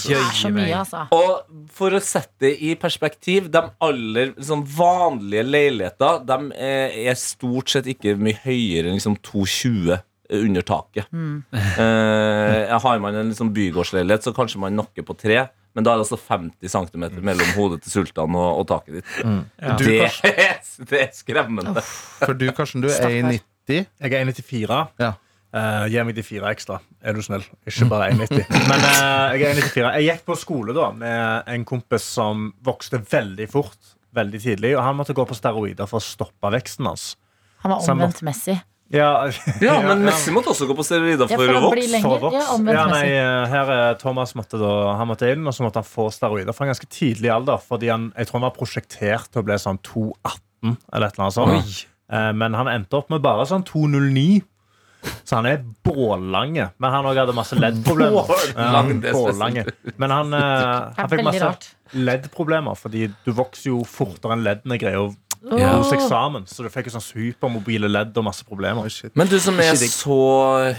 Det 0.08 0.16
er 0.18 0.32
så 0.36 0.50
mye, 0.52 0.72
altså. 0.76 1.04
og 1.16 1.68
for 1.72 1.96
å 1.96 2.00
sette 2.02 2.46
det 2.46 2.52
i 2.66 2.74
perspektiv 2.80 3.48
De 3.52 3.62
aller 3.82 4.32
liksom, 4.34 4.64
vanlige 4.76 5.46
leiligheter 5.46 6.20
De 6.28 6.38
er, 6.54 7.14
stort 7.20 7.72
sett 7.72 7.88
ikke 7.92 8.16
mye 8.20 8.38
høyere 8.44 8.90
enn 8.90 8.98
liksom, 8.98 9.16
2,20 9.24 9.96
under 10.26 10.64
taket. 10.66 11.06
Eh, 11.14 12.72
har 12.82 12.98
man 12.98 13.14
en 13.14 13.28
liksom, 13.30 13.52
bygårdsleilighet, 13.54 14.24
så 14.26 14.32
kanskje 14.34 14.58
man 14.58 14.74
nokker 14.74 15.06
på 15.06 15.14
tre. 15.14 15.44
Men 15.76 15.84
da 15.84 15.92
er 15.92 16.00
det 16.00 16.06
altså 16.06 16.16
50 16.18 16.72
cm 16.72 17.04
mellom 17.20 17.52
hodet 17.54 17.82
til 17.84 17.92
sultan 17.98 18.32
og, 18.34 18.62
og 18.62 18.66
taket 18.70 18.96
ditt. 18.96 19.12
Ja. 19.20 19.76
Det, 19.76 19.98
er, 20.08 20.62
det 20.90 21.02
er 21.02 21.10
skremmende. 21.14 21.84
For 22.22 22.32
du, 22.32 22.48
Karsten, 22.56 22.82
du 22.82 22.88
er 22.88 23.06
1,90. 23.10 23.84
Jeg 24.00 24.16
er 24.16 24.30
1,94. 24.32 24.80
Ja. 25.02 25.12
Eh, 25.56 25.86
gi 25.88 26.02
meg 26.04 26.16
de 26.18 26.24
fire 26.26 26.50
ekstra, 26.52 26.80
er 27.00 27.16
du 27.16 27.22
snill. 27.24 27.44
Ikke 27.68 27.88
bare 27.88 28.10
1,90. 28.12 28.44
Men 28.70 28.82
uh, 28.84 29.32
jeg 29.38 29.46
er 29.46 29.60
1,94. 29.62 29.84
Jeg 29.96 30.08
gikk 30.10 30.24
på 30.28 30.36
skole 30.36 30.74
da 30.76 30.90
med 30.92 31.48
en 31.54 31.64
kompis 31.68 32.04
som 32.16 32.50
vokste 32.66 33.00
veldig 33.00 33.48
fort. 33.52 33.94
Veldig 34.16 34.38
tidlig 34.40 34.70
Og 34.78 34.80
han 34.80 34.96
måtte 34.96 35.12
gå 35.16 35.26
på 35.28 35.36
steroider 35.36 35.88
for 35.90 36.00
å 36.00 36.04
stoppe 36.04 36.48
veksten 36.54 36.88
hans. 36.88 37.14
Han 37.64 37.72
var 37.72 37.84
omvendt 37.84 38.20
Messi. 38.26 38.56
Ja, 38.92 39.26
Ja, 39.64 39.80
men 39.82 40.04
Messi 40.06 40.32
måtte 40.32 40.52
også 40.52 40.68
gå 40.68 40.76
på 40.78 40.84
steroider 40.86 41.24
Ja, 41.24 41.38
for 41.40 41.48
for 41.48 41.58
å 41.58 41.62
vokse. 41.66 42.00
For 42.04 42.16
å 42.16 42.20
vokse. 42.26 42.42
Ja, 42.42 42.76
Ja, 42.76 42.84
nei, 42.92 43.06
eh, 43.16 43.46
her 43.52 43.72
er 43.74 43.96
Thomas 44.00 44.36
måtte 44.38 44.60
da, 44.60 44.72
han 45.00 45.08
måtte 45.10 45.30
inn, 45.32 45.44
og 45.48 45.56
så 45.56 45.64
måtte 45.66 45.82
han 45.82 45.88
få 45.88 46.06
steroider 46.14 46.56
fra 46.56 46.66
en 46.66 46.74
ganske 46.74 46.88
tidlig 46.92 47.32
alder. 47.32 47.60
Fordi 47.64 47.90
han, 47.92 48.10
jeg 48.16 48.28
tror 48.28 48.40
han 48.40 48.48
var 48.48 48.56
prosjektert 48.56 49.32
til 49.32 49.42
å 49.42 49.46
bli 49.48 49.56
sånn 49.60 49.80
2,18 49.88 50.76
eller 50.92 51.08
et 51.08 51.16
eller 51.16 51.24
annet 51.26 51.38
sånt. 51.38 51.56
Oi. 51.56 52.32
Men 52.38 52.54
han 52.54 52.68
endte 52.70 53.00
opp 53.00 53.08
med 53.10 53.24
bare 53.24 53.44
sånn 53.48 53.64
2,09. 53.66 54.44
Så 55.26 55.38
han 55.38 55.48
er 55.50 55.62
bållange. 55.86 56.70
Men 56.82 56.96
han 56.96 57.08
òg 57.10 57.20
hadde 57.22 57.36
masse 57.36 57.58
leddproblemer. 57.58 58.30
Bållang, 58.30 58.92
det 59.02 59.12
er 59.12 59.18
bållange. 59.18 59.66
Men 59.96 60.14
han, 60.14 60.34
eh, 60.38 60.96
han 60.98 61.12
fikk 61.12 61.24
masse 61.26 61.52
leddproblemer, 61.96 62.78
fordi 62.78 63.06
du 63.24 63.30
vokser 63.36 63.70
jo 63.70 63.84
fortere 63.86 64.36
enn 64.36 64.44
leddene 64.46 64.78
greier 64.80 65.06
å 65.06 65.12
ja. 65.54 65.72
hos 65.76 65.92
eksamen. 65.94 66.46
Så 66.50 66.64
du 66.64 66.70
fikk 66.72 66.88
jo 66.88 66.96
sånn 66.96 67.04
supermobile 67.04 67.90
ledd 67.90 68.16
og 68.18 68.26
masse 68.28 68.46
problemer. 68.46 68.88
Men 69.18 69.30
du 69.30 69.36
som 69.42 69.58
er 69.62 69.76
så 69.78 70.18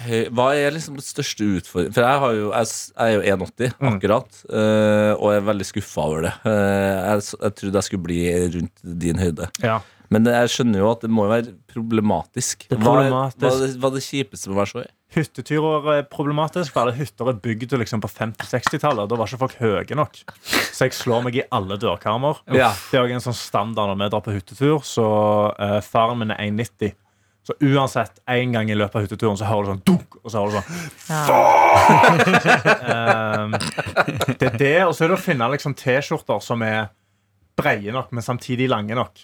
høy 0.03 0.27
Hva 0.35 0.49
er 0.57 0.75
liksom 0.75 0.97
den 0.97 1.05
største 1.05 1.47
utfordringen? 1.59 1.95
For 1.95 2.03
jeg, 2.03 2.21
har 2.23 2.37
jo, 2.37 2.47
jeg, 2.51 2.71
jeg 2.93 3.07
er 3.07 3.15
jo 3.17 3.37
1,80 3.37 3.75
Mm. 3.77 3.87
akkurat, 3.93 4.39
mm. 4.49 5.17
og 5.17 5.31
jeg 5.31 5.39
er 5.39 5.45
veldig 5.47 5.65
skuffa 5.67 6.05
over 6.09 6.25
det. 6.27 6.33
Eh, 6.49 6.95
jeg, 6.97 7.23
jeg 7.43 7.55
trodde 7.59 7.79
jeg 7.79 7.87
skulle 7.87 8.05
bli 8.07 8.19
rundt 8.55 8.83
din 9.03 9.21
høyde. 9.21 9.49
Ja. 9.63 9.77
Men 10.13 10.28
jeg 10.32 10.52
skjønner 10.54 10.80
jo 10.84 10.91
at 10.93 11.02
det 11.04 11.10
må 11.12 11.26
jo 11.28 11.32
være 11.34 11.54
problematisk. 11.72 12.67
Det 12.70 12.78
er 12.78 12.84
Hva 12.84 12.93
er, 13.02 13.10
Hva, 13.12 13.24
er 13.32 13.58
det, 13.63 13.72
hva 13.82 13.89
er 13.91 13.98
det 13.98 14.04
kjipeste 14.06 14.50
med 14.50 14.56
å 14.56 14.60
være 14.62 14.72
så 14.72 14.84
høy? 14.84 14.91
Hytteturer 15.17 15.89
er 15.93 16.06
problematisk, 16.12 16.74
for 16.76 16.84
alle 16.84 16.96
hytter 16.98 17.32
er 17.32 17.38
bygd 17.43 17.76
liksom 17.80 18.02
på 18.04 18.10
50-60-tallet. 18.12 19.08
Da 19.08 19.20
var 19.20 19.30
ikke 19.30 19.39
folk 19.46 19.56
høye 19.62 19.96
nok. 19.98 20.20
Så 20.43 20.88
jeg 20.88 20.96
slår 20.98 21.24
meg 21.28 21.39
i 21.39 21.46
alle 21.56 21.78
dørkarmer. 21.80 22.41
Ja. 22.52 22.74
Det 22.91 23.00
er 23.00 23.06
også 23.06 23.20
en 23.20 23.26
sånn 23.30 23.39
standard 23.39 23.93
når 23.93 24.02
vi 24.02 24.10
drar 24.13 24.24
på 24.26 24.36
hyttetur. 24.36 24.80
Så 24.88 25.08
uh, 25.56 25.80
faren 25.86 26.20
min 26.24 26.36
er 26.36 26.43
1,90. 26.50 26.96
Så 27.48 27.56
uansett, 27.63 28.20
en 28.28 28.52
gang 28.52 28.67
i 28.67 28.76
løpet 28.76 29.00
av 29.00 29.06
hytteturen 29.06 29.38
så 29.39 29.48
hører 29.48 29.63
du 29.63 29.70
sånn 29.72 29.86
dunk, 29.88 30.17
og 30.20 30.32
så 30.34 30.41
hører 30.43 30.52
du 30.52 30.58
sånn 30.60 31.15
Ja. 31.15 31.24
um, 33.46 33.56
Det 34.39 34.50
er 34.50 34.58
det, 34.60 34.74
og 34.84 34.91
så 34.91 35.06
er 35.06 35.13
det 35.13 35.15
å 35.15 35.22
finne 35.22 35.48
liksom 35.54 35.72
T-skjorter 35.80 36.43
som 36.43 36.65
er 36.67 36.89
breie 37.58 37.91
nok, 37.96 38.12
men 38.13 38.24
samtidig 38.26 38.70
lange 38.70 38.96
nok. 38.98 39.24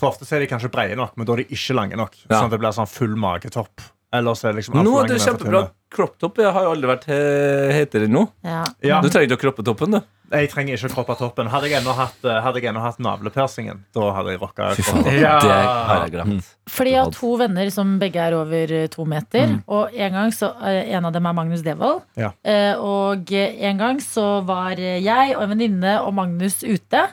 For 0.00 0.08
ofte 0.10 0.24
så 0.28 0.38
er 0.38 0.46
de 0.46 0.50
kanskje 0.54 0.72
breie 0.72 0.96
nok, 0.96 1.16
men 1.16 1.26
da 1.28 1.36
er 1.36 1.44
de 1.44 1.50
ikke 1.54 1.76
lange 1.76 1.96
nok. 2.00 2.16
Ja. 2.30 2.38
Sånn 2.40 2.48
at 2.48 2.56
det 2.56 2.62
blir 2.64 2.72
sånn 2.76 2.88
full 2.90 3.14
magetopp. 3.20 3.90
Eller 4.14 4.36
så 4.38 4.46
er 4.48 4.52
det 4.54 4.60
liksom 4.62 4.76
Nå 4.78 4.92
er 5.02 5.08
det 5.10 5.16
kjempebra 5.24 5.64
Kropptopp. 5.94 6.36
Jeg 6.38 6.50
har 6.54 6.62
jo 6.66 6.70
aldri 6.74 6.88
vært 6.90 7.04
he- 7.10 7.72
hetere 7.74 8.06
enn 8.06 8.12
nå. 8.14 8.28
Ja. 8.46 8.60
Ja. 8.82 9.00
Du 9.02 9.08
trenger 9.10 9.26
ikke 9.28 9.38
å 9.38 9.42
kroppe 9.44 9.64
toppen, 9.66 9.90
du. 9.94 10.00
Jeg 10.34 10.48
trenger 10.50 10.74
ikke 10.78 10.88
å 10.88 10.94
kroppe 10.94 11.16
toppen. 11.18 11.46
Hadde 11.50 11.68
jeg 11.68 11.80
ennå 11.82 11.92
hatt, 11.94 12.16
eh, 12.24 12.38
hadde 12.42 12.60
jeg 12.62 12.70
ennå 12.70 12.80
hatt 12.82 12.98
navlepersingen, 13.02 13.82
da 13.94 14.08
hadde 14.16 14.32
jeg 14.34 14.40
rocka 14.40 14.70
Fy 14.74 14.82
faen, 14.82 15.04
det 15.04 15.22
har 15.22 16.00
jeg 16.06 16.12
glemt. 16.14 16.48
Fordi 16.70 16.90
jeg 16.94 17.02
har 17.04 17.10
to 17.14 17.32
venner 17.42 17.70
som 17.70 17.98
begge 18.00 18.16
er 18.22 18.34
over 18.38 18.72
eh, 18.72 18.86
to 18.90 19.04
meter. 19.04 19.60
Og 19.68 19.94
en 19.94 20.12
gang 20.18 20.30
så, 20.34 20.50
eh, 20.62 20.94
en 20.96 21.04
av 21.10 21.12
dem 21.12 21.26
er 21.26 21.32
Magnus 21.42 21.62
Devold. 21.62 22.02
Ja. 22.16 22.30
Eh, 22.44 22.74
Og 22.78 23.30
en 23.34 23.78
gang 23.78 23.98
så 24.02 24.44
var 24.46 24.72
eh, 24.78 24.98
jeg 25.02 25.36
og 25.36 25.42
en 25.42 25.50
venninne 25.56 25.98
og 26.06 26.14
Magnus 26.14 26.62
ute. 26.64 27.08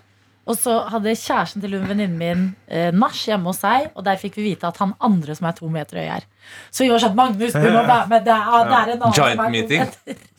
Og 0.49 0.57
så 0.57 0.73
hadde 0.89 1.13
kjæresten 1.13 1.61
til 1.61 1.75
venninnen 1.77 2.17
min 2.17 2.45
eh, 2.65 2.89
nach 2.95 3.17
hjemme 3.27 3.51
hos 3.51 3.61
seg. 3.61 3.91
Og 3.93 4.05
der 4.07 4.17
fikk 4.21 4.39
vi 4.39 4.49
vite 4.49 4.69
at 4.71 4.79
han 4.81 4.95
andre 5.03 5.35
som 5.37 5.47
er 5.49 5.57
to 5.57 5.69
meter 5.71 6.01
høy, 6.01 6.07
er. 6.17 6.25
Så 6.73 6.85
vi 6.85 6.89
var 6.91 7.03
sånn 7.03 7.17
Magnus, 7.17 7.53
du 7.53 7.67
må 7.67 7.83
være 7.85 8.09
med! 8.09 8.25
Det 8.25 8.35
er, 8.35 8.67
det 8.71 8.79
er 8.79 8.93
en 8.95 9.05
annen 9.05 9.17
Giant 9.19 9.43
meeting. 9.53 9.85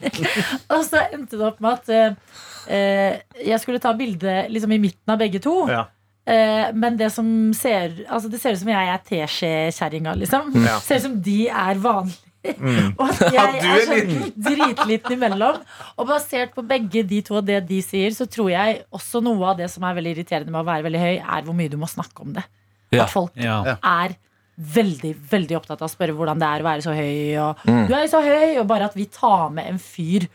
og 0.74 0.82
så 0.88 1.06
endte 1.06 1.38
det 1.38 1.46
opp 1.46 1.62
med 1.62 1.78
at 1.78 1.92
eh, 1.94 2.38
eh, 2.66 3.22
jeg 3.46 3.62
skulle 3.62 3.82
ta 3.82 3.94
bilde 3.98 4.36
liksom, 4.50 4.74
i 4.74 4.80
midten 4.82 5.14
av 5.14 5.22
begge 5.22 5.42
to. 5.44 5.54
Ja. 5.70 5.86
Eh, 6.26 6.68
men 6.78 6.98
det 6.98 7.08
som 7.10 7.26
ser 7.50 7.96
Altså 8.06 8.28
det 8.30 8.38
ser 8.38 8.54
ut 8.54 8.60
som 8.60 8.68
jeg 8.70 8.90
er 8.92 9.00
teskjekjerringa, 9.08 10.18
liksom. 10.20 10.52
Ja. 10.66 10.76
Ser 10.82 11.00
ut 11.00 11.06
som 11.08 11.16
de 11.22 11.40
er 11.46 11.80
vanlige. 11.82 12.31
Og 12.98 13.04
at 13.08 13.20
jeg 13.20 13.34
Ja, 13.36 13.44
er 13.46 13.68
er 13.76 13.84
sånn 13.86 14.32
dritliten 14.46 15.14
imellom. 15.16 15.60
Og 15.96 16.08
basert 16.08 16.54
på 16.56 16.64
begge 16.66 17.04
de 17.06 17.20
to 17.22 17.36
og 17.38 17.46
det 17.46 17.60
de 17.68 17.78
sier, 17.84 18.10
så 18.16 18.26
tror 18.30 18.50
jeg 18.50 18.82
også 18.92 19.22
noe 19.22 19.52
av 19.52 19.60
det 19.62 19.70
som 19.70 19.84
er 19.86 19.94
veldig 20.00 20.16
irriterende 20.16 20.50
med 20.50 20.62
å 20.64 20.68
være 20.68 20.86
veldig 20.88 21.02
høy, 21.04 21.14
er 21.22 21.46
hvor 21.46 21.54
mye 21.58 21.70
du 21.72 21.78
må 21.80 21.86
snakke 21.90 22.24
om 22.26 22.32
det. 22.34 22.44
Ja. 22.92 23.04
At 23.06 23.10
folk 23.14 23.32
Ja. 23.38 23.76
er 23.78 24.16
veldig 24.58 25.14
veldig 25.30 25.56
opptatt 25.56 25.80
av 25.80 25.88
å 25.88 25.92
spørre 25.94 26.12
hvordan 26.14 26.38
det 26.42 26.48
er 26.50 26.60
å 26.60 26.66
være 26.68 26.82
så 26.84 26.92
høy. 26.92 27.38
Og 27.40 27.62
Mm. 27.66 27.86
du 27.88 27.94
er 27.94 28.02
jo 28.06 28.10
så 28.12 28.20
høy, 28.22 28.58
og 28.60 28.66
bare 28.68 28.84
at 28.90 28.94
vi 28.98 29.06
tar 29.06 29.48
med 29.50 29.66
en 29.70 29.78
fyr 29.78 30.26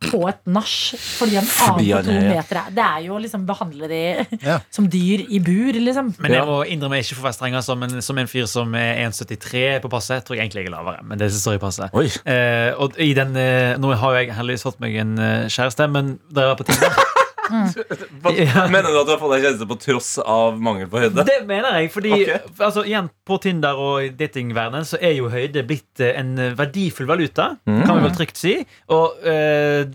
på 0.00 0.18
et 0.28 0.38
nach 0.46 0.68
fordi 1.16 1.38
en 1.40 1.46
annen 1.46 1.86
på 1.88 2.02
to 2.04 2.12
er- 2.12 2.28
meter 2.36 2.58
er 2.60 2.70
Det 2.76 2.84
er 2.84 3.00
jo 3.06 3.16
liksom 3.18 3.46
behandle 3.48 3.88
de 3.88 4.26
Ja. 4.44 4.58
som 4.76 4.88
dyr 4.92 5.24
i 5.30 5.38
bur, 5.40 5.72
liksom. 5.72 6.14
Men 6.20 6.32
jeg 6.36 6.44
må 6.46 6.58
innrømme 6.68 6.98
ikke 7.00 7.14
for 7.16 7.22
å 7.24 7.28
være 7.30 7.38
streng, 7.38 7.54
altså, 7.56 7.76
men 7.78 8.02
som 8.02 8.18
en 8.18 8.26
fyr 8.28 8.46
som 8.46 8.74
er 8.74 9.00
1,73 9.08 9.80
på 9.80 9.88
passet, 9.90 10.24
tror 10.24 10.36
jeg 10.36 10.44
egentlig 10.46 10.66
jeg 10.66 10.72
er 10.72 10.76
lavere. 10.76 11.02
Men 11.02 11.18
det 11.18 11.32
står 11.32 11.56
i 11.56 11.62
passet. 11.62 11.90
Eh, 12.26 12.72
og 12.78 12.98
i 13.00 13.12
den, 13.16 13.36
eh, 13.36 13.76
nå 13.80 13.94
har 13.96 14.14
jeg 14.20 14.32
heldigvis 14.36 14.62
fått 14.68 14.80
meg 14.80 14.94
en 15.00 15.18
eh, 15.18 15.46
kjæreste, 15.48 15.88
men 15.90 16.18
da 16.30 16.42
jeg 16.44 16.52
var 16.54 16.60
på 16.60 16.68
Tinder. 16.68 16.92
Mener 18.74 18.90
du 18.92 18.98
at 19.00 19.06
du 19.08 19.12
har 19.14 19.20
fått 19.20 19.34
deg 19.36 19.44
kjæreste 19.46 19.68
på 19.70 19.78
tross 19.82 20.10
av 20.22 20.58
mangel 20.62 20.88
på 20.92 21.02
høyde? 21.02 21.24
Det 21.28 21.38
mener 21.48 21.78
jeg, 21.80 21.90
fordi 21.94 22.12
okay. 22.16 22.40
altså, 22.58 22.84
igjen, 22.86 23.10
på 23.26 23.38
Tinder 23.44 23.78
og 23.82 24.02
i 24.06 24.10
datingverdenen 24.18 24.86
så 24.88 24.98
er 25.00 25.14
jo 25.18 25.30
høyde 25.32 25.62
blitt 25.68 26.02
eh, 26.04 26.14
en 26.20 26.34
verdifull 26.58 27.08
valuta, 27.10 27.52
Mm. 27.66 27.82
kan 27.86 27.96
vi 27.98 28.04
vel 28.08 28.16
trygt 28.16 28.38
si. 28.40 28.56
Og 28.94 29.22
eh, 29.26 29.86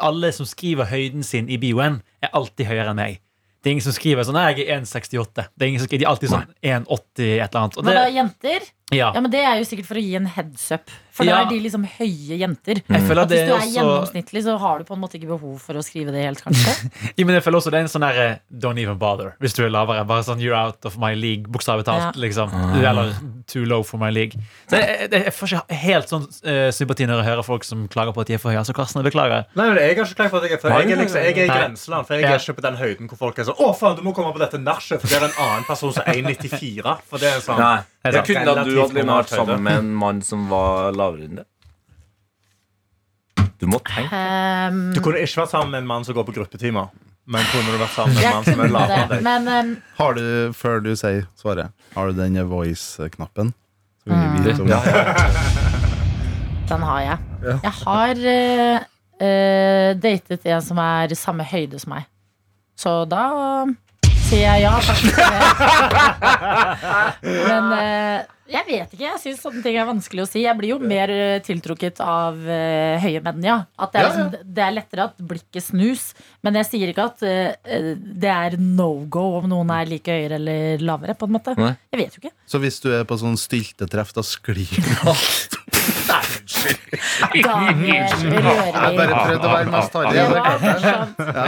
alle 0.00 0.30
som 0.36 0.46
skriver 0.48 0.88
høyden 0.90 1.22
sin 1.26 1.48
i 1.52 1.58
bioen, 1.60 2.00
er 2.22 2.32
alltid 2.36 2.66
høyere 2.68 2.92
enn 2.92 2.98
meg. 3.00 3.20
Det 3.60 3.68
er 3.68 3.74
ingen 3.76 3.84
som 3.84 3.92
skriver 3.92 4.24
sånn 4.24 4.38
jeg 4.40 4.62
er 4.64 4.78
1,68. 4.80 5.42
Det 5.52 5.64
er 5.66 5.68
ingen 5.68 5.82
som 5.82 5.88
skriver, 5.90 6.00
De 6.00 6.06
er 6.06 6.10
alltid 6.14 6.30
sånn 6.32 6.46
1,80 6.64 7.26
et 7.28 7.42
eller 7.44 7.58
annet. 7.60 7.76
Og 7.76 7.84
Hva 7.84 7.92
da, 7.98 8.04
jenter? 8.14 8.68
ja. 8.96 9.10
Ja, 9.12 9.20
men 9.20 9.30
Det 9.34 9.42
er 9.44 9.58
jo 9.60 9.66
sikkert 9.68 9.88
for 9.90 10.00
å 10.00 10.04
gi 10.04 10.14
en 10.16 10.28
heads 10.32 10.64
up. 10.72 10.88
For 11.20 11.28
Ja. 11.28 11.36
da 11.36 11.42
er 11.44 11.50
de 11.52 11.58
liksom 11.60 11.84
høye 11.84 12.38
jenter. 12.40 12.80
Jeg 12.88 13.02
føler 13.06 13.22
At 13.22 13.28
det 13.28 13.38
hvis 13.38 13.46
du 13.46 13.52
er 13.52 13.58
også 13.60 13.74
gjennomsnittlig, 13.76 14.42
så 14.48 14.56
har 14.58 14.78
du 14.80 14.84
på 14.88 14.96
en 14.96 15.00
måte 15.04 15.18
ikke 15.20 15.28
behov 15.30 15.60
for 15.60 15.76
å 15.78 15.82
skrive 15.84 16.10
det 16.16 16.24
helt, 16.24 16.40
kanskje. 16.42 16.72
Ja, 17.20 17.24
men 17.28 17.34
jeg 17.36 17.44
føler 17.44 17.60
også 17.60 17.70
det 17.74 17.78
er 17.80 17.86
en 17.86 17.92
sånn 17.92 18.04
derre 18.06 18.28
Don't 18.50 18.80
even 18.80 18.96
bother 18.98 19.34
hvis 19.40 19.54
du 19.54 19.62
er 19.66 19.70
lavere. 19.70 20.04
Bare 20.08 20.24
sånn 20.24 20.40
You're 20.40 20.56
out 20.56 20.84
of 20.88 20.96
my 20.98 21.12
league, 21.14 21.44
bokstavelig 21.52 21.84
talt. 21.84 22.16
Ja. 22.16 22.22
Liksom. 22.24 22.50
Eller 22.80 23.12
too 23.46 23.64
low 23.68 23.82
for 23.84 23.98
my 24.00 24.10
league. 24.10 24.38
Så 24.70 24.78
jeg, 24.80 25.10
jeg, 25.12 25.24
jeg 25.26 25.32
får 25.36 25.52
ikke 25.54 25.78
helt 25.84 26.08
sånn 26.08 26.24
uh, 26.46 26.70
sympati 26.72 27.06
når 27.10 27.20
jeg 27.22 27.28
hører 27.30 27.44
folk 27.46 27.64
som 27.68 27.86
klager 27.92 28.14
på 28.16 28.22
at 28.24 28.30
de 28.30 28.34
er 28.38 28.42
for 28.42 28.50
høye. 28.54 28.60
Altså, 28.62 28.72
Karsten, 28.76 29.02
jeg 29.02 29.10
beklager. 29.12 29.44
Nei, 29.58 29.68
men 29.68 29.76
Jeg 29.80 29.96
har 29.96 30.06
ikke 30.06 30.14
klaget 30.16 30.30
på 30.32 30.40
at 30.40 30.48
jeg 30.48 30.52
er 30.56 30.62
for 30.62 30.70
Jeg 30.70 30.90
er, 30.90 31.02
liksom, 31.02 31.20
jeg 31.20 31.36
er 31.36 31.44
i 31.44 31.48
grenseland. 31.50 32.06
For 32.06 32.14
jeg 32.14 32.22
Ja. 32.24 32.34
er 32.34 32.38
ikke 32.38 32.56
på 32.60 32.66
den 32.68 32.76
høyden 32.80 33.08
hvor 33.10 33.18
folk 33.26 33.38
er 33.38 33.44
sånn 33.50 33.58
Å, 33.60 33.70
faen, 33.76 33.96
du 33.96 34.02
må 34.06 34.14
komme 34.14 34.32
på 34.32 34.38
dette 34.38 34.58
nachet, 34.62 35.00
for 35.02 35.08
det 35.10 35.18
er 35.20 35.24
en 35.28 35.38
annen 35.44 35.64
person 35.66 35.92
som 35.92 36.02
er 36.06 36.14
1,94. 36.22 36.98
For 37.10 37.18
det 37.18 37.28
er 37.34 37.40
sånn 37.44 37.58
Nei. 37.58 37.80
Det 38.00 38.14
er 38.16 38.22
kunne 38.24 38.48
at 38.48 38.64
du 38.64 38.78
hadde 38.80 39.02
vært 39.04 39.28
sammen 39.28 39.60
med 39.62 39.78
en 39.82 39.88
mann 39.94 40.22
som 40.24 40.46
var 40.48 40.92
lavere 40.96 41.09
enn 41.18 41.40
det. 41.40 41.46
Du 43.60 43.66
må 43.68 43.80
tenke. 43.84 44.16
Um, 44.70 44.92
Du 44.94 45.02
kunne 45.04 45.20
ikke 45.20 45.42
vært 45.42 45.52
sammen 45.52 45.74
med 45.74 45.82
en 45.82 45.90
mann 45.90 46.06
som 46.06 46.16
går 46.16 46.24
på 46.28 46.36
gruppetimer. 46.38 46.88
Men 47.30 47.44
kunne 47.52 47.74
du 47.74 47.78
vært 47.82 47.92
sammen 47.94 48.16
med 48.16 48.24
en 48.24 48.38
mann 48.38 48.46
som 48.46 48.62
er 48.64 48.72
lavere 48.72 49.02
enn 49.02 49.10
deg? 49.12 49.26
Men 49.26 49.50
um, 49.50 49.74
Har 49.98 50.16
du, 50.16 50.24
før 50.56 50.80
du 50.84 50.94
sier 50.96 51.26
svaret, 51.38 51.74
har 51.94 52.08
du 52.08 52.16
den 52.16 52.40
voice-knappen? 52.48 53.52
Så 54.00 54.14
vi 54.14 54.46
vite 54.46 54.62
om 54.62 54.70
den 56.70 56.84
har 56.86 57.00
jeg. 57.02 57.18
Ja. 57.42 57.54
Jeg 57.64 57.72
har 57.82 58.20
uh, 58.24 58.88
uh, 59.20 59.90
datet 59.98 60.46
en 60.46 60.62
som 60.64 60.78
er 60.82 61.14
samme 61.18 61.46
høyde 61.50 61.80
som 61.82 61.94
meg. 61.96 62.06
Så 62.78 62.92
da 63.10 63.24
sier 64.30 64.44
jeg 64.46 64.62
ja. 64.64 64.74
Takk 64.84 65.00
for 65.06 65.16
det. 65.20 65.40
Men 67.48 67.72
uh, 67.74 68.18
jeg 68.50 68.66
vet 68.66 68.94
ikke. 68.94 69.04
Jeg 69.04 69.20
syns 69.22 69.42
sånne 69.44 69.62
ting 69.64 69.78
er 69.78 69.88
vanskelig 69.88 70.24
å 70.24 70.28
si. 70.30 70.42
Jeg 70.44 70.58
blir 70.58 70.74
jo 70.74 70.78
mer 70.82 71.12
uh, 71.12 71.38
tiltrukket 71.46 72.02
av 72.04 72.38
uh, 72.38 72.96
høye 73.02 73.22
menn, 73.26 73.42
ja. 73.46 73.58
At 73.80 73.94
det 73.94 74.02
er, 74.02 74.08
liksom, 74.08 74.50
det 74.56 74.64
er 74.66 74.76
lettere 74.76 75.08
at 75.10 75.24
blikket 75.32 75.66
snus. 75.66 76.10
Men 76.46 76.58
jeg 76.60 76.70
sier 76.70 76.92
ikke 76.92 77.08
at 77.10 77.18
det 77.20 78.32
er 78.32 78.58
no 78.60 78.92
go 79.10 79.26
om 79.40 79.50
noen 79.50 79.72
er 79.74 79.90
like 79.90 80.14
høyere 80.14 80.38
eller 80.40 80.84
lavere. 80.84 81.18
på 81.18 81.28
en 81.28 81.36
måte 81.38 81.56
Nei. 81.58 81.74
Jeg 81.92 82.04
vet 82.04 82.16
jo 82.16 82.24
ikke. 82.24 82.36
Så 82.50 82.62
hvis 82.62 82.80
du 82.84 82.92
er 82.94 83.08
på 83.08 83.18
sånn 83.20 83.38
styltetreff, 83.40 84.14
da 84.16 84.26
sklir 84.26 84.78
du 84.78 84.94
Daniel 86.60 88.08
Jeg 88.10 88.42
Rørvik. 88.44 88.96
bare 88.98 89.14
prøvde 89.24 89.46
å 89.46 89.52
være 89.54 89.70
mest 89.74 89.92
harry. 89.96 90.14
Jeg. 90.16 90.28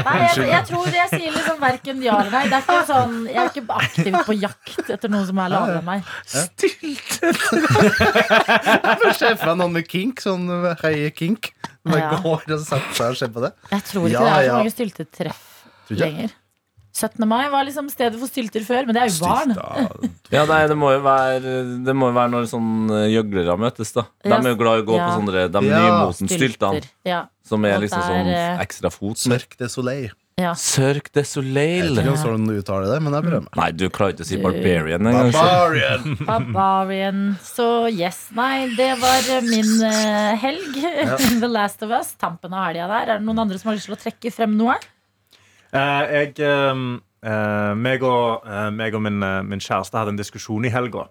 Nei, 0.06 0.16
jeg, 0.22 0.46
jeg 0.52 0.62
tror 0.70 0.86
jeg 0.96 1.08
sier 1.12 1.30
liksom 1.36 1.58
verken 1.62 2.02
ja 2.04 2.14
eller 2.20 2.32
nei. 2.36 2.44
Det 2.50 2.56
er 2.58 2.64
ikke 2.66 2.86
sånn, 2.88 3.14
jeg 3.28 3.40
er 3.42 3.50
ikke 3.52 3.78
aktiv 3.82 4.12
på 4.28 4.36
jakt 4.38 4.90
etter 4.96 5.08
noen 5.12 5.26
som 5.28 5.42
er 5.44 5.48
lavere 5.52 5.78
enn 5.82 5.88
meg. 5.88 6.00
Jeg 9.02 9.14
ser 9.18 9.36
for 9.38 9.52
meg 9.52 9.58
noen 9.62 9.74
med 9.78 9.88
kink, 9.90 10.22
sånn 10.22 10.46
høye 10.82 11.10
kink. 11.16 11.52
Som 11.82 11.96
bare 11.96 12.20
går 12.22 12.44
og 12.54 12.62
setter 12.62 12.94
seg 12.94 13.08
og 13.14 13.18
ser 13.18 13.32
på 13.34 13.42
det. 13.42 13.52
Jeg 13.72 13.82
tror 13.88 14.06
ikke 14.06 14.14
Ja, 14.14 14.22
det 14.22 14.30
er 14.30 14.38
så 14.38 14.46
ja. 14.46 14.54
mange 14.60 14.74
styltetreff 14.76 15.40
lenger. 15.92 16.30
17. 16.92 17.24
mai 17.28 17.48
var 17.48 17.64
liksom 17.64 17.88
stedet 17.88 18.18
for 18.20 18.28
stylter 18.28 18.64
før, 18.66 18.84
men 18.86 18.96
det 18.96 19.02
er 19.02 19.10
jo 19.12 19.24
barn. 19.24 19.54
Ja, 20.32 20.44
nei, 20.48 20.60
det 20.68 20.76
må 20.76 20.90
jo 20.92 21.00
være 21.04 21.52
Det 21.86 21.94
må 21.96 22.10
jo 22.10 22.16
være 22.18 22.32
når 22.34 22.48
sånn 22.50 22.72
eh, 22.92 23.06
gjøglere 23.14 23.56
møtes, 23.60 23.94
da. 23.96 24.04
De 24.24 24.32
er 24.36 24.50
jo 24.52 24.58
glad 24.60 24.82
i 24.82 24.84
å 24.84 24.88
gå 24.90 24.98
Ja. 24.98 25.06
på 25.08 25.20
sånne 25.20 25.46
de 25.52 25.62
Ja. 25.68 25.78
nymotens 25.86 26.34
styltene. 26.36 26.82
Ja, 27.08 27.22
Som 27.48 27.64
er 27.64 27.78
liksom 27.80 28.02
sånn 28.04 28.28
eh, 28.28 28.58
ekstra 28.60 28.92
fot. 28.92 29.16
Sørk 29.16 29.56
du 29.56 29.68
Soleil. 29.68 30.12
ja. 30.38 30.52
Cirque 30.54 31.12
de 31.12 31.22
Jeg 31.22 31.82
vet 31.94 32.04
ikke 32.04 32.16
sånn 32.20 32.46
du 32.46 32.54
uttaler 32.60 32.88
det, 32.92 33.00
men 33.02 33.12
jeg 33.12 33.22
prøver 33.22 33.42
meg. 33.46 33.56
Nei, 33.56 33.70
du 33.72 33.88
klarer 33.88 34.12
ikke 34.12 34.24
å 34.24 34.28
si 34.28 34.36
barbarian 34.42 35.06
engang. 35.06 35.32
Barbarian! 35.32 36.16
Barbarian. 36.30 37.38
Så 37.42 37.88
yes, 37.92 38.28
nei, 38.34 38.68
det 38.76 38.98
var 39.00 39.20
eh, 39.28 39.40
min 39.40 39.80
helg. 39.80 40.76
helg. 40.76 41.40
The 41.40 41.48
Last 41.48 41.82
of 41.82 41.90
Us. 41.90 42.12
Tampen 42.20 42.52
av 42.52 42.66
helga 42.68 42.88
der. 42.88 43.14
Er 43.14 43.18
det 43.18 43.26
noen 43.26 43.40
andre 43.44 43.58
som 43.58 43.70
har 43.70 43.76
lyst 43.76 43.88
til 43.88 43.96
å 43.96 44.00
trekke 44.00 44.32
frem 44.32 44.56
noe? 44.56 44.76
Eh, 45.72 46.12
jeg, 46.12 46.34
eh, 46.40 46.82
eh, 47.24 47.72
meg 47.74 48.02
og, 48.02 48.42
eh, 48.46 48.70
meg 48.70 48.94
og 48.94 49.02
min, 49.02 49.18
min 49.48 49.60
kjæreste 49.62 49.96
hadde 49.98 50.12
en 50.14 50.20
diskusjon 50.20 50.64
i 50.64 50.72
helga. 50.74 51.08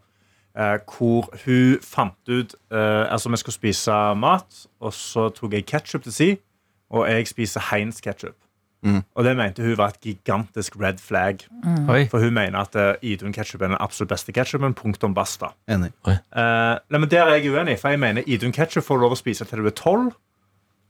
eh, 0.55 0.77
hvor 0.85 1.29
hun 1.45 1.77
fant 1.81 2.29
ut 2.29 2.55
Altså, 2.71 3.29
vi 3.29 3.37
skulle 3.37 3.55
spise 3.55 3.91
mat, 4.15 4.65
og 4.81 4.93
så 4.93 5.29
tok 5.33 5.53
jeg 5.53 5.65
ketsjup 5.65 6.03
til 6.03 6.11
si, 6.13 6.29
og 6.91 7.07
jeg 7.09 7.27
spiser 7.27 7.61
Heinz 7.71 8.01
ketsjup. 8.01 8.35
Mm. 8.83 9.03
Og 9.15 9.23
det 9.23 9.37
mente 9.37 9.61
hun 9.63 9.77
var 9.77 9.87
et 9.93 10.01
gigantisk 10.01 10.75
red 10.81 10.97
flag. 10.99 11.37
Mm. 11.63 11.85
For 12.09 12.19
hun 12.19 12.33
mener 12.33 12.59
at 12.59 12.97
Idun 13.05 13.31
ketsjup 13.31 13.61
er 13.61 13.67
den 13.67 13.77
absolutt 13.79 14.09
beste 14.09 14.33
ketsjupen. 14.33 14.73
Punktum 14.73 15.13
basta. 15.13 15.51
Enig. 15.69 15.91
Eh, 16.07 16.17
nei, 16.89 16.97
men 16.99 17.07
Der 17.09 17.27
er 17.29 17.35
jeg 17.35 17.51
uenig, 17.53 17.79
for 17.79 17.89
jeg 17.89 17.99
mener 17.99 18.23
Idun 18.25 18.51
ketsjup 18.51 18.83
får 18.83 18.97
lov 19.03 19.11
å 19.13 19.19
spise 19.19 19.45
til 19.45 19.61
du 19.61 19.67
er 19.69 19.77
tolv. 19.77 20.15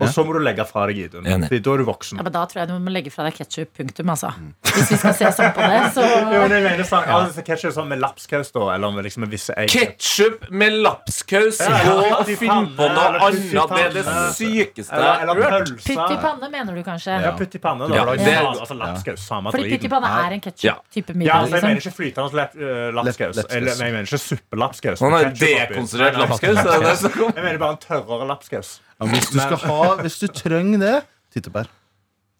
Og 0.02 0.10
så 0.12 0.24
må 0.26 0.34
du 0.36 0.40
legge 0.44 0.66
fra 0.68 0.88
deg 0.90 0.98
Idun. 1.06 1.28
Fordi 1.46 1.60
da 1.64 1.74
er 1.76 1.82
du 1.84 1.86
voksen. 1.88 2.18
Ja, 2.20 2.24
men 2.26 2.34
Da 2.34 2.46
tror 2.50 2.62
jeg 2.64 2.70
du 2.72 2.74
må 2.82 2.92
legge 2.94 3.12
fra 3.14 3.24
deg 3.28 3.36
ketsjup. 3.38 3.72
Punktum, 3.78 4.10
altså. 4.14 4.32
Hvis 4.72 4.92
vi 4.92 4.98
skal 5.02 5.14
se 5.20 5.30
sånn 5.38 5.52
på 5.56 5.62
det, 5.68 5.80
så 5.96 6.04
Jo, 6.06 6.42
men 6.48 6.56
jeg 6.56 6.64
mener 6.66 6.88
sånn, 6.88 7.08
altså, 7.12 7.44
ketchup 7.46 7.74
sånn 7.76 7.90
med 7.92 8.00
lapskaus, 8.02 8.52
da, 8.56 8.68
eller 8.76 8.94
med 8.96 9.06
liksom 9.08 9.26
visse 9.32 9.56
egg. 9.60 9.70
Ketsjup 9.74 10.48
med 10.52 10.78
lapskaus! 10.82 11.60
Ja, 11.62 11.80
ja, 11.86 12.20
putt 12.22 12.32
finn 12.40 12.70
på 12.78 12.88
noe 12.88 13.08
annet! 13.28 13.52
Det 13.52 13.82
er 13.82 13.96
det 13.96 14.06
sykeste 14.38 15.02
jeg 15.02 15.28
har 15.30 15.42
hørt. 15.42 15.72
Putt 15.82 15.90
i 15.92 16.20
panne, 16.26 16.50
mener 16.52 16.76
du 16.76 16.84
kanskje? 16.86 17.18
Ja, 17.22 17.34
putt 17.38 17.56
i 17.56 17.62
panne. 17.64 17.90
Da. 17.92 17.96
Ja, 18.18 18.42
altså 18.52 18.78
lapskaus. 18.80 19.26
Samme 19.28 19.52
Fordi 19.54 19.70
pytt 19.76 19.86
i 19.88 19.92
panne 19.92 20.12
er 20.12 20.38
en 20.38 20.42
Ja. 20.42 20.46
ketsjup-type 20.50 21.16
Ja, 21.26 21.42
altså, 21.42 21.56
jeg 21.56 21.64
mener 21.64 21.76
Liksom. 21.76 21.92
ikke 21.92 21.98
flytende 22.00 22.32
uh, 22.32 22.92
lapskaus. 22.98 23.36
Lepp- 23.38 23.56
Eller, 23.56 23.76
jeg 23.76 23.92
mener 23.94 24.08
ikke 24.08 24.22
suppelapskaus. 24.28 25.00
Dekonstruert 25.42 26.18
lapskaus. 26.18 27.04
Jeg 27.12 27.44
mener 27.44 27.58
bare 27.62 27.76
en 27.78 27.78
tørrere 27.78 28.28
lapskaus. 28.28 28.80
Ja, 29.02 29.08
hvis 29.10 29.30
du 29.34 29.40
skal 29.42 29.58
ha 29.66 29.96
Hvis 30.04 30.20
du 30.22 30.28
trenger 30.30 30.82
det, 30.82 30.98
tyttebær. 31.34 31.70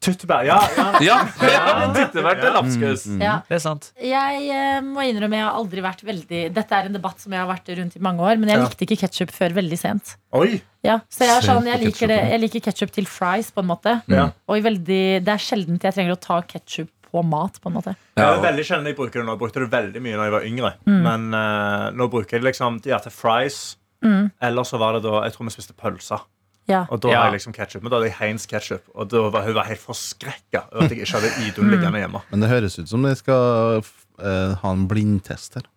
Tyttebær. 0.02 0.46
Ja, 0.48 0.58
ja. 0.78 0.86
Ja, 1.10 1.18
ja 1.46 1.90
tyttebær 1.94 2.40
til 2.42 2.56
lapskaus. 2.56 3.04
Ja. 3.22 3.36
Det 3.46 3.58
er 3.60 3.62
sant. 3.62 3.92
Jeg 4.02 4.48
eh, 4.50 4.80
må 4.82 5.04
innrømme 5.06 5.38
jeg 5.38 5.46
har 5.46 5.58
aldri 5.60 5.84
vært 5.86 6.02
veldig 6.08 6.40
Dette 6.56 6.78
er 6.80 6.90
en 6.90 6.96
debatt 6.98 7.22
som 7.22 7.34
jeg 7.36 7.42
har 7.42 7.50
vært 7.50 7.70
rundt 7.78 7.98
i 8.00 8.02
mange 8.02 8.26
år, 8.26 8.40
men 8.42 8.50
jeg 8.50 8.58
Ja. 8.62 8.66
likte 8.66 8.88
ikke 8.88 8.98
ketsjup 9.04 9.34
før 9.36 9.54
veldig 9.60 9.78
sent. 9.78 10.16
Oi. 10.38 10.62
Ja, 10.86 11.00
så 11.10 11.28
jeg, 11.28 11.36
er 11.36 11.46
sånn, 11.46 11.70
jeg 11.70 11.84
liker, 11.84 12.10
det, 12.10 12.18
jeg 12.32 12.42
liker 12.42 12.64
ketsjup 12.70 12.96
til 12.96 13.06
fries, 13.06 13.52
på 13.54 13.62
en 13.62 13.70
måte. 13.70 13.94
Ja. 14.10 14.32
Og 14.50 14.58
i 14.58 14.66
veldig, 14.66 15.04
det 15.22 15.36
er 15.36 15.44
sjelden 15.46 15.78
jeg 15.78 15.94
trenger 15.94 16.18
å 16.18 16.22
ta 16.22 16.40
ketsjup 16.50 16.90
på 17.12 17.22
mat, 17.28 17.60
på 17.62 17.70
en 17.70 17.76
måte. 17.78 17.94
Det 18.18 18.24
Ja, 18.26 18.34
er 18.40 18.42
veldig 18.42 18.66
sjelden 18.66 18.90
jeg 18.90 18.98
bruker 18.98 19.20
det 19.22 19.28
nå. 19.28 19.36
Jeg 19.36 19.44
brukte 19.44 19.62
det 19.62 19.70
veldig 19.70 20.02
mye 20.02 20.18
da 20.18 20.26
jeg 20.30 20.34
var 20.40 20.50
yngre. 20.50 20.74
Mm. 20.90 21.00
Men 21.06 21.30
eh, 21.38 21.88
nå 21.94 22.10
bruker 22.10 22.38
jeg 22.40 22.42
det 22.42 22.50
liksom 22.50 22.82
ja, 22.90 22.98
til 23.04 23.14
fries. 23.14 23.62
Mm. 24.02 24.32
Eller 24.42 24.66
så 24.66 24.80
var 24.82 24.98
det 24.98 25.04
da 25.06 25.20
Jeg 25.28 25.36
tror 25.36 25.46
vi 25.46 25.54
spiste 25.54 25.78
pølser. 25.78 26.24
Ja. 26.72 26.86
Og 26.90 27.02
da 27.04 27.10
Ja. 27.12 27.18
har 27.22 27.32
jeg 27.32 27.40
liksom 27.42 27.54
ketchup. 27.58 27.84
Men 27.84 27.92
da 27.92 27.98
hadde 28.00 28.10
jeg 28.10 28.18
Heinz 28.22 28.46
ketchup. 28.48 28.88
Og 28.96 29.10
da 29.12 29.26
var 29.34 29.44
hun 29.46 29.54
var 29.60 29.68
helt 29.68 29.84
forskrekka 29.84 30.64
over 30.72 30.86
at 30.88 30.92
jeg 30.96 31.04
ikke 31.04 31.20
hadde 31.20 31.32
Idun 31.50 31.70
liggende 31.74 32.00
hjemme. 32.02 32.22
Men 32.32 32.46
det 32.46 32.50
høres 32.50 32.80
ut 32.80 32.90
som 32.90 33.04
de 33.04 33.14
skal 33.20 33.84
uh, 33.84 34.56
ha 34.64 34.72
en 34.72 34.88
blindtest 34.90 35.60
her. 35.60 35.68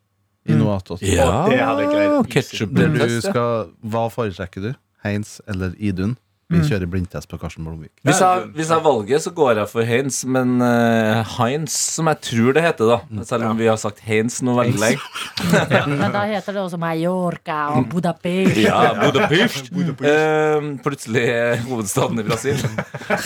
I 0.47 0.53
noe 0.61 0.75
attåt. 0.77 1.01
Ja, 1.03 1.45
Og 1.47 1.51
det 1.51 1.61
hadde 1.65 1.81
jeg 1.87 1.91
greid. 1.95 2.27
ketchup 2.35 2.75
Der 2.77 2.89
du 2.89 2.99
blindtest, 2.99 3.33
hva 3.33 4.03
foretrekker 4.13 4.61
du? 4.61 4.75
Heinz 5.05 5.41
eller 5.49 5.73
Idun? 5.81 6.17
Vi 6.53 6.61
kjører 6.69 6.91
blindtest 6.91 7.31
på 7.31 7.39
Karsten 7.41 7.65
Blomvik. 7.67 7.93
Hvis 8.05 8.21
jeg, 8.21 8.49
hvis 8.57 8.73
jeg 8.75 8.85
valget, 8.85 9.25
så 9.25 9.33
går 9.35 9.61
jeg 9.63 9.71
for 9.71 9.89
Heinz, 9.89 10.21
men 10.29 10.59
uh, 10.61 11.23
Heinz, 11.39 11.77
som 11.97 12.11
jeg 12.13 12.21
tror 12.29 12.57
det 12.57 12.65
heter, 12.67 12.93
da 12.95 13.25
selv 13.29 13.49
om 13.49 13.61
vi 13.61 13.71
har 13.71 13.79
sagt 13.81 14.03
Heinz 14.05 14.41
nå 14.45 14.57
veldig 14.59 14.81
lenge. 14.81 15.01
Men 15.89 16.13
da 16.13 16.27
heter 16.29 16.59
det 16.59 16.65
også 16.65 16.81
Mallorca 16.81 17.61
og 17.79 17.89
Budapest. 17.93 18.61
Ja, 18.61 18.93
Budapest. 19.01 19.71
uh, 19.75 20.75
plutselig 20.85 21.27
hovedstaden 21.69 22.21
i 22.21 22.27
Brasil. 22.29 22.61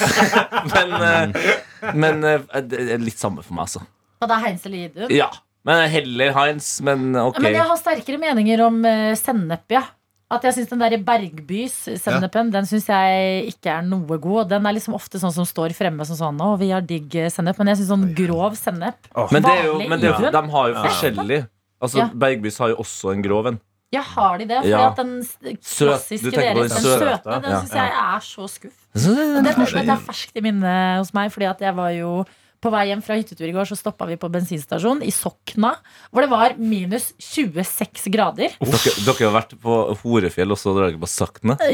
men 0.75 0.95
uh, 0.99 1.49
men 1.95 2.25
eh, 2.27 2.63
det 2.67 2.87
er 2.95 3.03
litt 3.03 3.21
samme 3.21 3.45
for 3.45 3.57
meg, 3.57 3.69
altså. 3.69 3.85
Og 4.19 4.31
da 4.31 4.41
Heinz 4.43 4.65
eller 4.67 4.89
Idun? 4.89 5.13
Ja. 5.15 5.29
Men 5.67 5.85
heller 5.93 6.33
Heinz, 6.37 6.79
men 6.85 7.13
ok. 7.19 7.41
Men 7.45 7.59
jeg 7.59 7.67
har 7.71 7.79
sterkere 7.81 8.21
meninger 8.23 8.63
om 8.67 8.81
uh, 8.87 9.13
sennep, 9.19 9.67
ja. 9.75 9.85
At 10.31 10.43
jeg 10.45 10.55
syns 10.59 10.69
den 10.69 10.83
der 10.83 10.97
Bergbys-sennepen 11.01 12.51
Den 12.53 12.67
synes 12.69 12.89
jeg 12.91 13.47
ikke 13.53 13.71
er 13.79 13.87
noe 13.87 14.19
god. 14.21 14.51
Den 14.51 14.67
er 14.69 14.75
liksom 14.77 14.97
ofte 14.99 15.21
sånn 15.23 15.33
som 15.33 15.47
står 15.49 15.73
fremme 15.77 16.05
som 16.09 16.19
sånn 16.19 16.43
Å, 16.45 16.51
vi 16.61 16.69
har 16.75 16.85
digg 16.85 17.09
sennep. 17.33 17.57
Men 17.59 17.73
jeg 17.73 17.81
syns 17.81 17.93
sånn 17.95 18.09
grov 18.19 18.59
sennep 18.61 19.09
Men 19.33 19.47
det 19.47 19.55
er 19.55 19.65
jo, 19.71 19.79
men 19.89 19.97
det 20.03 20.11
er, 20.11 20.21
jo- 20.21 20.35
de 20.37 20.43
har 20.57 20.69
jo 20.69 20.75
Ja. 20.75 20.83
forskjellig. 20.85 21.41
Altså, 21.81 21.99
Ja. 21.99 22.11
Bergbys 22.13 22.59
har 22.59 22.69
jo 22.71 22.77
også 22.77 23.13
en 23.15 23.23
grov 23.23 23.47
en. 23.47 23.61
Ja, 23.91 24.03
har 24.03 24.37
de 24.37 24.45
det? 24.45 24.57
Fordi 24.59 24.69
Ja. 24.69 24.89
at 24.91 24.97
den 24.97 25.23
klassiske 25.65 26.31
deres, 26.31 26.69
den 26.75 26.83
søte, 26.85 27.41
den 27.41 27.53
syns 27.63 27.73
jeg 27.73 27.89
er 27.89 28.21
så 28.21 28.45
skuff. 28.51 28.77
Det, 28.93 29.45
det, 29.45 29.89
er 29.89 29.97
ferskt 29.97 30.37
i 30.37 30.41
minnet 30.43 30.99
hos 30.99 31.15
meg, 31.15 31.31
fordi 31.33 31.49
at 31.49 31.59
jeg 31.61 31.75
var 31.75 31.91
jo 31.93 32.25
på 32.61 32.71
vei 32.75 32.87
hjem 32.91 33.03
fra 33.07 33.15
hyttetur 33.19 33.47
i 33.49 33.53
går, 33.55 33.69
så 33.71 33.77
stoppa 33.79 34.07
vi 34.11 34.17
på 34.19 34.29
bensinstasjon 34.35 35.03
i 35.07 35.13
Sokna, 35.15 35.75
hvor 36.11 36.25
det 36.27 36.31
var 36.33 36.57
minus 36.59 37.13
26 37.23 38.09
grader. 38.15 38.55
Dere, 38.59 38.95
dere 39.07 39.29
har 39.29 39.35
vært 39.37 39.55
på 39.63 39.77
Horefjell 40.03 40.55
og 40.55 40.59
så 40.59 40.75
drar 40.77 40.91
dere 40.91 41.03
på 41.03 41.11
Sakna? 41.11 41.59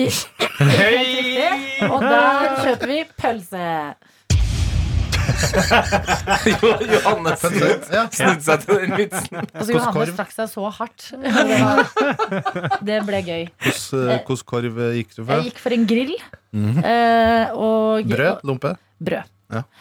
Hei! 0.60 1.88
Og 1.88 2.00
der 2.04 2.58
kjøper 2.64 2.90
vi 2.92 3.00
pølse. 3.20 3.68
Jo, 6.44 6.70
Johanne 6.84 7.32
Ja. 7.32 8.02
snudde 8.12 8.44
seg 8.44 8.64
til 8.66 8.80
den 8.82 8.92
vitsen. 8.98 9.38
Altså, 9.40 9.64
Hvilken 9.64 9.78
Johannes 9.78 9.94
korv? 9.96 10.16
trakk 10.18 10.32
seg 10.34 10.50
så 10.52 10.64
hardt. 10.78 11.06
Det, 11.24 11.58
var, 11.64 12.78
det 12.84 12.98
ble 13.08 13.20
gøy. 13.24 13.44
Hvordan 13.64 14.12
eh, 14.18 14.42
korv 14.52 14.80
eh, 14.84 14.96
gikk 15.00 15.14
du 15.16 15.22
for? 15.22 15.32
Jeg 15.38 15.48
gikk 15.48 15.62
for 15.64 15.76
en 15.78 15.86
grill. 15.88 16.12
eh, 16.84 17.54
og 17.56 18.10
Brød? 18.12 18.44
Lompe? 18.50 18.74
brød. 19.04 19.30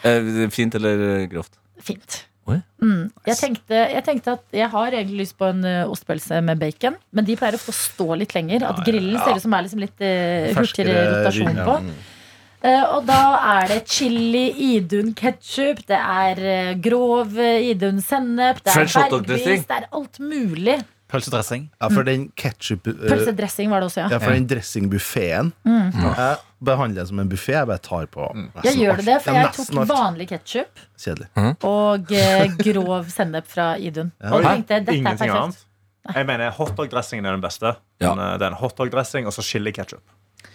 Eh, 0.04 0.46
Fint 0.54 0.78
eller 0.78 1.26
grovt? 1.32 1.58
Fint. 1.82 2.22
Oi. 2.44 2.58
Mm. 2.84 3.08
Jeg, 3.24 3.38
tenkte, 3.40 3.76
jeg 3.88 4.04
tenkte 4.04 4.34
at 4.36 4.56
jeg 4.58 4.68
har 4.68 4.92
egentlig 4.92 5.22
lyst 5.22 5.38
på 5.40 5.48
en 5.48 5.62
uh, 5.64 5.88
ostepølse 5.88 6.42
med 6.44 6.60
bacon, 6.60 6.98
men 7.16 7.24
de 7.24 7.38
pleier 7.40 7.56
å 7.56 7.74
stå 7.74 8.18
litt 8.20 8.34
lenger. 8.36 8.66
At 8.68 8.82
grillen 8.84 9.16
ser 9.22 9.38
ut 9.38 9.46
som 9.46 9.56
er 9.56 9.64
liksom 9.64 9.80
litt 9.80 10.04
uh, 10.04 10.50
hurtigere 10.58 11.06
rotasjon 11.14 11.62
på. 11.62 11.78
Mm. 11.86 11.94
Eh, 12.64 12.84
og 12.96 13.04
da 13.04 13.20
er 13.58 13.66
det 13.74 13.82
chili 13.92 14.46
Idun 14.72 15.12
ketsjup, 15.16 15.82
det 15.90 15.98
er 15.98 16.38
eh, 16.40 16.70
grov 16.80 17.36
eh, 17.36 17.66
Idun 17.74 18.00
sennep, 18.00 18.62
det 18.64 18.72
er 18.72 18.88
bergris, 19.12 19.66
det 19.68 19.76
er 19.82 19.88
alt 19.92 20.20
mulig. 20.22 20.78
Pølsedressing. 21.14 21.68
Ja, 21.80 21.88
for 21.92 22.06
den 22.06 22.26
ketchup 22.40 22.88
eh, 22.90 22.96
Pølsedressing 23.08 23.70
var 23.72 23.82
det 23.84 23.90
også, 23.90 24.02
ja. 24.04 24.08
Ja, 24.14 24.18
for 24.22 24.34
den 24.36 24.48
dressingbuffeen 24.50 25.52
Jeg 25.64 26.36
behandler 26.64 27.02
den 27.02 27.10
som 27.10 27.20
en 27.22 27.30
buffé. 27.30 27.54
Jeg 27.58 27.68
bare 27.70 27.82
tar 27.84 28.08
på 28.12 28.26
nesten 28.34 28.64
Jeg 28.66 28.80
gjør 28.82 29.02
det 29.04 29.18
for 29.24 29.38
jeg 29.38 29.52
tok 29.58 29.90
vanlig 29.90 30.26
ketsjup 30.32 30.82
og 31.68 32.12
eh, 32.16 32.48
grov 32.60 33.08
sennep 33.12 33.46
fra 33.50 33.74
Idun. 33.78 34.10
Og 34.24 34.42
jeg 34.42 34.64
tenkte 34.64 34.80
dette 34.90 34.98
er 35.00 35.08
perfekt. 35.12 35.38
annet. 35.38 35.64
Jeg 36.14 36.26
mener 36.28 36.50
Hotdog-dressingen 36.52 37.24
er 37.24 37.36
den 37.38 37.44
beste. 37.44 37.74
Ja. 38.00 38.10
Den, 38.12 38.20
eh, 38.20 38.36
Det 38.38 38.46
er 38.46 38.52
en 38.52 38.60
hotdog-dressing 38.60 39.26
og 39.26 39.32
så 39.32 39.42
chili 39.42 39.72
ketchup. 39.72 40.02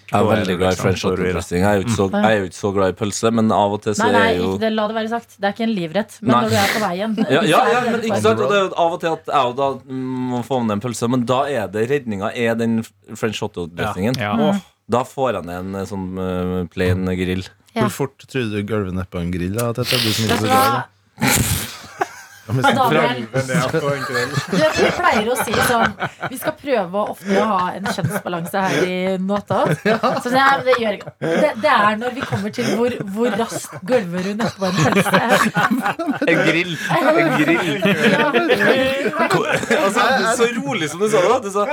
Jeg 0.10 0.20
er 0.20 0.30
veldig 0.30 0.56
glad 0.58 0.68
i 0.68 0.74
liksom 0.74 0.86
french 0.86 1.04
ruiner. 1.06 1.18
hotdog-dressing. 1.20 1.60
Jeg 1.60 1.70
er 1.70 1.76
jo 1.80 1.84
ikke 1.86 1.96
så- 1.96 2.10
jeg 2.12 2.30
er 2.30 2.40
jo 2.40 2.46
ikke 2.50 2.60
så 2.60 2.72
glad 2.74 2.90
i 2.90 2.96
pølse, 3.00 3.32
men 3.34 3.52
av 3.52 3.74
og 3.74 3.82
til 3.84 3.94
så 3.94 4.04
Nei, 4.04 4.12
nei, 4.12 4.24
er 4.30 4.38
jo 4.40 4.48
ikke 4.50 4.60
det, 4.60 4.72
la 4.74 4.88
det 4.88 4.96
være 4.96 5.10
sagt. 5.10 5.30
Det 5.40 5.46
er 5.50 5.54
ikke 5.54 5.68
en 5.70 5.76
livrett. 5.76 6.18
Men 6.22 6.32
Nei. 6.32 6.42
når 6.42 6.50
du 6.50 6.56
er 6.56 6.72
på 6.74 6.82
veien 6.86 7.16
ja, 7.36 7.42
ja, 7.42 7.62
ja, 7.74 7.80
men 7.92 8.02
ikke 8.02 8.22
sant, 8.22 8.40
og 8.40 8.50
det 8.50 8.58
er 8.58 8.64
jo 8.66 8.74
av 8.76 8.94
og 8.94 9.00
til 9.00 9.12
at 9.14 9.26
jeg 9.26 9.56
da 9.60 9.70
må 9.94 10.44
få 10.46 10.60
med 10.66 10.72
en 10.78 10.82
pølse, 10.82 11.10
men 11.10 11.26
da 11.26 11.40
er 11.46 11.68
det 11.68 11.90
redninga 11.90 12.32
er 12.36 12.56
den 12.56 12.84
french 13.16 13.40
hot-dressingen. 13.40 14.18
Ja. 14.18 14.34
Mm. 14.36 14.62
Da 14.90 15.04
får 15.06 15.34
jeg 15.34 15.46
ned 15.46 15.60
en 15.60 15.76
eh, 15.76 15.86
sånn 15.86 16.08
eh, 16.18 16.68
plain 16.74 17.06
grill. 17.06 17.46
Ja. 17.76 17.84
Hvor 17.86 17.92
fort 17.92 18.26
trodde 18.26 18.50
du 18.50 18.64
gulvet 18.66 18.94
nedpå 18.98 19.22
en 19.22 19.30
grill? 19.32 19.54
Da, 19.54 19.72
Tete? 19.74 20.00
Du 20.02 20.10
som 20.12 20.26
ikke 20.26 20.40
så 20.42 20.50
glad 20.50 20.66
i 20.66 20.78
det. 20.80 21.59
Men- 22.50 22.76
Daniel? 22.76 23.20
Du 24.50 24.58
vi 24.58 24.90
pleier 24.98 25.28
å 25.30 25.36
si 25.38 25.54
sånn 25.68 25.92
Vi 26.32 26.38
skal 26.40 26.54
prøve 26.60 27.02
ofte 27.14 27.36
å 27.40 27.46
ha 27.50 27.60
en 27.78 27.86
kjønnsbalanse 27.94 28.64
her 28.66 28.88
i 28.90 28.98
Nåta. 29.22 29.60
Så 30.24 30.32
det, 30.34 30.42
er, 30.42 30.64
det, 30.66 30.76
gjør, 30.82 30.98
det, 31.22 31.52
det 31.64 31.72
er 31.74 32.00
når 32.02 32.16
vi 32.18 32.24
kommer 32.26 32.54
til 32.56 32.70
hvor, 32.80 32.96
hvor 33.14 33.30
raskt 33.40 33.76
gulver 33.90 34.30
hun 34.30 34.40
nedpå 34.42 34.70
en 34.70 34.78
pølse. 34.80 35.22
En 36.30 36.42
grill! 36.48 36.74
En 36.98 37.06
grill. 37.40 37.78
Ja. 38.10 38.28
Altså, 39.80 40.02
så 40.40 40.50
rolig 40.60 40.90
som 40.92 41.00
du 41.04 41.08
sa 41.12 41.22
det. 41.26 41.40
Du 41.46 41.52
sa 41.54 41.66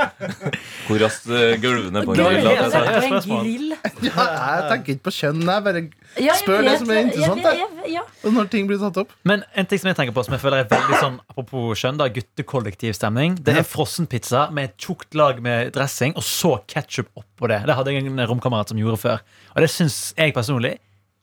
Hvor 0.87 1.01
raskt 1.03 1.29
eh, 1.31 1.57
gulvene 1.62 2.05
på 2.07 2.14
en 2.14 2.20
grill. 2.20 3.72
Ja, 4.07 4.27
jeg 4.27 4.68
tenker 4.70 4.97
ikke 4.97 5.07
på 5.11 5.14
kjønn. 5.20 5.43
Jeg 5.47 5.66
bare 5.66 5.83
Ja, 6.23 6.35
Spør 6.39 6.59
spør 6.59 6.64
det 6.64 6.75
som 6.81 6.91
er 6.95 7.01
interessant. 7.05 7.43
Jeg, 7.45 7.59
jeg. 7.61 7.69
jeg, 7.85 7.93
ja. 7.97 8.03
Og 8.25 8.33
når 8.33 8.47
ting 8.53 8.69
blir 8.69 8.79
tatt 8.81 8.97
opp. 9.03 9.11
Men 9.29 9.43
en 9.55 9.67
ting 9.69 9.81
som 9.83 9.91
jeg 9.91 9.99
tenker 9.99 10.14
på 10.17 10.23
som 10.25 10.33
jeg 10.37 10.43
føler 10.43 10.62
er 10.64 10.69
veldig 10.71 11.01
sånn 11.03 11.19
Apropos 11.29 11.77
skjønn, 11.83 11.99
da, 12.01 12.07
guttekollektivstemning. 12.12 13.37
Det 13.45 13.57
er 13.61 13.67
frossenpizza 13.69 14.47
med 14.57 14.71
et 14.71 14.77
tjukt 14.81 15.17
lag 15.19 15.43
med 15.45 15.75
dressing, 15.77 16.14
og 16.17 16.25
så 16.25 16.55
ketsjup 16.71 17.11
oppå 17.21 17.51
det. 17.53 17.61
Det 17.69 17.77
hadde 17.77 17.93
jeg 17.93 18.07
en 18.09 18.23
romkamerat 18.31 18.73
som 18.73 18.81
gjorde 18.81 19.01
før. 19.03 19.21
Og 19.55 19.64
det 19.67 19.71
syns 19.73 19.99
jeg 20.17 20.33
personlig 20.37 20.77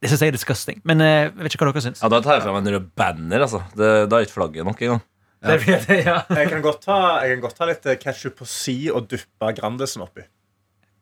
Det 0.03 0.11
synes 0.11 0.21
jeg 0.25 0.33
er 0.33 0.37
disgusting. 0.37 0.81
Men 0.83 1.01
eh, 1.01 1.15
jeg 1.29 1.33
vet 1.45 1.55
ikke 1.55 1.65
hva 1.65 1.73
dere 1.73 1.85
syns. 1.87 2.03
Ja, 2.03 2.11
Da 2.11 2.19
tar 2.21 2.37
jeg 2.37 2.45
fram 2.45 2.59
en 2.59 2.69
rød 2.75 2.87
banner. 2.99 3.47
altså 3.47 3.63
det, 3.73 3.91
Da 4.11 4.19
er 4.19 4.27
ikke 4.27 4.37
flagget 4.37 4.67
nok 4.67 4.81
engang. 4.83 5.01
Det 5.43 5.57
vet 5.65 5.89
jeg, 5.89 6.05
ja. 6.05 6.21
Jeg 6.37 6.49
kan 6.53 6.61
godt 6.63 6.85
ta, 6.85 6.97
jeg 7.23 7.35
kan 7.35 7.41
godt 7.47 7.57
ta 7.57 7.65
litt 7.67 7.87
ketsjup 7.99 8.37
på 8.39 8.45
si 8.47 8.77
og 8.91 9.09
duppe 9.11 9.49
Grandisen 9.57 10.03
oppi. 10.05 10.23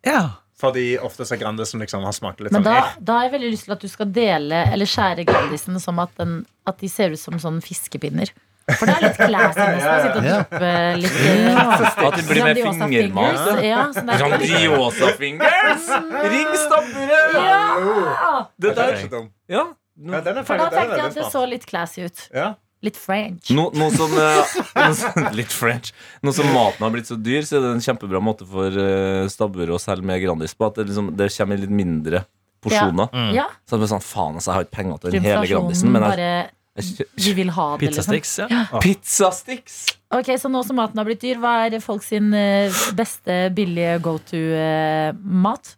Ja. 0.06 0.22
Fordi 0.62 1.00
ofte 1.02 1.26
så 1.26 1.34
er 1.34 1.40
Grandisen 1.42 1.80
liksom 1.82 2.04
har 2.06 2.14
smakt 2.14 2.40
litt 2.40 2.52
Men 2.54 2.62
sånn 2.62 2.68
da, 2.70 2.78
eh. 2.86 2.98
da 3.02 3.14
har 3.18 3.24
jeg 3.26 3.32
veldig 3.34 3.48
lyst 3.50 3.64
til 3.66 3.74
at 3.74 3.82
du 3.82 3.88
skal 3.90 4.12
dele 4.14 4.60
eller 4.72 4.86
skjære 4.86 5.24
Grandisen 5.26 5.80
som 5.82 5.98
at, 6.04 6.12
den, 6.20 6.46
at 6.70 6.78
de 6.78 6.90
ser 6.92 7.10
ut 7.16 7.20
som 7.20 7.40
sånn 7.42 7.58
fiskepinner. 7.66 8.30
For 8.78 8.86
det 8.86 8.94
er 8.94 9.02
litt 9.08 9.18
classy 9.18 9.58
nesten 9.58 9.90
å 9.90 10.04
sitte 10.04 10.20
og 10.20 10.28
duppe 10.28 10.70
litt 11.02 11.18
eh, 11.18 11.58
At 12.06 12.20
det 12.20 12.26
blir 12.30 12.44
med 12.46 12.60
Grandiosa 12.62 12.86
fingermat. 12.86 13.40
fingers. 13.42 13.64
Ja, 13.66 13.80
sånn 13.98 14.12
der- 14.12 14.22
Grandiosa 14.22 15.10
fingers! 15.18 15.90
Ring 16.36 16.54
stabburet! 16.62 17.36
Ja! 17.42 18.46
Det 18.54 18.70
Den 18.70 18.70
er 18.70 18.76
der 18.78 19.00
ikke 19.02 19.14
dum. 19.18 19.28
Ja. 19.50 19.66
Ja, 19.98 20.22
den 20.22 20.38
er 20.38 20.44
For 20.46 20.58
da 20.62 20.70
faktisk- 20.70 20.72
den 20.72 20.78
er 20.78 20.78
tenkte 20.78 20.78
jeg 20.78 20.90
veldig 20.92 21.06
at 21.10 21.16
det 21.18 21.26
smart. 21.26 21.34
så 21.34 21.50
litt 21.50 21.66
classy 21.74 22.06
ut. 22.06 22.22
Ja. 22.38 22.54
Litt 22.82 22.98
French. 22.98 23.52
No, 23.54 23.68
noe 23.78 23.92
som 23.94 24.14
eh, 24.18 25.32
Litt 25.40 25.54
French. 25.54 25.92
Nå 26.26 26.34
som 26.34 26.50
maten 26.50 26.82
har 26.82 26.94
blitt 26.94 27.10
så 27.10 27.18
dyr, 27.20 27.44
så 27.46 27.60
er 27.60 27.66
det 27.66 27.74
en 27.76 27.84
kjempebra 27.86 28.22
måte 28.24 28.48
for 28.50 28.74
uh, 28.74 29.28
stabburet 29.30 29.76
å 29.76 29.82
selge 29.82 30.08
med 30.08 30.22
Grandis 30.24 30.56
på. 30.58 30.72
At 30.72 30.80
det, 30.80 30.88
liksom, 30.90 31.12
det 31.18 31.30
kommer 31.36 31.60
i 31.60 31.66
litt 31.66 31.76
mindre 31.82 32.24
porsjoner. 32.62 33.14
Ja, 33.36 33.48
Så 33.66 33.76
det 33.76 33.84
blir 33.84 33.92
sånn, 33.94 34.04
faen 34.06 34.38
altså, 34.38 34.52
Jeg 34.52 34.58
har 34.58 34.66
ikke 34.68 34.78
penger 34.80 35.00
til 35.02 35.16
den 35.16 35.26
hele 35.26 35.46
Grandisen, 35.50 35.94
men 35.94 36.06
jeg, 36.06 36.50
jeg, 36.78 37.08
Vi 37.26 37.36
vil 37.38 37.54
ha 37.58 37.68
det, 37.78 37.92
liksom. 37.92 38.18
Pizzasticks. 38.18 38.34
Ja. 38.42 38.82
Pizzasticks! 38.84 39.78
Ok, 40.18 40.34
Så 40.42 40.52
nå 40.52 40.62
som 40.68 40.78
maten 40.82 41.02
har 41.02 41.08
blitt 41.10 41.24
dyr, 41.24 41.40
hva 41.42 41.56
er 41.68 41.78
folk 41.84 42.06
sin 42.06 42.34
eh, 42.38 42.82
beste 42.98 43.44
billige 43.58 43.98
go 44.06 44.18
to-mat? 44.30 45.74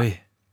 Oi. 0.00 0.10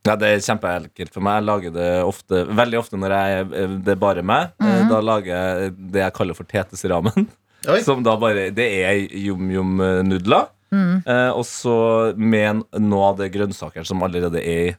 Ja, 0.08 0.16
Det 0.20 0.28
er 0.34 0.43
kjempeenkelt 0.45 1.12
for 1.14 1.26
meg. 1.26 1.39
Jeg 1.41 1.47
lager 1.49 1.74
det 1.76 1.88
ofte, 2.08 2.43
veldig 2.58 2.80
ofte 2.80 2.99
når 2.99 3.16
jeg, 3.18 3.47
det 3.86 3.93
er 3.95 3.99
bare 4.01 4.24
meg. 4.26 4.53
eh, 4.64 4.84
Da 4.89 5.01
lager 5.03 5.32
jeg 5.34 5.74
det 5.93 6.01
jeg 6.05 6.14
kaller 6.18 6.38
for 6.38 6.47
tetesramen. 6.49 7.28
Oi. 7.68 7.80
Som 7.88 8.03
da 8.05 8.16
bare 8.22 8.49
Det 8.55 8.68
er 8.86 9.01
yum-yum-nudler. 9.12 10.47
Eh, 10.74 11.32
og 11.32 11.45
så 11.47 12.14
med 12.20 12.64
noe 12.84 13.05
av 13.14 13.18
det 13.22 13.30
grønnsakene 13.32 13.88
som 13.88 14.01
allerede 14.03 14.41
er 14.41 14.74
i, 14.74 14.76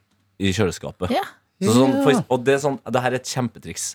i 0.49 0.53
kjøleskapet. 0.53 1.11
Ja. 1.15 1.23
Så 1.65 1.73
sånn, 1.75 1.95
for, 2.05 2.21
og 2.31 2.45
det 2.47 2.53
er 2.55 2.61
sånn 2.63 2.77
Det 2.87 3.01
her 3.03 3.15
er 3.17 3.19
et 3.19 3.31
kjempetriks. 3.33 3.87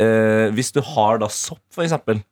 Eh, 0.00 0.48
hvis 0.56 0.72
du 0.74 0.80
har 0.94 1.20
da 1.22 1.28
sopp, 1.30 1.60
for 1.74 1.84
eksempel, 1.84 2.22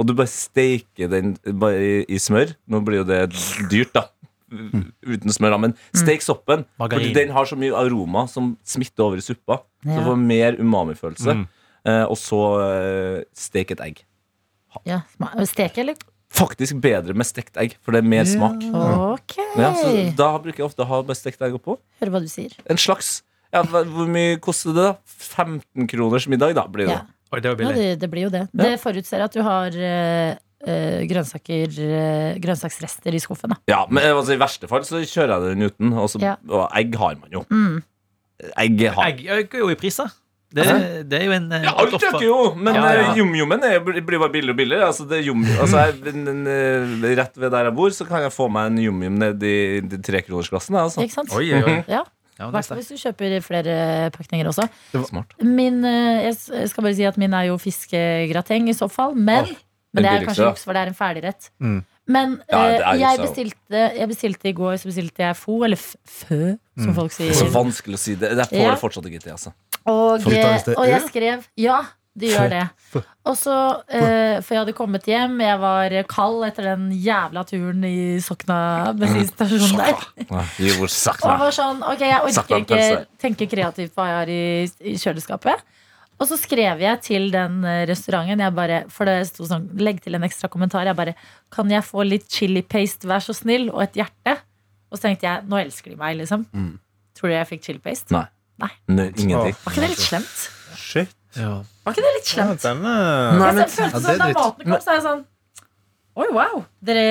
og 0.00 0.06
du 0.08 0.14
bare 0.16 0.28
steiker 0.32 1.08
den 1.12 1.34
bare 1.60 1.78
i, 1.84 1.94
i 2.08 2.18
smør 2.20 2.54
Nå 2.72 2.80
blir 2.86 3.02
jo 3.02 3.06
det 3.08 3.22
dyrt, 3.70 3.92
da. 3.96 4.06
Uten 4.50 5.32
smør, 5.34 5.54
da. 5.54 5.58
Men 5.62 5.74
stek 5.96 6.22
soppen. 6.24 6.64
Fordi 6.80 7.12
den 7.16 7.30
har 7.36 7.46
så 7.48 7.56
mye 7.60 7.72
aroma 7.76 8.26
som 8.30 8.56
smitter 8.66 9.06
over 9.06 9.20
i 9.22 9.24
suppa. 9.24 9.60
Så 9.84 9.96
du 9.96 10.06
får 10.10 10.18
mer 10.20 10.58
umami-følelse. 10.60 11.36
Mm. 11.40 11.46
Eh, 11.88 12.04
og 12.04 12.16
så 12.20 12.40
eh, 12.66 13.18
stek 13.36 13.70
et 13.76 13.80
egg. 13.86 14.02
Ja, 14.86 15.00
sma- 15.16 15.32
Steke, 15.48 15.80
eller? 15.82 15.96
Faktisk 16.30 16.76
bedre 16.78 17.14
med 17.18 17.26
stekt 17.26 17.56
egg, 17.58 17.72
for 17.82 17.90
det 17.96 18.04
er 18.04 18.06
mer 18.06 18.28
smak. 18.28 18.60
Ok. 18.70 19.34
Ja, 19.58 19.72
så 19.74 19.88
da 20.14 20.28
bruker 20.38 20.62
jeg 20.62 20.68
ofte 20.68 20.84
å 20.84 20.86
ha 20.86 21.00
bare 21.02 21.18
stekt 21.18 21.42
egg 21.42 21.56
oppå. 21.58 21.74
Hør 21.98 22.12
hva 22.14 22.20
du 22.22 22.28
sier. 22.30 22.54
En 22.70 22.78
slags 22.78 23.22
ja, 23.50 23.64
hva- 23.66 23.82
Hvor 23.82 24.06
mye 24.06 24.36
koster 24.38 24.70
det, 24.76 24.84
da? 24.92 24.92
15 25.10 25.88
kroners 25.90 26.28
middag, 26.30 26.54
da 26.54 26.68
blir 26.70 26.86
det. 26.86 26.94
Ja, 27.00 27.06
Oi, 27.34 27.40
det 27.42 27.50
var 27.50 27.64
ja 27.64 27.72
det, 27.74 27.88
det 28.04 28.08
blir 28.12 28.28
jo 28.28 28.30
det. 28.30 28.44
Det 28.54 28.76
forutser 28.82 29.22
at 29.26 29.34
du 29.34 29.42
har 29.42 29.74
eh, 29.74 30.30
eh, 30.30 30.36
grønnsaker, 31.10 31.76
eh, 31.80 32.38
grønnsaksrester 32.42 33.14
i 33.16 33.20
skuffen. 33.22 33.54
Da. 33.54 33.60
Ja, 33.72 33.84
men 33.88 34.04
eh, 34.04 34.12
altså, 34.16 34.34
I 34.36 34.40
verste 34.42 34.68
fall 34.70 34.84
så 34.84 35.00
kjører 35.04 35.36
jeg 35.48 35.56
den 35.56 35.68
uten. 35.70 35.92
Og, 35.96 36.10
så, 36.12 36.20
Ja. 36.22 36.36
og 36.48 36.66
egg 36.76 36.94
har 37.00 37.16
man 37.20 37.30
jo. 37.32 37.44
Mm. 37.50 37.82
Egg 38.56 38.82
har 38.96 39.06
Egg 39.10 39.24
øker 39.28 39.58
jo 39.64 39.70
i 39.72 39.76
priser. 39.80 40.10
Det, 40.50 40.64
det 41.06 41.14
er 41.20 41.24
jo 41.28 41.32
en 41.36 41.44
eh, 41.54 41.62
ja, 41.62 41.72
Alt 41.78 41.92
øker 41.94 42.24
jo, 42.24 42.38
men 42.58 42.74
Ja, 42.74 42.80
ja. 42.96 43.10
eh, 43.62 43.78
blir 44.02 44.18
bare 44.18 44.32
billigere 44.32 44.50
og 44.50 44.56
billigere. 44.58 44.86
Altså, 44.88 45.04
det 45.06 45.20
er 45.20 45.26
jum, 45.28 45.44
altså, 45.62 45.84
jeg, 45.86 46.14
en- 46.14 46.26
en, 46.32 46.40
eh, 46.50 47.04
rett 47.20 47.36
ved 47.38 47.52
der 47.54 47.68
jeg 47.68 47.74
bor, 47.76 47.90
så 47.94 48.06
kan 48.08 48.24
jeg 48.24 48.32
få 48.34 48.48
meg 48.50 48.66
en 48.72 48.80
jum-jum 48.82 49.18
ned 49.22 49.44
i, 49.46 49.78
i 49.78 50.00
trekronersklassen. 50.02 50.74
Altså. 50.80 51.04
Ikke 51.06 51.14
sant? 51.20 51.30
Oi, 51.38 51.52
oi, 51.54 51.62
oi. 51.62 51.76
Ja, 51.86 52.02
I 52.40 52.42
er 52.48 52.50
hvert 52.56 52.66
fall 52.66 52.80
hvis 52.80 52.88
du 52.90 52.96
kjøper 52.98 53.36
flere 53.46 54.10
pakninger 54.16 54.48
også. 54.50 54.66
Smart. 55.06 55.36
Min, 55.44 55.84
eh, 55.84 56.26
jeg 56.32 56.68
skal 56.72 56.82
bare 56.88 56.96
si 56.98 57.04
at 57.06 57.16
min 57.20 57.32
er 57.36 57.46
jo 57.52 57.58
fiskegrateng 57.62 58.66
i 58.72 58.74
så 58.74 58.88
fall. 58.90 59.14
Men, 59.14 59.46
men 59.92 60.04
det 60.04 60.10
er 60.12 60.26
kanskje 60.28 60.46
juks, 60.46 60.64
for 60.66 60.76
det 60.76 60.82
er 60.84 60.92
en 60.92 60.98
ferdigrett. 60.98 61.50
Mm. 61.58 61.80
Men 62.10 62.42
Ja, 62.50 62.60
eh, 62.66 62.98
jeg, 63.00 63.20
bestilte, 63.22 63.84
jeg 63.96 64.08
bestilte 64.10 64.50
i 64.50 64.54
går 64.56 64.78
Så 64.80 64.88
bestilte 64.90 65.22
jeg 65.22 65.36
fo, 65.38 65.60
eller 65.66 65.78
fø, 65.78 66.56
som 66.80 66.94
folk 66.96 67.14
sier. 67.14 67.30
Det 67.30 67.38
er 67.38 67.46
Så 67.46 67.54
vanskelig 67.54 67.98
å 67.98 68.02
si 68.02 68.16
det. 68.18 68.32
Jeg 68.34 68.50
får 68.50 68.58
Ja. 68.64 68.70
det 68.74 68.80
fortsatt 68.82 69.06
ikke 69.10 69.22
til. 69.22 69.32
Altså. 69.36 69.52
Og, 69.86 70.24
det 70.24 70.76
og 70.76 70.86
jeg 70.88 71.02
skrev 71.06 71.44
Ja, 71.56 71.80
du 72.18 72.26
gjør 72.26 72.50
det. 72.50 72.64
Og 73.24 73.36
så, 73.38 73.54
eh, 73.88 74.40
For 74.40 74.54
jeg 74.54 74.60
hadde 74.64 74.74
kommet 74.76 75.06
hjem, 75.06 75.38
jeg 75.40 75.58
var 75.62 75.94
kald 76.10 76.44
etter 76.48 76.66
den 76.72 76.90
jævla 76.90 77.44
turen 77.46 77.84
i 77.84 78.18
Sokna 78.20 78.92
bensinstasjon 78.98 79.76
der. 79.78 79.94
Og 81.30 81.44
var 81.44 81.54
sånn, 81.54 81.82
ok, 81.82 82.00
jeg 82.00 82.20
orker 82.26 82.64
ikke 82.64 83.06
tenke 83.20 83.46
kreativt 83.50 83.94
på 83.94 84.02
hva 84.02 84.08
jeg 84.10 84.18
har 84.18 84.32
i, 84.34 84.90
i 84.92 84.96
kjøleskapet. 84.98 85.62
Og 86.20 86.28
så 86.28 86.36
skrev 86.36 86.82
jeg 86.84 87.00
til 87.06 87.30
den 87.32 87.62
eh, 87.64 87.86
restauranten, 87.88 88.42
jeg 88.44 88.52
bare, 88.56 88.82
for 88.92 89.08
det 89.08 89.22
sto 89.30 89.46
sånn, 89.48 89.70
legg 89.80 90.02
til 90.04 90.18
en 90.18 90.26
ekstra 90.26 90.50
kommentar. 90.52 90.84
Jeg 90.84 90.98
bare, 90.98 91.14
kan 91.54 91.70
jeg 91.72 91.86
få 91.86 92.04
litt 92.04 92.26
chili 92.28 92.60
paste, 92.62 93.08
vær 93.08 93.24
så 93.24 93.32
snill, 93.36 93.70
og 93.72 93.80
et 93.86 93.96
hjerte? 94.02 94.36
Og 94.90 94.98
så 94.98 95.06
tenkte 95.06 95.24
jeg, 95.30 95.46
nå 95.48 95.56
elsker 95.62 95.94
de 95.94 95.96
meg, 96.00 96.18
liksom. 96.20 96.44
Mm. 96.52 96.74
Tror 97.16 97.32
du 97.32 97.36
jeg 97.38 97.48
fikk 97.54 97.64
chili 97.70 97.80
paste? 97.84 98.12
Nei. 98.12 98.26
Nei. 98.60 98.70
Nei, 98.92 99.08
ingenting. 99.16 99.56
Var 99.64 99.72
ikke 99.72 99.80
det 99.86 99.90
litt 99.94 100.04
slemt? 100.04 100.44
Shit. 100.76 101.16
Ja. 101.38 101.54
Var 101.86 101.94
ikke 101.94 102.04
det 102.04 102.12
litt 102.18 102.30
Ja, 102.36 102.46
denne... 102.58 102.94
den 102.94 103.38
Nei, 103.40 103.50
men- 103.54 103.60
jeg 103.62 103.70
følte 103.70 103.84
Ja, 103.86 104.00
det 104.00 104.04
sånn, 104.04 104.18
Da 104.18 104.30
maten 104.34 104.64
kom, 104.66 104.80
så 104.82 104.90
er 104.90 104.96
jeg 104.98 105.04
sånn 105.06 105.20
Oi, 106.20 106.26
wow. 106.34 106.56
Dere, 106.84 107.04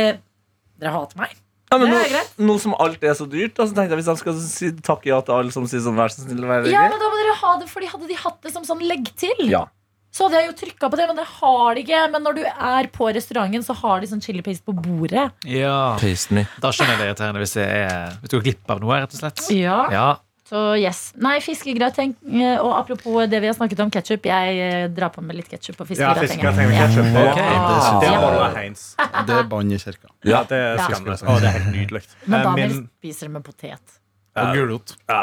dere 0.77 0.91
hater 0.93 1.17
meg. 1.21 1.37
Ja, 1.71 1.77
men 1.77 1.91
Det 1.91 1.97
nå, 1.97 2.03
greit. 2.09 2.29
nå 2.41 2.59
som 2.59 2.73
alt 2.81 3.03
er 3.03 3.13
så 3.13 3.27
dyrt, 3.29 3.53
da, 3.55 3.63
så 3.69 3.75
tenkte 3.77 3.93
jeg 3.93 3.99
hvis 4.01 4.07
de 4.09 4.15
skal 4.17 4.37
si 4.41 4.71
takke 4.81 5.05
ja 5.11 5.19
til 5.21 5.35
alle 5.35 5.51
som 5.53 5.67
sier 5.69 5.83
sånn 5.85 5.95
vær 5.99 6.09
så 6.09 6.23
snill, 6.25 6.41
vær 6.49 6.65
Ja, 6.65 6.87
men 6.89 6.97
da 6.97 7.09
må 7.11 7.19
dere 7.21 7.35
ha 7.43 7.57
det, 7.61 7.67
fordi 7.69 7.85
hadde 7.91 8.07
de 8.09 8.15
hatt 8.17 8.39
det 8.41 8.53
som 8.55 8.63
sånn 8.65 8.81
legg 8.87 9.11
til, 9.15 9.43
Ja. 9.51 9.67
så 10.11 10.25
hadde 10.25 10.39
jeg 10.41 10.47
jo 10.49 10.55
trykka 10.65 10.89
på 10.89 10.97
det, 10.97 11.05
men 11.11 11.15
det 11.21 11.25
har 11.29 11.75
de 11.75 11.83
ikke. 11.83 12.11
Men 12.11 12.23
når 12.25 12.33
du 12.39 12.43
er 12.49 12.87
på 12.89 13.13
restauranten, 13.13 13.61
så 13.61 13.75
har 13.77 13.99
de 14.01 14.07
sånn 14.09 14.23
chili 14.25 14.41
paste 14.41 14.65
på 14.65 14.73
bordet. 14.73 15.29
ja. 15.45 15.95
Paste 16.01 16.31
me. 16.33 16.47
Da 16.59 16.71
skjønner 16.73 16.97
jeg 16.97 16.99
det 17.03 17.09
irriterende 17.13 17.43
hvis, 17.45 17.53
jeg 17.53 17.69
er, 17.85 18.17
hvis 18.23 18.29
du 18.33 18.39
går 18.39 18.43
glipp 18.49 18.69
av 18.73 18.81
noe, 18.81 18.97
rett 19.05 19.13
og 19.13 19.19
slett. 19.21 19.45
Ja. 19.53 19.77
Ja. 19.93 20.07
Så 20.49 20.61
yes. 20.81 21.11
Nei, 21.21 21.35
fiskegratenk. 21.45 22.15
eh, 22.25 22.57
Og 22.57 22.71
apropos 22.79 23.27
det 23.29 23.37
vi 23.43 23.47
har 23.51 23.53
snakket 23.53 23.79
om 23.83 23.91
ketsjup, 23.93 24.23
jeg 24.25 24.55
eh, 24.65 24.87
drar 24.89 25.11
på 25.13 25.21
med 25.21 25.35
litt 25.37 25.49
ketsjup 25.51 25.77
på 25.77 25.85
Ja, 25.85 25.89
fiskegrateng. 26.15 26.25
fiskegrateng 26.25 26.67
med 26.71 26.77
ketchup 26.79 27.05
det 27.05 27.35
synes 27.85 28.01
Det 28.01 28.09
må 28.09 28.31
ha 28.33 29.23
Det 29.29 29.35
er 29.37 29.43
bann 29.51 29.71
i 29.71 29.77
kirka. 29.77 30.09
Ja, 30.25 30.41
det 30.49 30.57
er 30.57 30.75
Ja. 30.79 30.87
skamløst. 30.89 31.23
Å, 31.23 31.37
det 31.39 31.47
er 31.51 31.55
helt 31.59 31.71
nydelig. 31.75 32.01
Men 32.25 32.39
Eh, 32.39 32.43
Daniel 32.49 32.73
min- 32.73 32.89
spiser 32.99 33.27
det 33.27 33.31
med 33.37 33.43
potet. 33.43 33.97
Og 34.39 34.55
gulrot. 34.55 34.95
Ja, 35.09 35.21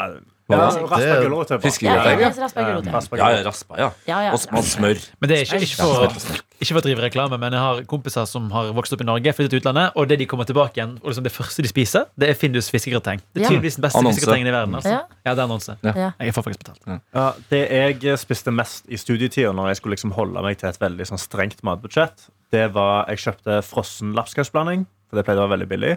ja, 0.49 0.57
raspa 0.57 1.21
gulrot 1.23 1.51
er. 1.51 1.55
Ja, 1.55 1.59
Fiskegrateng. 1.67 2.19
raspa 2.39 2.63
gulrot, 2.63 2.85
ja. 2.85 2.91
Raspa 2.91 3.17
Ja, 3.17 3.29
ja, 3.35 3.43
raspa, 3.43 3.77
ja. 3.77 3.89
Ja, 4.07 4.21
ja. 4.21 4.31
Og 4.31 4.63
smør. 4.63 4.97
Men 5.19 5.29
det 5.29 5.37
er 5.39 5.43
ikke, 5.43 5.63
ikke, 5.67 5.75
for, 5.75 6.46
ikke 6.57 6.73
for 6.73 6.79
å 6.81 6.85
drive 6.87 7.03
reklame, 7.03 7.37
men 7.37 7.53
jeg 7.53 7.61
har 7.61 7.81
kompiser 7.89 8.25
som 8.29 8.47
har 8.53 8.71
vokst 8.73 8.93
opp 8.95 9.01
i 9.03 9.07
Norge, 9.07 9.33
flyttet 9.37 9.53
til 9.53 9.61
utlandet, 9.61 9.93
og 9.93 10.07
det 10.09 10.17
de 10.21 10.25
kommer 10.29 10.47
tilbake 10.49 10.79
igjen, 10.79 10.95
og 11.03 11.11
liksom 11.11 11.25
det 11.27 11.33
første 11.35 11.65
de 11.65 11.69
spiser, 11.69 12.07
det 12.17 12.31
er 12.31 12.37
Findus 12.39 12.69
fiskegrateng. 12.73 13.21
Det 13.35 13.43
er 13.43 13.51
tydeligvis 13.51 13.77
den 13.77 13.85
beste 13.85 14.01
Annonse. 14.01 14.19
fiskegratengen 14.21 14.49
i 14.49 14.55
verden. 14.55 14.77
Altså. 14.79 14.95
Ja. 14.95 15.03
Ja, 15.21 15.33
det 15.35 15.37
er 15.37 15.45
annonse. 15.45 15.77
Ja. 15.85 16.09
Jeg 16.23 16.33
får 16.33 16.47
faktisk 16.47 16.63
betalt. 16.65 17.01
Ja, 17.13 17.27
det 17.51 17.61
jeg 17.67 18.17
spiste 18.23 18.53
mest 18.55 18.89
i 18.89 18.97
studietida 18.97 19.53
når 19.53 19.73
jeg 19.73 19.81
skulle 19.81 19.97
liksom 19.97 20.15
holde 20.17 20.41
meg 20.45 20.57
til 20.57 20.71
et 20.71 20.81
veldig 20.81 21.09
sånn 21.11 21.21
strengt 21.21 21.61
matbudsjett, 21.67 22.29
det 22.55 22.69
var 22.73 23.09
Jeg 23.11 23.19
kjøpte 23.25 23.59
frossen 23.67 24.13
lapskausblanding, 24.15 24.87
for 25.09 25.19
det 25.19 25.25
pleide 25.27 25.43
å 25.43 25.47
være 25.47 25.57
veldig 25.57 25.69
billig. 25.69 25.93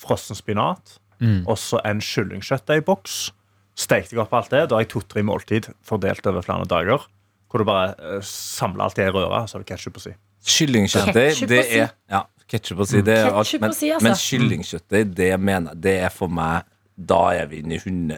Frossen 0.00 0.38
spinat. 0.38 0.98
Mm. 1.20 1.44
Og 1.46 1.58
så 1.60 1.78
en 1.84 2.00
kyllingkjøttdeigboks. 2.00 3.30
Stekte 3.76 4.16
jeg 4.16 4.22
opp 4.24 4.32
alt 4.34 4.50
det. 4.52 4.66
Da 4.70 4.76
har 4.78 4.84
jeg 4.84 4.92
to-tre 4.94 5.22
måltid 5.22 5.68
fordelt 5.86 6.26
over 6.26 6.44
flere 6.44 6.66
dager. 6.68 7.04
Hvor 7.50 7.58
du 7.58 7.66
bare 7.66 7.94
uh, 7.98 8.20
samler 8.22 8.84
alt 8.86 8.96
det 8.96 9.08
i 9.08 9.14
røra, 9.14 9.44
så 9.50 9.58
har 9.58 9.64
du 9.64 9.68
ketsjup 9.72 9.96
på 9.98 10.04
si. 10.06 10.12
Kyllingkjøttdeig, 10.46 11.40
det 11.50 11.62
er 11.76 11.88
Ja, 12.10 12.24
ketsjup 12.48 12.78
på 12.80 12.86
si. 12.88 13.00
Det 13.04 13.16
er 13.18 13.30
alt, 13.32 13.54
men, 13.60 13.72
si, 13.76 13.90
altså. 13.92 14.06
men 14.06 14.14
kyllingkjøttdeig, 14.20 15.10
det 15.18 15.32
mener 15.40 15.74
jeg 15.74 15.82
Det 15.88 15.96
er 16.06 16.12
for 16.14 16.28
meg 16.32 16.62
Da 17.00 17.18
er 17.32 17.46
vi 17.48 17.60
inne 17.62 17.74
i 17.76 17.80
hunde... 17.80 18.16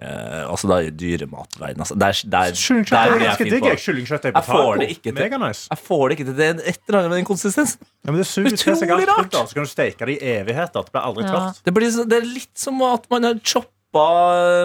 Altså, 0.51 0.67
da 0.71 0.79
er 0.83 0.89
det 0.91 0.97
dyrematverdenen. 0.99 1.85
Altså. 1.85 1.95
Der, 1.95 2.17
der, 2.27 2.55
der 2.57 2.87
blir 2.91 2.97
er 2.99 3.13
jeg 3.13 3.21
ganske 3.23 3.45
fin 3.45 3.53
digg. 3.53 3.63
på. 3.63 3.69
jeg. 3.73 3.79
Kyllingkjøttdeig 3.85 4.33
på 4.35 4.41
Jeg 4.41 4.49
får 4.49 4.81
det 4.83 4.89
taco. 4.97 5.15
Meganice. 5.21 5.67
Jeg 5.71 5.79
får 5.87 6.03
det 6.09 6.17
ikke 6.19 6.27
til. 6.29 6.37
Det 6.41 6.47
er 6.49 6.55
et 6.73 6.81
eller 6.89 6.99
annet 6.99 7.11
med 7.13 7.19
den 7.21 7.29
konsistensen. 7.29 7.87
Ja, 8.03 8.11
men 8.11 8.19
det 8.19 8.27
suger 8.27 8.51
til 8.57 8.59
seg 8.59 8.91
Utrolig 8.91 9.07
alt 9.07 9.37
rart. 9.39 9.49
så 9.53 9.55
kan 9.61 9.69
du 9.69 9.71
steke 9.71 10.09
det 10.11 10.17
i 10.19 10.33
evigheter. 10.35 10.83
Det 10.89 10.93
blir 10.97 11.07
aldri 11.07 11.25
Ja. 11.29 11.31
tørt. 11.37 11.63
Det, 11.69 11.75
blir, 11.79 11.95
det 12.11 12.19
er 12.19 12.27
litt 12.27 12.53
som 12.59 12.83
at 12.89 13.07
man 13.15 13.29
har 13.31 13.39
choppa 13.55 14.07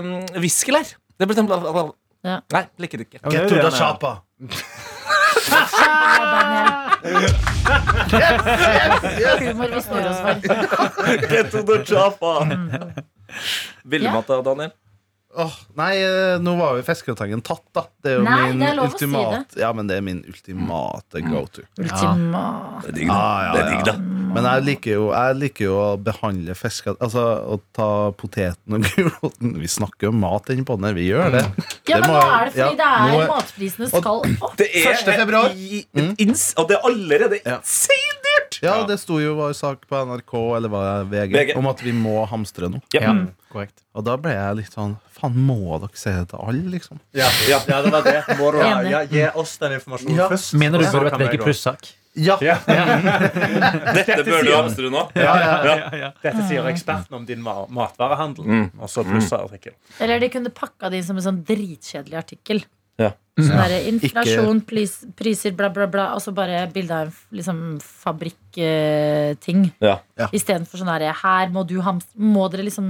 um, 0.01 0.11
whiskelær. 0.41 0.95
Det 1.18 1.30
blir 1.30 1.38
Ja. 2.28 2.41
Nei, 2.51 2.63
liker 2.84 2.99
det 2.99 3.07
ikke. 3.07 3.21
Ja, 3.32 3.45
to 3.47 3.55
the 3.55 3.71
chapa. 3.71 4.17
Humor 9.39 9.67
vi 9.75 9.82
snur 9.82 10.09
oss 10.09 10.19
for. 10.19 10.34
Get 11.30 11.51
to 11.51 11.63
the 11.63 11.84
choppa. 11.86 12.34
Billigmat 13.84 14.28
da, 14.28 14.41
Daniel? 14.41 14.71
Åh, 15.38 15.53
nei, 15.78 15.91
eh, 16.01 16.39
nå 16.41 16.55
var 16.57 16.78
jo 16.80 16.84
fiskegratengen 16.88 17.41
tatt, 17.45 17.65
da. 17.75 17.84
Det 18.01 18.09
er 18.11 18.15
jo 18.17 18.23
Nei, 18.25 18.38
min 18.49 18.61
det 18.63 18.69
er 18.71 18.78
lov 18.80 18.95
å 18.95 18.97
si 18.97 19.09
det. 19.11 19.59
Ja, 19.61 19.69
men 19.75 19.89
det 19.89 19.99
er 19.99 20.05
min 20.05 20.23
ultimate 20.25 21.21
go 21.28 21.43
to. 21.53 21.65
Ultimat. 21.78 22.88
Det 22.88 22.93
er 22.93 22.97
digg, 22.97 23.11
da. 23.11 23.17
Ja, 23.19 23.43
ja, 23.43 23.51
Det 23.53 23.61
er 23.61 23.69
digg, 23.75 23.84
da. 23.86 24.16
Men 24.34 24.43
jeg 24.47 24.63
liker 24.67 24.91
jo, 24.97 25.05
jeg 25.13 25.36
liker 25.39 25.65
jo 25.67 25.75
å 25.80 25.86
behandle 26.03 26.53
fisk 26.57 26.88
Altså 26.93 27.21
å 27.53 27.57
ta 27.75 27.88
poteten 28.17 28.75
og 28.78 28.86
gulroten 28.91 29.53
Vi 29.61 29.69
snakker 29.71 30.09
jo 30.09 30.11
mat 30.15 30.49
inni 30.53 30.65
på 30.67 30.75
den 30.78 30.88
her, 30.89 30.93
vi 30.97 31.07
gjør 31.09 31.32
det. 31.38 31.43
Ja, 31.89 31.99
men 32.01 32.09
må 32.09 32.17
nå 32.17 32.23
er 32.28 32.45
det 32.49 32.53
fordi 32.53 32.61
ja, 32.61 32.69
det 32.82 33.13
nå 33.13 33.21
er 33.23 33.32
matprisene 33.32 33.89
skal 33.91 34.21
opp. 34.25 34.57
Det 34.59 34.67
er 34.73 34.91
1. 34.93 35.11
februar. 35.23 35.49
i- 35.55 35.86
ins- 36.25 36.53
Og 36.57 36.67
det 36.69 36.78
er 36.78 36.88
allerede 36.91 37.39
Ja. 37.45 37.57
insane 37.61 38.21
dyrt! 38.28 38.59
Ja, 38.63 38.78
det 38.89 38.99
sto 39.01 39.19
jo 39.21 39.36
var 39.38 39.53
sak 39.57 39.84
på 39.89 39.99
NRK 40.07 40.34
eller 40.57 40.69
var 40.73 41.03
det 41.03 41.11
VG, 41.11 41.34
VG. 41.38 41.57
om 41.59 41.67
at 41.67 41.82
vi 41.84 41.91
må 41.93 42.21
hamstre 42.30 42.69
nå. 42.73 42.82
Ja. 42.93 43.01
Ja, 43.07 43.13
korrekt. 43.53 43.82
Og 43.97 44.05
da 44.05 44.15
ble 44.17 44.32
jeg 44.36 44.55
litt 44.63 44.73
sånn 44.73 44.97
Faen, 45.17 45.34
må 45.34 45.80
dere 45.82 45.97
si 45.97 46.11
det 46.13 46.28
til 46.30 46.38
alle, 46.45 46.67
liksom? 46.69 46.99
Ja, 47.17 47.25
ja, 47.49 47.57
det 47.65 47.89
var 47.89 48.03
det. 48.05 48.19
Må. 48.38 48.51
Ja, 48.86 48.99
gi 49.09 49.23
oss 49.34 49.55
den 49.57 49.71
informasjonen 49.80 50.15
Ja. 50.19 50.28
først. 50.30 50.53
Mener 50.53 50.78
du 50.78 50.86
burde 50.86 51.09
vært 51.09 51.23
VG 51.32 51.39
pluss-sak? 51.41 51.88
Ja! 52.18 52.38
Ja. 52.41 52.57
Dette 53.97 54.24
bør 54.26 54.45
du 54.45 54.51
hamstre 54.55 54.89
nå. 54.93 55.03
ja, 55.18 55.34
ja. 55.41 55.51
Ja, 55.68 55.76
ja. 56.01 56.09
Dette 56.24 56.47
sier 56.49 56.65
eksperten 56.72 57.20
om 57.20 57.28
din 57.28 57.43
matvarehandel. 57.43 58.47
Mm. 58.47 58.65
Og 58.82 58.91
så 58.91 59.05
plussartikkel. 59.07 59.78
Eller 60.03 60.24
de 60.24 60.32
kunne 60.34 60.53
pakka 60.53 60.91
det 60.91 61.01
inn 61.01 61.07
som 61.07 61.20
en 61.20 61.28
sånn 61.30 61.43
dritkjedelig 61.47 62.20
artikkel. 62.20 62.63
Ja. 62.97 63.11
Sånn 63.38 63.53
derre 63.53 63.82
inflasjon, 63.91 64.63
pris, 64.65 64.95
priser, 65.18 65.53
bla, 65.57 65.70
bla, 65.74 65.86
bla. 65.91 66.07
Og 66.18 66.24
så 66.24 66.34
bare 66.36 66.63
bilde 66.74 66.95
av 66.95 67.11
en 67.11 67.38
liksom, 67.38 67.59
fabrikkting. 67.84 69.68
Ja. 69.84 69.99
Ja. 70.18 70.32
Istedenfor 70.34 70.82
sånn 70.82 70.89
herre 70.89 71.13
Her 71.22 71.53
må 71.53 71.61
du 71.68 71.78
hamstre 71.86 72.18
Må 72.18 72.47
dere 72.49 72.65
liksom 72.65 72.88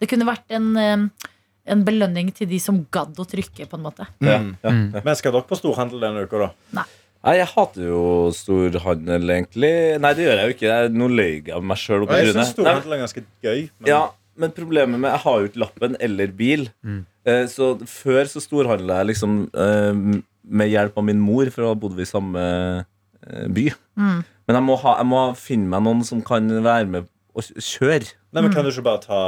Det 0.00 0.08
kunne 0.08 0.24
vært 0.24 0.54
en, 0.56 0.70
uh, 0.80 1.28
en 1.68 1.84
belønning 1.84 2.30
til 2.32 2.48
de 2.48 2.56
som 2.62 2.78
gadd 2.92 3.18
å 3.20 3.26
trykke, 3.28 3.66
på 3.68 3.76
en 3.76 3.84
måte. 3.84 4.08
Ja. 4.24 4.38
Mm. 4.40 4.54
Ja. 4.64 5.02
Men 5.04 5.18
skal 5.18 5.36
dere 5.36 5.44
på 5.46 5.58
storhandel 5.60 6.00
denne 6.00 6.24
uka, 6.24 6.46
da? 6.46 6.48
Nei, 6.80 6.86
jeg 7.36 7.46
hater 7.52 7.82
jo 7.84 8.02
storhandel, 8.32 9.28
egentlig. 9.34 9.72
Nei, 10.00 10.12
det 10.16 10.24
gjør 10.24 10.38
jeg 10.40 10.46
jo 10.48 10.54
ikke. 10.56 10.68
Jeg- 10.70 10.92
Nå 10.96 11.08
løy 11.08 11.42
jeg 11.46 11.62
meg 11.62 11.76
sjøl 11.76 12.06
jeg 12.08 12.32
syns 12.34 12.52
storhandel 12.54 12.92
er 12.96 13.02
ganske 13.04 13.24
gøy. 13.44 13.70
Men 13.80 13.86
Ja, 13.88 14.00
men 14.36 14.50
problemet 14.52 14.98
med 14.98 15.10
Jeg 15.10 15.20
har 15.20 15.38
jo 15.40 15.48
ikke 15.48 15.60
lappen 15.60 15.96
eller 16.00 16.26
bil. 16.28 16.70
Eh, 17.26 17.44
Så 17.46 17.76
før 17.84 18.24
så 18.24 18.40
storhandla 18.40 19.00
jeg 19.04 19.06
liksom 19.14 19.50
eh, 19.54 20.20
med 20.50 20.70
hjelp 20.70 20.96
av 20.96 21.04
min 21.04 21.20
mor, 21.20 21.44
for 21.50 21.62
da 21.62 21.74
bodde 21.74 21.96
vi 21.96 22.02
i 22.02 22.08
samme 22.08 22.84
eh, 23.28 23.48
by. 23.48 23.68
Mm. 23.98 24.24
Men 24.48 24.56
jeg 24.56 24.62
må, 24.64 24.78
ha, 24.80 24.96
jeg 24.96 25.06
må 25.06 25.36
finne 25.36 25.68
meg 25.68 25.82
noen 25.84 26.02
som 26.04 26.22
kan 26.22 26.48
være 26.64 26.86
med 26.88 27.04
og 27.36 27.42
kjøre. 27.44 28.14
Nei, 28.32 28.42
men 28.42 28.52
Kan 28.52 28.64
du 28.64 28.70
ikke 28.70 28.82
bare 28.82 29.02
ta, 29.04 29.20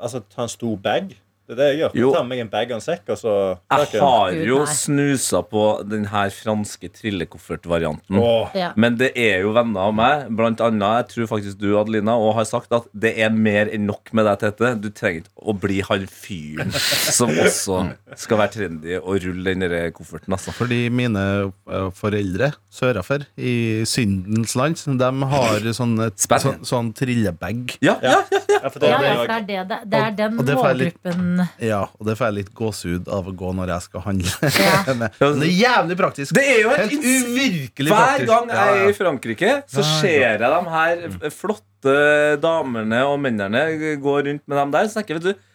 altså, 0.00 0.20
ta 0.28 0.42
en 0.42 0.48
stor 0.52 0.76
bag? 0.76 1.16
Det 1.48 1.54
er 1.54 1.60
det 1.62 1.66
jeg 1.70 1.78
gjør. 1.78 1.94
Jo. 1.96 2.08
Jeg 2.10 2.18
tar 2.18 2.24
med 2.28 2.34
meg 2.34 2.42
en 2.42 2.50
bag 2.52 2.72
og 2.72 2.76
en 2.76 2.82
sekk, 2.84 3.06
og 3.14 3.16
så 3.16 3.34
Jeg 3.72 4.02
har 4.02 4.34
jo 4.50 4.58
snusa 4.68 5.40
på 5.48 5.62
den 5.88 6.04
her 6.12 6.28
franske 6.34 6.90
trillekoffertvarianten. 6.92 8.18
Åh. 8.20 8.56
Ja. 8.58 8.68
Men 8.76 8.98
det 9.00 9.14
er 9.16 9.46
jo 9.46 9.54
venner 9.56 9.88
av 9.88 9.94
meg, 9.96 10.26
blant 10.36 10.60
annet, 10.60 10.84
jeg 10.98 11.08
tror 11.14 11.30
faktisk 11.30 11.56
du, 11.62 11.70
Adelina, 11.80 12.18
og 12.20 12.34
har 12.36 12.44
sagt 12.50 12.74
at 12.76 12.90
det 12.92 13.14
er 13.16 13.32
mer 13.32 13.72
enn 13.72 13.86
nok 13.88 14.12
med 14.12 14.28
deg, 14.28 14.42
Tete. 14.42 14.74
Du 14.76 14.90
trenger 14.92 15.24
ikke 15.24 15.48
å 15.48 15.54
bli 15.56 15.78
han 15.88 16.04
fyren 16.12 16.76
som 17.18 17.32
også 17.32 17.80
skal 18.20 18.42
være 18.42 18.54
trendy 18.58 18.98
og 19.00 19.16
rulle 19.24 19.56
den 19.56 19.96
kofferten, 19.96 20.36
altså. 20.36 20.52
Fordi 20.52 20.82
mine 20.92 21.24
eh, 21.48 21.88
foreldre 21.96 22.52
sørafor 22.68 23.24
i 23.40 23.86
syndens 23.88 24.52
land, 24.58 24.84
de 25.00 25.32
har 25.32 25.72
sånn, 25.72 25.96
et, 26.04 26.28
sånn, 26.28 26.60
sånn 26.68 26.92
trillebag. 26.92 27.78
Ja, 27.80 27.96
ja, 28.04 28.20
ja. 28.28 28.44
Ja, 28.58 28.70
for 28.72 28.82
det 28.82 28.88
Ja, 28.90 28.98
er 28.98 29.02
det 29.02 29.08
ja, 29.08 29.16
for 29.16 29.28
det 29.28 29.56
er, 29.56 29.64
det, 29.64 29.78
det, 29.86 29.98
er 29.98 30.14
den 30.18 30.38
Og 30.38 31.37
Ja, 31.62 31.80
og 31.98 32.06
det 32.08 32.14
får 32.18 32.28
jeg 32.30 32.36
litt 32.38 32.50
gåsehud 32.58 33.08
av 33.14 33.28
å 33.30 33.34
gå 33.38 33.52
når 33.56 33.72
jeg 33.74 33.86
skal 33.86 34.04
handle. 34.06 34.50
Ja. 34.64 34.78
Men 35.20 35.42
det 35.42 35.48
er 35.48 35.54
jævlig 35.54 35.96
praktisk. 36.00 36.34
Det 36.38 36.44
er 36.44 36.60
jo 36.64 36.72
helt 36.72 36.94
Helt 36.94 37.06
uvirkelig 37.08 37.92
Hver 37.92 38.04
praktisk. 38.04 38.30
gang 38.32 38.52
jeg 38.54 38.78
er 38.82 38.88
i 38.90 38.96
Frankrike, 38.98 39.52
så 39.70 39.84
ser 39.88 40.16
jeg 40.24 40.40
de 40.42 40.62
her 40.74 41.04
flotte 41.34 41.94
damene 42.42 43.04
og 43.06 43.18
mennene 43.22 43.62
gå 44.02 44.16
rundt 44.26 44.44
med 44.48 44.58
dem 44.62 44.74
der. 44.74 44.88
Så 44.90 44.98
tenker 45.00 45.16
jeg, 45.18 45.22
vet 45.22 45.38
du 45.38 45.46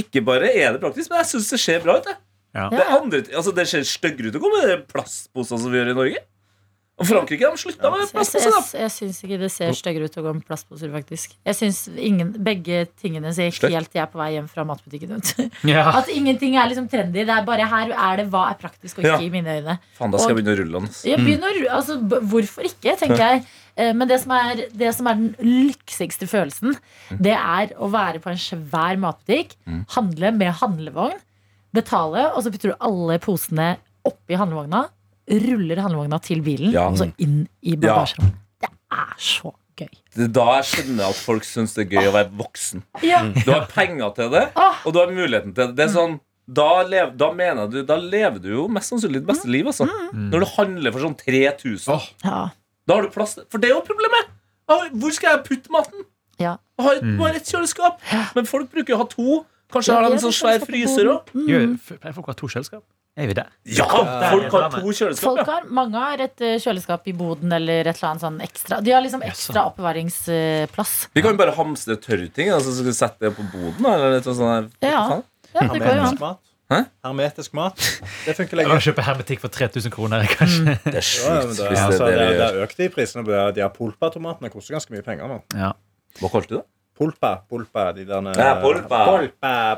ikke 0.00 0.22
bare 0.24 0.48
er 0.56 0.72
det 0.72 0.80
praktisk, 0.80 1.10
men 1.12 1.20
jeg 1.20 1.28
syns 1.34 1.50
det 1.52 1.58
ser 1.60 1.82
bra 1.84 1.98
ut. 2.00 2.06
jeg. 2.08 2.16
Ja. 2.56 2.66
Det, 2.72 2.78
er 2.80 2.94
andre, 2.96 3.18
altså 3.36 3.52
det 3.54 3.66
ser 3.70 3.84
styggere 3.86 4.32
ut 4.32 4.38
å 4.38 4.42
gå 4.42 4.48
med 4.56 4.86
plastposer 4.90 5.60
som 5.60 5.70
vi 5.70 5.78
gjør 5.78 5.92
i 5.92 5.98
Norge. 5.98 6.22
Og 7.00 7.06
Frankrike 7.08 7.48
de 7.48 7.56
slutta 7.62 7.88
med 7.90 8.02
Jeg, 8.04 8.26
jeg, 8.28 8.50
da. 8.52 8.78
jeg 8.82 8.90
syns 8.92 9.18
ikke 9.24 9.38
det 9.40 9.48
ser 9.54 9.70
styggere 9.78 10.04
ut 10.10 10.18
å 10.20 10.24
gå 10.26 10.32
med 10.36 10.44
plastposer, 10.44 10.90
faktisk. 10.92 11.32
Jeg 11.48 11.56
syns 11.56 11.78
begge 12.44 12.82
tingene 13.00 13.32
ser 13.32 13.48
Stygt. 13.56 13.72
helt 13.72 13.94
jeg 13.96 14.02
er 14.04 14.10
på 14.12 14.20
vei 14.20 14.26
hjem 14.34 14.48
fra 14.52 14.64
matbutikken 14.68 15.16
ut. 15.16 15.30
Ja. 15.70 15.86
At 15.96 16.10
ingenting 16.12 16.58
er 16.60 16.68
liksom 16.68 16.90
trendy. 16.92 17.24
Det 17.24 17.32
er 17.32 17.46
bare 17.48 17.64
her 17.70 17.94
er 17.96 18.20
det 18.20 18.26
hva 18.32 18.50
er 18.52 18.58
praktisk 18.60 18.98
og 19.00 19.04
ikke 19.06 19.16
Ja. 19.16 19.24
i 19.24 19.30
mine 19.32 19.56
øyne. 19.60 19.78
Faen, 19.96 20.12
da 20.12 20.20
skal 20.20 20.34
jeg 20.34 20.40
begynne 20.42 20.54
å 20.54 20.60
rulle 20.60 20.80
den. 20.84 20.92
Jeg 21.08 21.24
begynner, 21.24 21.58
altså, 21.78 21.96
b- 22.12 22.20
hvorfor 22.34 22.68
ikke, 22.68 22.94
tenker 23.00 23.24
jeg. 23.24 23.42
Eh, 23.80 23.92
Men 23.96 24.08
det 24.10 24.20
som, 24.20 24.32
er, 24.36 24.64
det 24.76 24.92
som 24.94 25.06
er 25.08 25.14
den 25.14 25.34
lyksigste 25.40 26.28
følelsen, 26.28 26.76
det 27.16 27.32
er 27.38 27.72
å 27.80 27.88
være 27.90 28.20
på 28.20 28.28
en 28.34 28.40
svær 28.40 28.98
matbutikk, 29.00 29.56
handle 29.96 30.32
med 30.36 30.52
handlevogn, 30.60 31.16
betale, 31.72 32.28
og 32.34 32.42
så 32.44 32.50
putter 32.52 32.72
du 32.74 32.80
alle 32.82 33.16
posene 33.22 33.76
oppi 34.04 34.36
handlevogna, 34.36 34.88
ruller 35.30 35.76
handlevogna 35.84 36.18
til 36.22 36.42
bilen, 36.42 36.72
Ja. 36.74 36.88
og 36.88 36.98
så 36.98 37.12
inn 37.18 37.48
i 37.62 37.76
bagasjerommet. 37.76 38.34
Det 38.60 38.70
er 38.92 39.14
så 39.18 39.52
gøy. 39.76 39.88
Det 40.14 40.24
er 40.24 40.32
da 40.34 40.46
jeg 40.58 40.64
skjønner 40.70 41.08
at 41.08 41.14
folk 41.16 41.44
syns 41.44 41.74
det 41.74 41.86
er 41.86 41.90
gøy 42.00 42.08
å 42.10 42.12
være 42.12 42.30
voksen. 42.36 42.82
Ja. 43.02 43.22
Du 43.44 43.50
har 43.52 43.66
penger 43.70 44.10
til 44.14 44.30
det, 44.30 44.48
Ah. 44.56 44.74
og 44.84 44.92
du 44.92 44.98
har 44.98 45.06
muligheten 45.14 45.54
til 45.54 45.66
det. 45.68 45.76
Det 45.76 45.84
er 45.88 45.94
sånn 45.94 46.20
da, 46.50 46.82
lev, 46.82 47.16
da 47.16 47.30
mener 47.32 47.68
du 47.70 47.84
Da 47.86 47.94
lever 47.96 48.40
du 48.42 48.48
jo 48.50 48.66
mest 48.68 48.90
sannsynlig 48.90 49.20
ditt 49.22 49.26
beste 49.28 49.46
liv, 49.48 49.64
altså. 49.66 49.86
Når 50.12 50.40
du 50.40 50.46
handler 50.56 50.90
for 50.92 50.98
sånn 51.00 51.16
3000. 51.16 51.94
Åh. 51.94 52.08
Ja. 52.24 52.50
Da 52.86 52.94
har 52.94 53.02
du 53.02 53.08
plass 53.10 53.34
til 53.36 53.44
For 53.48 53.58
det 53.58 53.70
er 53.70 53.74
jo 53.74 53.82
problemet! 53.86 54.26
Ah, 54.68 54.88
Hvor 54.90 55.12
skal 55.12 55.36
jeg 55.36 55.44
putte 55.44 55.70
maten? 55.70 56.04
Ja. 56.38 56.56
Jeg 56.78 56.86
har 56.86 56.94
et- 56.96 57.18
bare 57.18 57.34
ett 57.36 57.44
kjøleskap. 57.44 58.00
Men 58.34 58.44
folk 58.46 58.70
bruker 58.72 58.88
jo 58.88 58.96
å 58.96 58.98
ha 58.98 59.04
to. 59.04 59.46
Kanskje 59.70 59.88
Ja, 59.88 60.00
har 60.00 60.08
de 60.08 60.14
en 60.16 60.18
sånn 60.18 60.34
svær 60.34 60.58
fryser 60.66 61.04
òg. 61.06 61.26
Gjør- 61.34 61.98
Pleier 62.00 62.14
folk 62.14 62.26
å 62.26 62.28
ha 62.28 62.32
to 62.34 62.46
kjøleskap? 62.48 62.82
Er 63.18 63.26
vi 63.26 63.34
det? 63.34 63.44
Ja! 63.74 63.86
Folk 64.30 64.52
har 64.54 64.68
to 64.72 64.92
kjøleskap. 64.94 65.24
Folk 65.24 65.48
har, 65.48 65.64
mange 65.74 65.98
har 65.98 66.22
et 66.24 66.44
eh, 66.46 66.58
kjøleskap 66.62 67.08
i 67.10 67.14
boden 67.16 67.52
eller 67.52 67.82
et 67.82 67.96
eller 67.96 68.10
annet 68.12 68.22
sånn 68.22 68.38
ekstra. 68.44 68.78
De 68.86 68.94
har 68.94 69.02
liksom 69.04 69.24
ekstra 69.26 69.64
oppbevaringsplass. 69.72 70.94
Vi 71.16 71.24
kan 71.24 71.34
jo 71.34 71.40
bare 71.40 71.56
hamstre 71.58 71.98
tørrting. 72.00 72.52
Altså, 72.54 72.76
skal 72.76 72.88
vi 72.88 72.94
sette 72.96 73.26
det 73.26 73.32
på 73.36 73.44
boden? 73.50 73.90
Eller 73.90 74.16
noe 74.16 74.22
sånt 74.24 74.78
der? 74.80 74.94
Ja. 74.94 75.02
Ja, 75.50 75.66
det 75.66 75.82
går 75.82 75.98
jo 75.98 76.06
an. 76.12 76.38
Hæ? 76.70 76.84
Hermetisk 77.02 77.54
mat. 77.58 77.74
Det 78.22 78.36
funker 78.38 78.54
Eller 78.54 78.68
lenge. 78.70 78.84
kjøpe 78.86 79.02
hermetikk 79.02 79.40
for 79.42 79.50
3000 79.50 79.90
kroner, 79.90 80.22
kanskje. 80.30 80.76
Det 80.84 81.00
er 81.00 81.06
sjukt 81.06 81.26
Ja, 81.26 81.40
det, 81.42 81.70
altså, 81.74 82.04
det, 82.06 82.12
det 82.20 82.28
det 82.38 82.44
er 82.46 82.58
økt 82.62 82.82
i 82.84 82.86
prisene 82.94 83.24
de 83.26 83.64
her 83.64 83.72
pulpatomatene. 83.74 84.52
Koster 84.54 84.76
ganske 84.78 84.94
mye 84.94 85.02
penger 85.02 85.26
nå. 85.32 85.40
Ja. 85.58 85.72
Hva 86.20 86.30
kalte 86.30 86.54
du 86.54 86.60
det? 86.60 86.66
Pulpa, 87.00 87.30
pulpa, 87.48 87.86
de 87.96 88.04
derne, 88.04 88.34
Ja, 88.36 88.58
pulpa. 88.60 88.98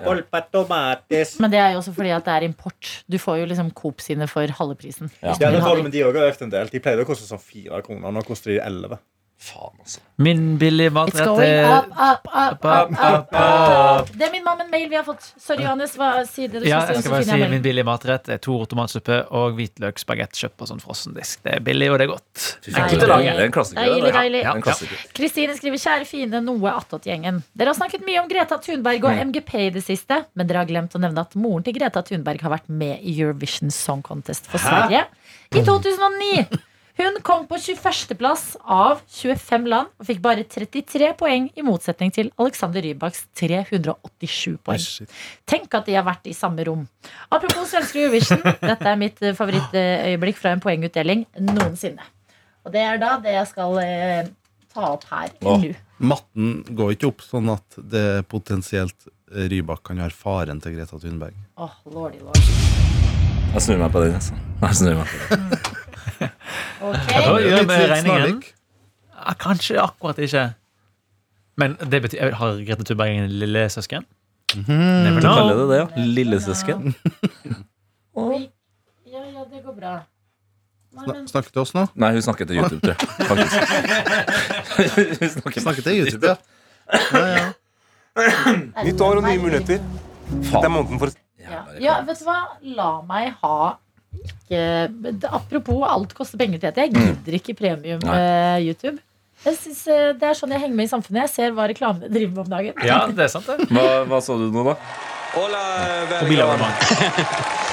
polpa 0.03 0.41
ja. 0.41 0.47
tomatis. 0.51 1.37
Men 1.39 1.53
det 1.53 1.61
er 1.63 1.77
jo 1.77 1.79
også 1.79 1.95
fordi 1.95 2.11
at 2.11 2.27
det 2.27 2.35
er 2.35 2.47
import. 2.49 2.91
Du 3.07 3.19
får 3.23 3.39
jo 3.39 3.47
liksom 3.47 3.71
Coop 3.79 4.03
sine 4.03 4.27
for 4.27 4.51
halve 4.59 4.75
prisen. 4.81 5.11
Ja. 5.23 5.37
Ja, 5.39 5.53
det 5.55 5.63
får 5.63 5.79
du, 5.79 5.83
men 5.87 5.95
de 5.95 6.03
har 6.03 6.19
økt 6.27 6.43
en 6.43 6.51
del. 6.51 6.73
De 6.73 6.81
pleide 6.83 7.05
å 7.05 7.07
koste 7.07 7.29
sånn 7.29 7.39
fire 7.43 7.79
kroner. 7.87 8.11
Nå 8.11 8.25
koster 8.27 8.57
de 8.57 8.59
elleve. 8.65 8.99
Faen, 9.43 9.75
altså. 9.83 9.99
Min 10.23 10.43
billige 10.59 10.93
matrett 10.95 11.41
er 11.43 11.65
up, 11.67 11.89
up, 11.91 12.29
up, 12.31 12.65
up, 12.65 12.93
up, 12.95 13.33
up. 13.35 14.11
Det 14.15 14.29
er 14.29 14.31
min 14.31 14.45
mamma 14.47 14.63
en 14.63 14.71
mail 14.71 14.85
vi 14.87 14.95
har 14.95 15.03
fått. 15.03 15.25
Sorry, 15.35 15.65
Johannes. 15.65 15.97
Hva 15.99 16.11
sier 16.31 16.53
det? 16.53 16.63
ja, 16.69 16.79
siste, 16.85 16.95
jeg 16.95 17.03
skal 17.03 17.15
bare 17.17 17.27
si 17.27 17.49
Min 17.51 17.65
billige 17.65 17.87
matrett 17.89 18.31
er 18.31 18.39
to 18.45 18.61
tomatsuppe 18.71 19.19
og 19.35 19.59
hvitløksbagett 19.59 20.39
kjøpt 20.39 20.57
på 20.63 20.71
sånn 20.71 20.83
frossendisk. 20.85 21.43
Det 21.43 21.57
er 21.59 21.67
billig, 21.67 21.91
og 21.91 21.99
det 21.99 22.07
er 22.07 22.13
godt. 22.13 22.47
Det 22.69 22.77
er 22.79 23.45
en 23.49 23.57
klassiker. 23.59 24.97
Kristine 25.19 25.59
skriver 25.59 25.83
kjære 25.89 26.07
fine 26.13 26.45
noe 26.47 26.77
attåt-gjengen. 26.79 27.43
Dere 27.59 27.75
har 27.75 27.81
snakket 27.83 28.07
mye 28.07 28.23
om 28.23 28.31
Greta 28.31 28.63
Thunberg 28.63 29.11
og 29.11 29.23
MGP 29.33 29.55
i 29.67 29.71
det 29.75 29.83
siste, 29.91 30.23
men 30.39 30.47
dere 30.47 30.63
har 30.63 30.71
glemt 30.71 30.95
å 30.95 31.03
nevne 31.03 31.27
at 31.27 31.35
moren 31.35 31.67
til 31.67 31.75
Greta 31.81 32.07
Thunberg 32.07 32.47
har 32.47 32.55
vært 32.61 32.71
med 32.71 33.03
i 33.03 33.19
Eurovision 33.19 33.75
Song 33.75 34.07
Contest 34.07 34.47
for 34.53 34.63
Sverige 34.63 35.09
i 35.51 35.67
2009. 35.67 36.69
Hun 37.03 37.17
kom 37.23 37.47
på 37.51 37.57
21.-plass 37.59 38.43
av 38.63 39.01
25 39.11 39.65
land 39.67 39.89
og 39.99 40.07
fikk 40.07 40.21
bare 40.23 40.45
33 40.47 41.09
poeng, 41.19 41.49
i 41.59 41.65
motsetning 41.67 42.13
til 42.15 42.29
Alexander 42.39 42.85
Rybaks 42.85 43.25
387 43.41 44.61
poeng. 44.63 44.85
Tenk 45.49 45.75
at 45.75 45.89
de 45.89 45.97
har 45.99 46.07
vært 46.07 46.31
i 46.31 46.35
samme 46.37 46.63
rom. 46.69 46.85
Apropos 47.27 47.73
svenske 47.73 48.05
Eurovision. 48.05 48.45
Dette 48.71 48.87
er 48.87 49.01
mitt 49.01 49.19
eh, 49.25 49.35
favorittøyeblikk 49.35 50.39
fra 50.39 50.55
en 50.55 50.63
poengutdeling 50.63 51.27
noensinne. 51.49 52.07
Og 52.63 52.71
det 52.77 52.87
er 52.87 53.03
da 53.03 53.17
det 53.25 53.35
jeg 53.35 53.51
skal 53.51 53.83
eh, 53.83 54.31
ta 54.71 54.93
opp 54.93 55.09
her 55.11 55.35
Åh. 55.43 55.67
nå. 55.67 55.75
Matten 56.13 56.55
går 56.71 56.95
ikke 56.95 57.11
opp 57.11 57.27
sånn 57.27 57.51
at 57.51 57.83
det 57.83 58.29
potensielt 58.31 59.11
eh, 59.35 59.49
Rybak 59.51 59.83
kan 59.91 60.07
være 60.07 60.15
faren 60.15 60.63
til 60.63 60.79
Greta 60.79 61.03
Thunberg. 61.03 61.35
Åh, 61.59 61.79
lordy 61.91 62.23
lord. 62.23 62.43
Jeg 63.53 63.67
snur 63.67 63.83
meg 63.83 63.91
på 63.91 64.07
den. 64.07 64.21
Altså. 64.23 64.39
Jeg 64.69 64.85
snur 64.85 65.01
meg 65.03 65.11
på 65.11 65.35
den. 65.35 65.79
Hva 66.81 66.93
Da 67.09 67.37
gjør 67.43 67.67
vi 67.69 67.79
regningen? 67.93 68.43
Ja, 69.23 69.35
kanskje 69.39 69.79
akkurat 69.83 70.19
ikke. 70.19 70.45
Men 71.61 71.77
det 71.93 72.01
betyr 72.03 72.33
Har 72.41 72.57
Grete 72.67 72.85
Thunberg 72.89 73.19
en 73.23 73.31
lillesøsken? 73.43 74.07
Never 74.57 75.21
Du 75.21 75.27
know. 75.27 75.37
kaller 75.37 75.61
det 75.61 75.67
det, 75.71 75.79
ja? 75.83 76.07
Lillesøsken? 76.17 76.95
Ja, 79.13 79.21
ja, 79.29 79.43
det 79.53 79.61
går 79.65 79.75
bra. 79.77 79.93
Nei, 80.97 81.05
men 81.09 81.27
snakker 81.29 81.53
til 81.53 81.61
oss 81.63 81.73
nå? 81.77 81.83
Nei, 82.01 82.11
hun 82.17 82.23
snakker 82.25 82.49
til 82.49 82.57
YouTube, 82.61 82.81
tror 82.81 82.93
jeg. 82.93 82.99
Faktisk. 83.29 83.57
hun 85.21 85.31
snakker 85.35 85.61
Snakker 85.65 85.85
til 85.87 85.99
YouTube, 86.01 86.29
ja. 86.29 86.37
ja, 87.13 87.23
ja. 87.37 88.55
Nytt 88.85 89.01
år 89.05 89.21
og 89.21 89.25
nye 89.27 89.41
muligheter. 89.41 89.85
Det 90.33 90.63
er 90.65 90.73
måneden 90.73 91.01
for 91.01 91.13
Ja. 91.43 91.63
ja, 91.81 91.95
vet 92.09 92.21
du 92.21 92.25
hva? 92.29 92.39
La 92.77 92.91
meg 93.09 93.33
ha 93.43 93.55
ikke 94.21 95.31
Apropos 95.33 95.83
alt 95.89 96.13
koster 96.15 96.39
penger, 96.39 96.59
Tete. 96.63 96.85
Jeg 96.85 96.93
gidder 96.95 97.39
ikke 97.39 97.55
premium 97.59 98.03
eh, 98.05 98.59
YouTube. 98.67 98.99
Jeg 99.43 99.57
synes, 99.59 99.81
eh, 99.91 100.13
Det 100.19 100.29
er 100.29 100.37
sånn 100.39 100.53
jeg 100.55 100.61
henger 100.63 100.77
med 100.79 100.87
i 100.87 100.93
samfunnet. 100.93 101.25
Jeg 101.27 101.33
ser 101.35 101.57
hva 101.57 101.67
reklamene 101.71 102.11
driver 102.13 102.37
med 102.37 102.45
om 102.45 102.51
dagen. 102.53 102.85
Ja, 102.87 103.01
det 103.11 103.27
er 103.27 103.33
sant, 103.33 103.49
det. 103.49 103.67
Hva, 103.73 104.05
hva 104.11 104.21
så 104.23 104.37
du 104.39 104.47
nå, 104.55 104.63
da? 104.69 104.77
Hola, 105.33 105.63
Mobilabonnement. 106.21 106.77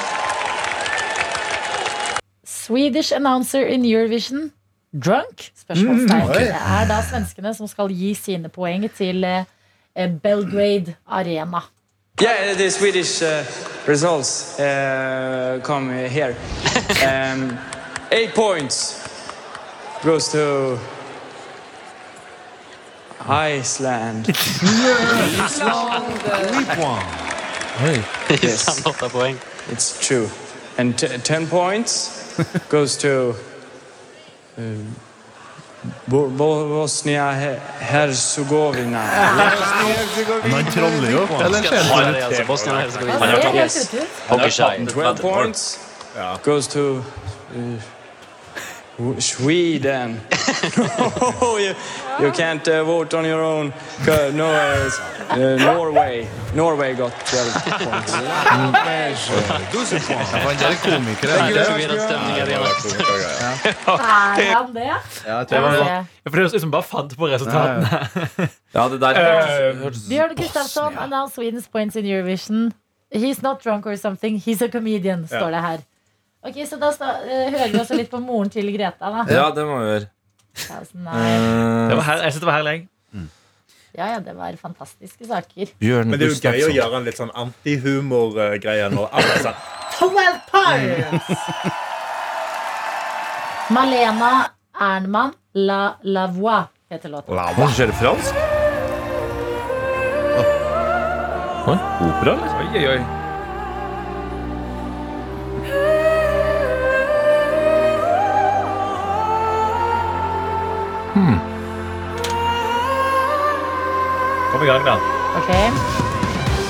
Swedish 2.70 3.12
announcer 3.16 3.66
in 3.68 3.84
Eurovision 3.86 4.52
drunk? 4.94 5.52
Spørsmålstegn. 5.58 6.30
oi. 6.30 6.44
Det 6.48 6.56
er 6.56 6.88
da 6.90 7.00
svenskene 7.06 7.54
som 7.58 7.70
skal 7.70 7.92
gi 7.94 8.14
sine 8.18 8.50
poeng 8.54 8.86
til 8.96 9.26
eh, 9.26 10.10
Belgrade 10.24 10.96
Arena. 11.06 11.64
Yeah, 12.20 12.53
the 12.53 12.70
Swedish 12.70 13.22
uh, 13.22 13.45
results 13.88 14.59
uh, 14.59 15.61
come 15.63 15.89
here. 15.89 16.36
um, 17.07 17.57
eight 18.11 18.36
points 18.36 18.99
goes 20.03 20.30
to 20.34 20.78
Iceland. 23.22 24.28
yes, 28.43 28.84
it's 29.70 30.05
true. 30.05 30.30
And 30.78 30.99
t- 30.99 31.07
ten 31.20 31.47
points 31.47 32.38
goes 32.67 32.97
to 32.97 33.36
um, 34.57 34.95
Bo- 36.06 36.28
Bo- 36.28 36.68
Bosnia 36.68 37.32
He- 37.32 37.60
Herzegovina. 37.80 39.02
Men 40.44 40.52
han 40.52 40.66
troller 40.74 41.12
jo. 41.12 41.26
Han 41.26 41.54
altså. 42.26 42.44
Han 43.10 43.20
har. 43.22 43.68
Hockeyshine. 44.28 44.86
12 44.92 45.18
points 45.18 45.80
goes 46.44 46.68
to 46.68 46.80
uh, 46.90 47.02
Sweden. 49.20 50.20
oh, 51.41 51.58
you, 51.58 51.74
you 52.26 52.32
can't 52.34 52.68
uh, 52.68 52.84
vote 52.84 53.14
on 53.14 53.26
your 53.26 53.41
own. 53.43 53.74
No, 54.36 54.45
uh, 54.45 54.89
uh, 55.30 55.56
Norway. 55.56 56.28
Norway 56.54 56.95
got 56.95 57.12
12 57.26 57.54
points. 57.64 58.14
Han 58.14 58.76
er 58.76 59.16
komiker. 60.84 61.30
er. 61.30 61.36
Er? 61.36 61.50
Ja, 65.28 65.39
Det 65.39 65.47
tror 65.50 65.60
var 65.62 65.72
det. 65.72 65.80
det. 65.80 66.06
For 66.30 66.36
det 66.36 66.52
høres 66.52 66.66
bare 66.72 66.84
fant 66.84 67.18
på 67.18 67.28
resultatene. 67.28 67.88
Ja, 68.74 68.88
det 68.89 69.02
der 69.02 69.10
Eh, 69.10 69.91
Bjørn 70.10 70.36
Gustafsson 70.36 70.97
announced 70.97 71.36
Sweden's 71.38 71.68
points 71.72 71.95
in 71.95 72.06
Eurovision. 72.06 72.72
He's 73.16 73.41
not 73.41 73.64
drunk 73.64 73.86
or 73.88 73.95
something. 73.95 74.38
He's 74.38 74.62
a 74.62 74.68
comedian, 74.68 75.28
står 75.28 75.50
det 75.52 75.62
her. 75.62 75.78
Ok, 76.44 76.56
Så 76.66 76.78
da 76.80 76.92
sta- 76.92 77.20
eh, 77.28 77.50
hører 77.52 77.72
vi 77.74 77.80
også 77.80 77.96
litt 77.98 78.10
på 78.12 78.20
moren 78.24 78.50
til 78.50 78.72
Greta. 78.76 79.10
da 79.12 79.26
Ja, 79.28 79.50
det 79.52 79.66
må 79.66 79.80
vi 79.80 79.86
gjøre. 79.92 80.08
Nei. 80.94 81.28
Det 81.90 81.92
Eh, 81.92 81.96
var 81.98 82.04
her, 82.04 82.18
jeg 82.24 82.32
synes 82.34 82.40
det 82.40 82.46
var 82.48 82.54
herlig. 82.60 82.74
jeg. 82.80 82.88
Ja, 83.98 84.06
ja, 84.14 84.20
det 84.20 84.36
var 84.38 84.52
fantastiske 84.62 85.26
saker. 85.28 85.66
Bjørn 85.82 86.08
Men 86.10 86.20
det 86.20 86.28
er 86.28 86.30
jo 86.30 86.36
gøy 86.36 86.40
å 86.40 86.54
Gustafsson. 86.54 86.76
gjøre 86.78 86.96
en 86.98 87.04
litt 87.06 87.18
sånn 87.18 87.32
antihumorgreie 87.34 88.90
når 88.94 89.10
alle 89.12 89.32
er 89.34 89.44
sånn 89.44 89.56
12 90.00 90.40
points! 90.52 91.34
Malena 93.72 94.50
Ernman 94.80 95.34
La 95.56 95.96
La 96.04 96.28
Voix 96.28 96.68
heter 96.92 97.10
låten. 97.10 97.34
Hva 97.36 97.50
er 97.80 97.88
det 97.88 97.96
fransk? 97.96 98.34
Oi, 101.70 101.76
opera, 102.02 102.34
eller? 102.34 102.50
Oi, 102.60 102.68
oi, 102.78 102.86
oi. 102.98 103.18
Hmm. 111.20 111.39
Kom 114.51 114.63
i 114.63 114.65
gang, 114.65 114.86
da. 114.86 114.93
Ok. 115.38 115.49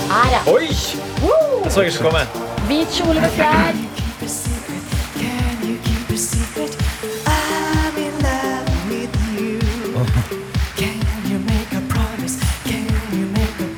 Her, 0.10 0.30
ja. 0.32 0.52
Oi! 0.54 0.68
Jeg 1.64 1.72
så 1.72 1.82
ikke 1.82 1.92
ikke 1.92 2.04
komme. 2.04 2.20
Hvit 2.68 2.88
kjole 2.88 3.22
med 3.22 3.30
fjær. 3.30 3.74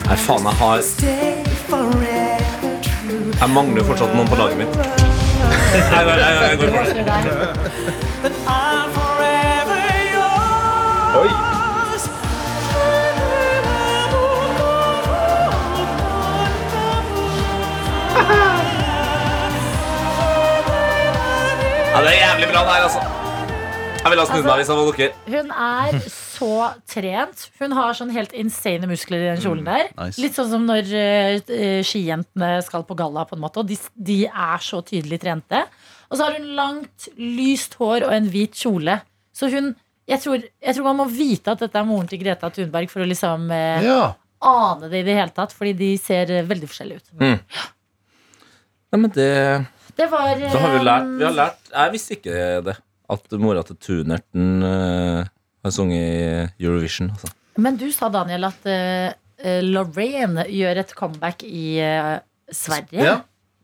Nei, 0.07 0.17
faen, 0.17 0.43
jeg 0.43 0.53
har 0.59 0.77
Jeg 3.41 3.49
mangler 3.49 3.83
fortsatt 3.83 4.15
noen 4.15 4.27
på 4.27 4.35
laget 4.39 4.57
mitt. 4.57 4.75
nei, 5.91 6.03
nei, 6.05 6.15
nei, 6.15 6.55
nei, 6.55 6.71
nei, 7.03 7.23
nei. 8.39 9.00
Jævlig 22.41 22.55
bra, 22.55 22.61
der, 22.65 22.85
altså. 22.87 23.01
Jeg 24.01 24.09
ville 24.09 24.23
ha 24.23 24.29
snudd 24.31 24.47
meg 24.47 24.57
hvis 24.57 24.69
han 24.71 24.79
var 24.79 24.87
dukker. 24.89 25.11
Hun 25.29 25.51
er 25.53 25.97
så 26.09 26.53
trent. 26.89 27.43
Hun 27.59 27.73
har 27.77 27.93
sånn 27.97 28.09
helt 28.15 28.31
insane 28.33 28.87
muskler 28.89 29.21
i 29.21 29.27
den 29.29 29.41
kjolen 29.43 29.67
der. 29.67 29.91
nice. 29.99 30.17
Litt 30.23 30.37
sånn 30.39 30.49
som 30.49 30.63
når 30.65 30.89
eh, 30.97 31.83
skijentene 31.85 32.49
skal 32.65 32.81
på 32.89 32.97
galla, 32.97 33.27
på 33.29 33.37
en 33.37 33.43
måte. 33.43 33.61
Og 33.61 33.69
de, 33.69 33.77
de 33.93 34.15
er 34.25 34.63
så 34.65 34.79
tydelig 34.87 35.19
trente. 35.21 35.59
Og 36.09 36.17
så 36.17 36.25
har 36.25 36.39
hun 36.39 36.47
langt, 36.57 37.11
lyst 37.21 37.77
hår 37.77 38.07
og 38.07 38.15
en 38.15 38.29
hvit 38.33 38.57
kjole. 38.57 38.97
Så 39.37 39.51
hun 39.53 39.75
jeg 40.09 40.19
tror, 40.23 40.41
jeg 40.65 40.75
tror 40.75 40.87
man 40.89 40.97
må 40.97 41.05
vite 41.13 41.53
at 41.53 41.61
dette 41.61 41.77
er 41.77 41.85
moren 41.87 42.09
til 42.09 42.19
Greta 42.19 42.49
Thunberg 42.51 42.89
for 42.91 43.03
å 43.03 43.07
liksom 43.07 43.45
eh, 43.53 43.85
Ja. 43.85 43.99
ane 44.43 44.89
det 44.91 45.03
i 45.03 45.05
det 45.07 45.13
hele 45.19 45.31
tatt. 45.37 45.53
Fordi 45.53 45.75
de 45.77 45.91
ser 46.01 46.33
eh, 46.39 46.47
veldig 46.49 46.71
forskjellige 46.71 47.03
ut. 47.05 47.13
Nei, 47.21 48.97
men 48.97 49.13
det 49.13 49.29
Det 50.01 50.07
var 50.09 50.31
har 50.33 50.71
vi 50.73 50.79
lært. 50.81 51.11
Vi 51.19 51.25
har 51.27 51.35
eh, 51.35 51.37
lært 51.37 51.75
Jeg 51.75 51.93
visste 51.93 52.17
ikke 52.17 52.39
det. 52.65 52.77
At 53.11 53.35
mora 53.43 53.61
til 53.67 53.75
Tunerten 53.75 54.63
uh, 54.63 55.27
har 55.65 55.73
sunget 55.75 56.55
i 56.57 56.63
Eurovision. 56.63 57.11
Altså. 57.11 57.33
Men 57.59 57.77
du 57.77 57.89
sa, 57.91 58.07
Daniel, 58.11 58.47
at 58.47 58.69
eh, 58.69 59.11
eh, 59.43 59.59
Lorraine 59.65 60.45
gjør 60.47 60.81
et 60.83 60.93
comeback 60.97 61.43
i 61.43 61.65
eh, 61.83 62.15
Sverige. 62.51 63.03
Ja. 63.03 63.17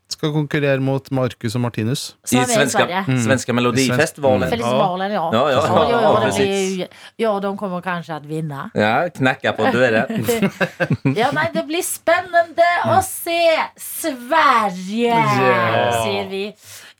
Skal 0.08 0.32
konkurrere 0.32 0.80
mot 0.80 1.10
Marcus 1.12 1.54
og 1.54 1.60
Martinus. 1.60 2.16
I 2.32 2.40
svenska, 2.48 2.86
mm. 3.06 3.18
svenska 3.26 3.52
Melodifestivalen. 3.52 4.48
Festivalen, 4.50 5.12
ja. 5.12 5.26
Ja, 5.34 5.42
ja, 5.52 5.60
ja, 5.66 5.82
ja, 5.90 6.00
ja, 6.00 6.30
blir, 6.32 6.86
ja, 7.16 7.40
de 7.40 7.56
kommer 7.58 7.80
kanskje 7.80 8.16
att 8.16 8.26
vinna. 8.26 8.70
Ja, 8.74 9.08
knekka 9.10 9.52
på 9.52 9.68
døren. 9.72 10.26
Ja, 11.18 11.28
nei, 11.32 11.46
det 11.52 11.64
blir 11.68 11.84
spennende 11.84 12.66
å 12.88 12.98
se 13.04 13.40
Sverige, 13.76 15.12
Ja. 15.12 16.04
sier 16.04 16.28
vi. 16.32 16.44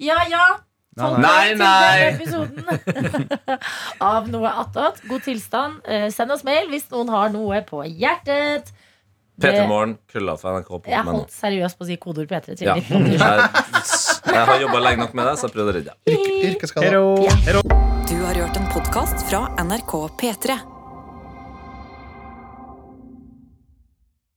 Ja, 0.05 0.21
ja. 0.29 0.47
Nei, 0.99 1.55
nei. 1.55 2.19
av 4.13 4.29
Noe 4.29 4.51
attåt. 4.65 5.01
God 5.09 5.23
tilstand. 5.25 5.81
Eh, 5.89 6.09
Send 6.13 6.35
oss 6.35 6.45
mail 6.45 6.69
hvis 6.73 6.89
noen 6.93 7.09
har 7.15 7.33
noe 7.33 7.63
på 7.67 7.85
hjertet. 7.87 8.73
Det- 9.39 9.53
Petermorgen, 9.53 9.99
krøllaff 10.11 10.43
NRK 10.43 10.69
på 10.83 10.91
Jeg 10.91 11.05
holdt 11.07 11.31
seriøst 11.31 11.79
på 11.79 11.85
å 11.85 11.87
si 11.87 11.97
kodeord 11.97 12.27
P3 12.29 12.57
til 12.59 12.67
Ja. 12.67 12.75
Jeg, 12.75 13.51
jeg 14.35 14.47
har 14.51 14.59
jobba 14.65 14.81
lenge 14.83 14.99
nok 15.05 15.15
med 15.15 15.27
det, 15.31 15.35
så 15.39 15.47
jeg 15.47 15.55
prøvde 15.55 15.71
å 15.71 15.77
redde 15.79 15.93
deg. 16.07 16.57
Yrkesskade. 16.57 16.91
Du 18.09 18.17
har 18.25 18.35
hørt 18.35 18.57
en 18.57 18.67
podkast 18.73 19.23
fra 19.31 19.47
NRK 19.63 19.95
P3. 20.19 20.59